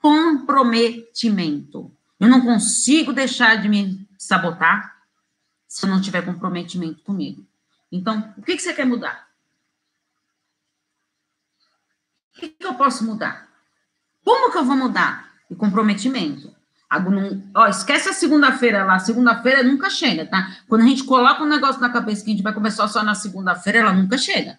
comprometimento. 0.00 1.90
Eu 2.20 2.28
não 2.28 2.42
consigo 2.42 3.12
deixar 3.12 3.60
de 3.60 3.68
me 3.68 4.06
sabotar 4.16 4.96
se 5.66 5.86
eu 5.86 5.90
não 5.90 6.00
tiver 6.00 6.22
comprometimento 6.22 7.02
comigo. 7.02 7.47
Então, 7.90 8.34
o 8.36 8.42
que, 8.42 8.56
que 8.56 8.62
você 8.62 8.72
quer 8.72 8.84
mudar? 8.84 9.28
O 12.36 12.40
que, 12.40 12.48
que 12.48 12.66
eu 12.66 12.74
posso 12.74 13.04
mudar? 13.04 13.48
Como 14.24 14.52
que 14.52 14.58
eu 14.58 14.64
vou 14.64 14.76
mudar? 14.76 15.32
E 15.50 15.54
comprometimento. 15.54 16.54
Ó, 17.54 17.66
esquece 17.66 18.08
a 18.08 18.12
segunda-feira 18.12 18.84
lá. 18.84 18.98
Segunda-feira 18.98 19.62
nunca 19.62 19.90
chega, 19.90 20.26
tá? 20.26 20.56
Quando 20.68 20.82
a 20.82 20.86
gente 20.86 21.04
coloca 21.04 21.42
um 21.42 21.48
negócio 21.48 21.80
na 21.80 21.90
cabeça 21.90 22.24
que 22.24 22.30
a 22.30 22.34
gente 22.34 22.42
vai 22.42 22.52
começar 22.52 22.88
só 22.88 23.02
na 23.02 23.14
segunda-feira, 23.14 23.80
ela 23.80 23.92
nunca 23.92 24.16
chega. 24.16 24.58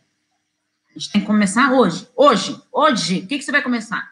A 0.90 0.94
gente 0.94 1.12
tem 1.12 1.22
que 1.22 1.28
começar 1.28 1.72
hoje. 1.72 2.08
Hoje, 2.16 2.62
hoje, 2.72 3.20
o 3.20 3.28
que, 3.28 3.38
que 3.38 3.44
você 3.44 3.52
vai 3.52 3.62
começar? 3.62 4.12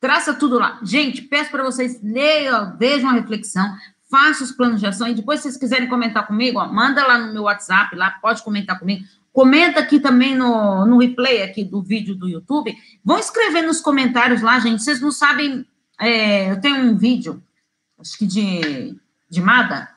Traça 0.00 0.32
tudo 0.32 0.58
lá. 0.58 0.78
Gente, 0.82 1.22
peço 1.22 1.50
para 1.50 1.62
vocês 1.62 2.00
leiam, 2.02 2.76
vejam 2.78 3.10
a 3.10 3.12
reflexão, 3.12 3.76
faça 4.10 4.42
os 4.42 4.50
planos 4.50 4.80
de 4.80 4.86
ação 4.86 5.06
e 5.08 5.14
depois, 5.14 5.38
se 5.38 5.44
vocês 5.44 5.56
quiserem 5.56 5.88
comentar 5.88 6.26
comigo, 6.26 6.58
ó, 6.58 6.66
manda 6.66 7.06
lá 7.06 7.16
no 7.16 7.32
meu 7.32 7.44
WhatsApp, 7.44 7.94
lá 7.94 8.10
pode 8.10 8.42
comentar 8.42 8.78
comigo. 8.78 9.06
Comenta 9.32 9.78
aqui 9.78 10.00
também 10.00 10.34
no, 10.34 10.84
no 10.84 10.98
replay 10.98 11.42
aqui 11.42 11.64
do 11.64 11.80
vídeo 11.80 12.16
do 12.16 12.28
YouTube. 12.28 12.76
Vão 13.04 13.18
escrever 13.18 13.62
nos 13.62 13.80
comentários 13.80 14.42
lá, 14.42 14.58
gente. 14.58 14.82
Vocês 14.82 15.00
não 15.00 15.12
sabem. 15.12 15.64
É, 16.00 16.50
eu 16.50 16.60
tenho 16.60 16.76
um 16.76 16.96
vídeo, 16.96 17.40
acho 18.00 18.18
que 18.18 18.26
de, 18.26 18.96
de 19.30 19.40
Mada. 19.40 19.88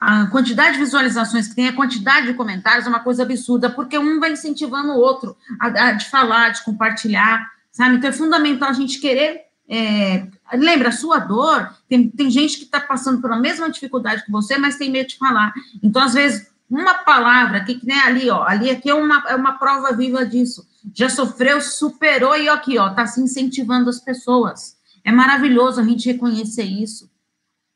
A 0.00 0.26
quantidade 0.28 0.72
de 0.72 0.78
visualizações 0.78 1.46
que 1.46 1.54
tem, 1.54 1.68
a 1.68 1.74
quantidade 1.74 2.26
de 2.26 2.34
comentários 2.34 2.86
é 2.86 2.88
uma 2.88 3.00
coisa 3.00 3.22
absurda, 3.22 3.70
porque 3.70 3.98
um 3.98 4.18
vai 4.18 4.32
incentivando 4.32 4.92
o 4.92 4.98
outro 4.98 5.36
a, 5.60 5.66
a 5.66 5.92
de 5.92 6.06
falar, 6.06 6.48
de 6.48 6.64
compartilhar, 6.64 7.46
sabe? 7.70 7.96
Então 7.96 8.10
é 8.10 8.12
fundamental 8.12 8.70
a 8.70 8.72
gente 8.72 8.98
querer 8.98 9.51
é, 9.68 10.26
lembra, 10.54 10.88
a 10.88 10.92
sua 10.92 11.18
dor, 11.18 11.74
tem, 11.88 12.08
tem 12.08 12.30
gente 12.30 12.58
que 12.58 12.64
está 12.64 12.80
passando 12.80 13.22
pela 13.22 13.38
mesma 13.38 13.70
dificuldade 13.70 14.24
que 14.24 14.30
você, 14.30 14.58
mas 14.58 14.76
tem 14.76 14.90
medo 14.90 15.08
de 15.08 15.18
falar. 15.18 15.52
Então, 15.82 16.02
às 16.02 16.14
vezes, 16.14 16.50
uma 16.68 16.94
palavra, 16.94 17.64
que, 17.64 17.74
que 17.74 17.86
nem 17.86 17.98
ali, 18.00 18.30
ó, 18.30 18.42
ali 18.44 18.70
aqui 18.70 18.90
é 18.90 18.94
uma, 18.94 19.24
é 19.28 19.36
uma 19.36 19.52
prova 19.52 19.92
viva 19.92 20.24
disso. 20.24 20.66
Já 20.94 21.08
sofreu, 21.08 21.60
superou 21.60 22.36
e 22.36 22.48
aqui, 22.48 22.78
ó, 22.78 22.90
tá 22.90 23.06
se 23.06 23.20
incentivando 23.20 23.88
as 23.88 24.00
pessoas. 24.00 24.76
É 25.04 25.12
maravilhoso 25.12 25.80
a 25.80 25.84
gente 25.84 26.10
reconhecer 26.10 26.64
isso 26.64 27.10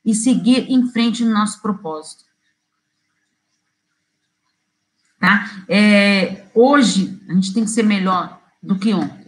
e 0.05 0.15
seguir 0.15 0.71
em 0.71 0.87
frente 0.89 1.25
no 1.25 1.33
nosso 1.33 1.61
propósito. 1.61 2.25
Tá? 5.19 5.51
É, 5.69 6.47
hoje, 6.55 7.21
a 7.29 7.35
gente 7.35 7.53
tem 7.53 7.65
que 7.65 7.71
ser 7.71 7.83
melhor 7.83 8.41
do 8.63 8.79
que 8.79 8.95
ontem. 8.95 9.27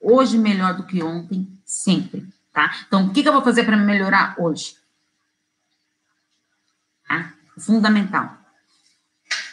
Hoje, 0.00 0.38
melhor 0.38 0.74
do 0.76 0.86
que 0.86 1.02
ontem, 1.02 1.59
sempre. 1.70 2.26
Tá? 2.52 2.74
Então, 2.86 3.06
o 3.06 3.12
que, 3.12 3.22
que 3.22 3.28
eu 3.28 3.32
vou 3.32 3.42
fazer 3.42 3.64
para 3.64 3.76
melhorar 3.76 4.34
hoje? 4.38 4.74
Tá? 7.08 7.32
Fundamental. 7.56 8.36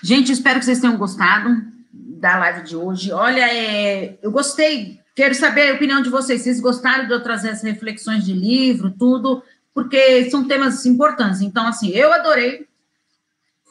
Gente, 0.01 0.31
espero 0.31 0.59
que 0.59 0.65
vocês 0.65 0.79
tenham 0.79 0.97
gostado 0.97 1.61
da 1.93 2.37
live 2.37 2.63
de 2.63 2.75
hoje. 2.75 3.11
Olha, 3.11 3.47
é, 3.53 4.17
eu 4.21 4.31
gostei, 4.31 4.99
quero 5.15 5.35
saber 5.35 5.71
a 5.71 5.75
opinião 5.75 6.01
de 6.01 6.09
vocês. 6.09 6.41
Vocês 6.41 6.59
gostaram 6.59 7.05
de 7.05 7.13
eu 7.13 7.21
trazer 7.21 7.49
essas 7.49 7.63
reflexões 7.63 8.25
de 8.25 8.33
livro, 8.33 8.89
tudo, 8.91 9.43
porque 9.73 10.29
são 10.31 10.47
temas 10.47 10.85
importantes. 10.85 11.41
Então, 11.41 11.67
assim, 11.67 11.89
eu 11.89 12.11
adorei 12.11 12.67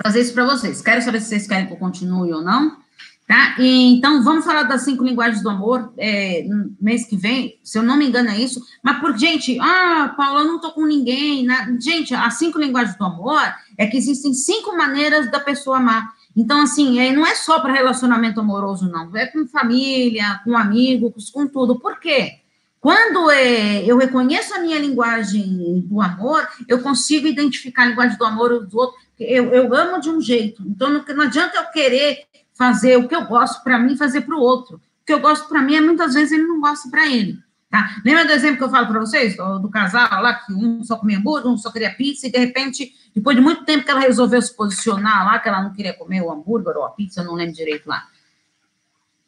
fazer 0.03 0.21
isso 0.21 0.35
para 0.35 0.45
vocês. 0.45 0.81
Quero 0.81 1.03
saber 1.03 1.21
se 1.21 1.29
vocês 1.29 1.47
querem 1.49 1.67
que 1.67 1.73
eu 1.73 1.79
continue 1.79 2.33
ou 2.33 2.43
não. 2.43 2.79
Tá? 3.27 3.57
Então, 3.59 4.23
vamos 4.23 4.45
falar 4.45 4.63
das 4.63 4.83
cinco 4.83 5.03
linguagens 5.03 5.43
do 5.43 5.51
amor 5.51 5.93
é, 5.99 6.45
no 6.49 6.77
mês 6.81 7.07
que 7.09 7.17
vem, 7.17 7.59
se 7.61 7.77
eu 7.77 7.83
não 7.83 7.97
me 7.97 8.07
engano 8.07 8.31
é 8.31 8.39
isso. 8.39 8.63
Mas, 8.81 9.01
por 9.01 9.19
gente, 9.19 9.59
ah, 9.61 10.15
Paula, 10.17 10.43
eu 10.43 10.47
não 10.47 10.61
tô 10.61 10.71
com 10.71 10.87
ninguém. 10.87 11.45
Né? 11.45 11.77
Gente, 11.81 12.15
as 12.15 12.35
cinco 12.35 12.57
linguagens 12.57 12.97
do 12.97 13.05
amor 13.05 13.43
é 13.77 13.87
que 13.89 13.97
existem 13.97 14.33
cinco 14.33 14.77
maneiras 14.77 15.29
da 15.29 15.41
pessoa 15.41 15.79
amar. 15.79 16.15
Então, 16.37 16.61
assim, 16.61 17.01
é, 17.01 17.13
não 17.13 17.27
é 17.27 17.35
só 17.35 17.59
para 17.59 17.73
relacionamento 17.73 18.39
amoroso, 18.39 18.89
não. 18.89 19.17
É 19.17 19.27
com 19.27 19.45
família, 19.49 20.41
com 20.45 20.57
amigos, 20.57 21.29
com 21.31 21.49
tudo. 21.49 21.81
Por 21.81 21.99
quê? 21.99 22.41
Quando 22.79 23.29
é, 23.33 23.85
eu 23.85 23.97
reconheço 23.97 24.55
a 24.55 24.61
minha 24.61 24.79
linguagem 24.79 25.81
do 25.81 26.01
amor, 26.01 26.47
eu 26.69 26.81
consigo 26.81 27.27
identificar 27.27 27.83
a 27.83 27.87
linguagem 27.87 28.17
do 28.17 28.25
amor 28.25 28.65
do 28.65 28.79
outro. 28.79 28.97
Eu, 29.19 29.47
eu 29.47 29.75
amo 29.75 30.01
de 30.01 30.11
um 30.11 30.21
jeito. 30.21 30.63
Então, 30.65 30.91
não, 30.91 31.05
não 31.05 31.25
adianta 31.25 31.57
eu 31.57 31.65
querer 31.73 32.27
fazer 32.57 32.97
o 32.97 33.07
que 33.07 33.15
eu 33.15 33.27
gosto 33.27 33.63
para 33.63 33.79
mim, 33.79 33.97
fazer 33.97 34.23
para 34.23 34.35
o 34.35 34.41
outro. 34.41 34.77
O 34.77 35.07
que 35.07 35.13
eu 35.13 35.21
gosto 35.21 35.49
para 35.49 35.63
mim, 35.63 35.77
é 35.77 35.81
muitas 35.81 36.15
vezes 36.15 36.33
ele 36.33 36.47
não 36.47 36.61
gosta 36.61 36.89
para 36.91 37.07
ele. 37.07 37.39
Tá? 37.71 37.97
Lembra 38.05 38.25
do 38.25 38.33
exemplo 38.33 38.59
que 38.59 38.65
eu 38.65 38.71
falo 38.71 38.87
para 38.87 39.01
vocês, 39.01 39.37
do, 39.37 39.59
do, 39.59 39.69
casal 39.69 40.23
lá, 40.23 40.35
que 40.35 40.53
um 40.53 40.83
só 40.83 40.97
comia 40.97 41.19
hambúrguer, 41.19 41.51
um 41.51 41.59
só 41.59 41.71
queria 41.71 41.95
pizza, 41.95 42.27
e 42.27 42.31
de 42.31 42.39
repente, 42.39 42.93
depois 43.15 43.37
de 43.37 43.43
muito 43.43 43.65
tempo 43.65 43.85
que 43.85 43.91
ela 43.91 44.01
resolveu 44.01 44.41
se 44.41 44.55
posicionar 44.57 45.27
lá, 45.27 45.39
que 45.39 45.49
ela 45.49 45.63
não 45.63 45.73
queria 45.73 45.93
comer 45.93 46.23
o 46.23 46.31
hambúrguer 46.31 46.77
ou 46.77 46.85
a 46.85 46.91
pizza, 46.91 47.23
não 47.23 47.35
lembro 47.35 47.55
direito 47.55 47.87
lá. 47.87 48.07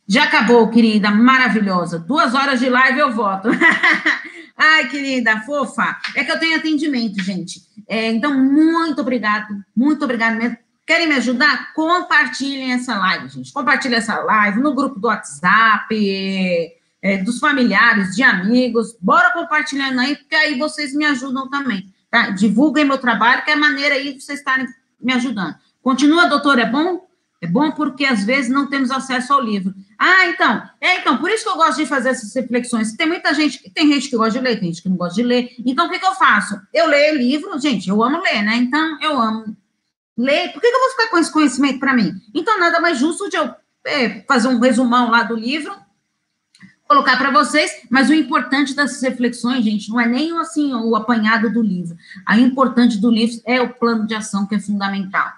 Já 0.06 0.24
acabou, 0.24 0.70
querida, 0.70 1.10
maravilhosa. 1.10 1.98
Duas 1.98 2.34
horas 2.34 2.60
de 2.60 2.70
live 2.70 2.98
eu 2.98 3.12
voto. 3.12 3.50
Ai, 4.56 4.88
querida, 4.88 5.40
fofa. 5.42 5.98
É 6.16 6.24
que 6.24 6.32
eu 6.32 6.38
tenho 6.38 6.56
atendimento, 6.56 7.22
gente. 7.22 7.60
É, 7.86 8.10
então, 8.10 8.32
muito 8.32 9.02
obrigado, 9.02 9.54
muito 9.76 10.02
obrigado 10.04 10.36
mesmo 10.36 10.56
Querem 10.88 11.06
me 11.06 11.16
ajudar? 11.16 11.74
Compartilhem 11.74 12.72
essa 12.72 12.96
live, 12.96 13.28
gente. 13.28 13.52
Compartilhem 13.52 13.98
essa 13.98 14.20
live 14.20 14.58
no 14.58 14.74
grupo 14.74 14.98
do 14.98 15.08
WhatsApp, 15.08 15.94
é, 17.02 17.18
dos 17.18 17.38
familiares, 17.38 18.16
de 18.16 18.22
amigos. 18.22 18.96
Bora 18.98 19.30
compartilhando 19.34 20.00
aí, 20.00 20.16
porque 20.16 20.34
aí 20.34 20.58
vocês 20.58 20.94
me 20.94 21.04
ajudam 21.04 21.46
também. 21.50 21.92
Tá? 22.10 22.30
Divulguem 22.30 22.86
meu 22.86 22.96
trabalho, 22.96 23.44
que 23.44 23.50
é 23.50 23.54
maneira 23.54 23.96
aí 23.96 24.14
de 24.14 24.22
vocês 24.22 24.38
estarem 24.38 24.66
me 24.98 25.12
ajudando. 25.12 25.56
Continua, 25.82 26.26
doutor, 26.26 26.58
é 26.58 26.64
bom? 26.64 27.06
É 27.42 27.46
bom 27.46 27.70
porque 27.72 28.06
às 28.06 28.24
vezes 28.24 28.50
não 28.50 28.66
temos 28.66 28.90
acesso 28.90 29.34
ao 29.34 29.42
livro. 29.42 29.74
Ah, 29.98 30.24
então, 30.28 30.62
é 30.80 31.00
então, 31.00 31.18
por 31.18 31.30
isso 31.30 31.44
que 31.44 31.50
eu 31.50 31.56
gosto 31.56 31.76
de 31.76 31.86
fazer 31.86 32.08
essas 32.08 32.34
reflexões. 32.34 32.94
Tem 32.94 33.06
muita 33.06 33.34
gente, 33.34 33.70
tem 33.74 33.92
gente 33.92 34.08
que 34.08 34.16
gosta 34.16 34.38
de 34.38 34.44
ler, 34.44 34.58
tem 34.58 34.72
gente 34.72 34.82
que 34.82 34.88
não 34.88 34.96
gosta 34.96 35.16
de 35.16 35.22
ler. 35.22 35.50
Então, 35.66 35.86
o 35.86 35.90
que, 35.90 35.98
que 35.98 36.06
eu 36.06 36.14
faço? 36.14 36.58
Eu 36.72 36.86
leio 36.86 37.18
livro, 37.18 37.60
gente, 37.60 37.90
eu 37.90 38.02
amo 38.02 38.22
ler, 38.22 38.42
né? 38.42 38.56
Então, 38.56 38.98
eu 39.02 39.20
amo 39.20 39.54
ler, 40.18 40.52
por 40.52 40.60
que, 40.60 40.66
eu 40.66 40.80
vou 40.80 40.90
ficar 40.90 41.08
com 41.08 41.18
esse 41.18 41.32
conhecimento 41.32 41.78
para 41.78 41.94
mim? 41.94 42.12
Então, 42.34 42.58
nada 42.58 42.80
mais 42.80 42.98
justo 42.98 43.30
de 43.30 43.36
eu 43.36 43.54
é, 43.86 44.20
fazer 44.26 44.48
um 44.48 44.58
resumão 44.58 45.10
lá 45.10 45.22
do 45.22 45.36
livro, 45.36 45.72
colocar 46.86 47.16
para 47.16 47.30
vocês, 47.30 47.70
mas 47.88 48.10
o 48.10 48.14
importante 48.14 48.74
dessas 48.74 49.00
reflexões, 49.00 49.64
gente, 49.64 49.90
não 49.90 50.00
é 50.00 50.06
nem 50.06 50.36
assim 50.38 50.74
o 50.74 50.96
apanhado 50.96 51.52
do 51.52 51.62
livro. 51.62 51.96
A 52.26 52.38
importante 52.38 52.98
do 52.98 53.10
livro 53.10 53.40
é 53.46 53.60
o 53.60 53.74
plano 53.74 54.06
de 54.06 54.14
ação, 54.14 54.46
que 54.46 54.56
é 54.56 54.60
fundamental. 54.60 55.30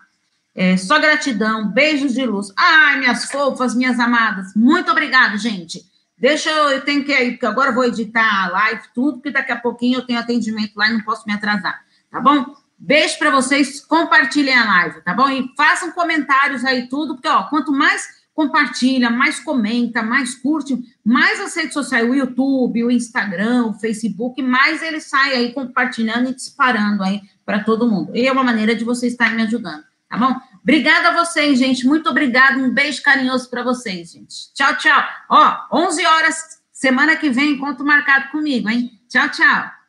É, 0.54 0.76
só 0.76 0.98
gratidão, 0.98 1.68
beijos 1.68 2.14
de 2.14 2.24
luz. 2.24 2.52
Ai, 2.56 2.98
minhas 2.98 3.26
fofas, 3.26 3.74
minhas 3.74 3.98
amadas, 3.98 4.54
muito 4.54 4.90
obrigada, 4.90 5.36
gente. 5.36 5.84
Deixa 6.16 6.50
eu, 6.50 6.70
eu 6.70 6.80
tenho 6.82 7.04
que 7.04 7.12
ir, 7.12 7.32
porque 7.32 7.46
agora 7.46 7.70
eu 7.70 7.74
vou 7.74 7.84
editar 7.84 8.44
a 8.44 8.48
live, 8.48 8.82
tudo, 8.94 9.14
porque 9.14 9.30
daqui 9.30 9.52
a 9.52 9.56
pouquinho 9.56 9.98
eu 9.98 10.06
tenho 10.06 10.18
atendimento 10.18 10.76
lá 10.76 10.88
e 10.88 10.92
não 10.92 11.00
posso 11.00 11.26
me 11.26 11.32
atrasar, 11.32 11.82
tá 12.10 12.20
bom? 12.20 12.54
Beijo 12.82 13.18
para 13.18 13.30
vocês, 13.30 13.84
compartilhem 13.84 14.54
a 14.54 14.64
live, 14.64 15.02
tá 15.02 15.12
bom? 15.12 15.28
E 15.28 15.52
façam 15.54 15.92
comentários 15.92 16.64
aí 16.64 16.88
tudo, 16.88 17.14
porque 17.14 17.28
ó, 17.28 17.42
quanto 17.44 17.70
mais 17.70 18.20
compartilha, 18.34 19.10
mais 19.10 19.38
comenta, 19.38 20.02
mais 20.02 20.34
curte, 20.34 20.78
mais 21.04 21.38
as 21.40 21.54
redes 21.54 21.74
sociais, 21.74 22.08
o 22.08 22.14
YouTube, 22.14 22.84
o 22.84 22.90
Instagram, 22.90 23.66
o 23.66 23.74
Facebook, 23.74 24.40
mais 24.40 24.82
ele 24.82 24.98
sai 24.98 25.34
aí 25.34 25.52
compartilhando 25.52 26.30
e 26.30 26.34
disparando 26.34 27.02
aí 27.02 27.20
para 27.44 27.62
todo 27.62 27.88
mundo. 27.88 28.16
E 28.16 28.26
é 28.26 28.32
uma 28.32 28.42
maneira 28.42 28.74
de 28.74 28.82
vocês 28.82 29.12
estarem 29.12 29.36
me 29.36 29.42
ajudando, 29.42 29.84
tá 30.08 30.16
bom? 30.16 30.34
Obrigada 30.62 31.08
a 31.08 31.24
vocês, 31.24 31.58
gente. 31.58 31.86
Muito 31.86 32.08
obrigada. 32.08 32.58
Um 32.58 32.70
beijo 32.70 33.02
carinhoso 33.02 33.50
para 33.50 33.62
vocês, 33.62 34.12
gente. 34.12 34.54
Tchau, 34.54 34.76
tchau. 34.78 35.04
Ó, 35.28 35.84
11 35.86 36.06
horas, 36.06 36.60
semana 36.72 37.16
que 37.16 37.28
vem, 37.28 37.52
encontro 37.52 37.84
marcado 37.84 38.30
comigo, 38.30 38.70
hein? 38.70 38.90
Tchau, 39.06 39.28
tchau. 39.28 39.79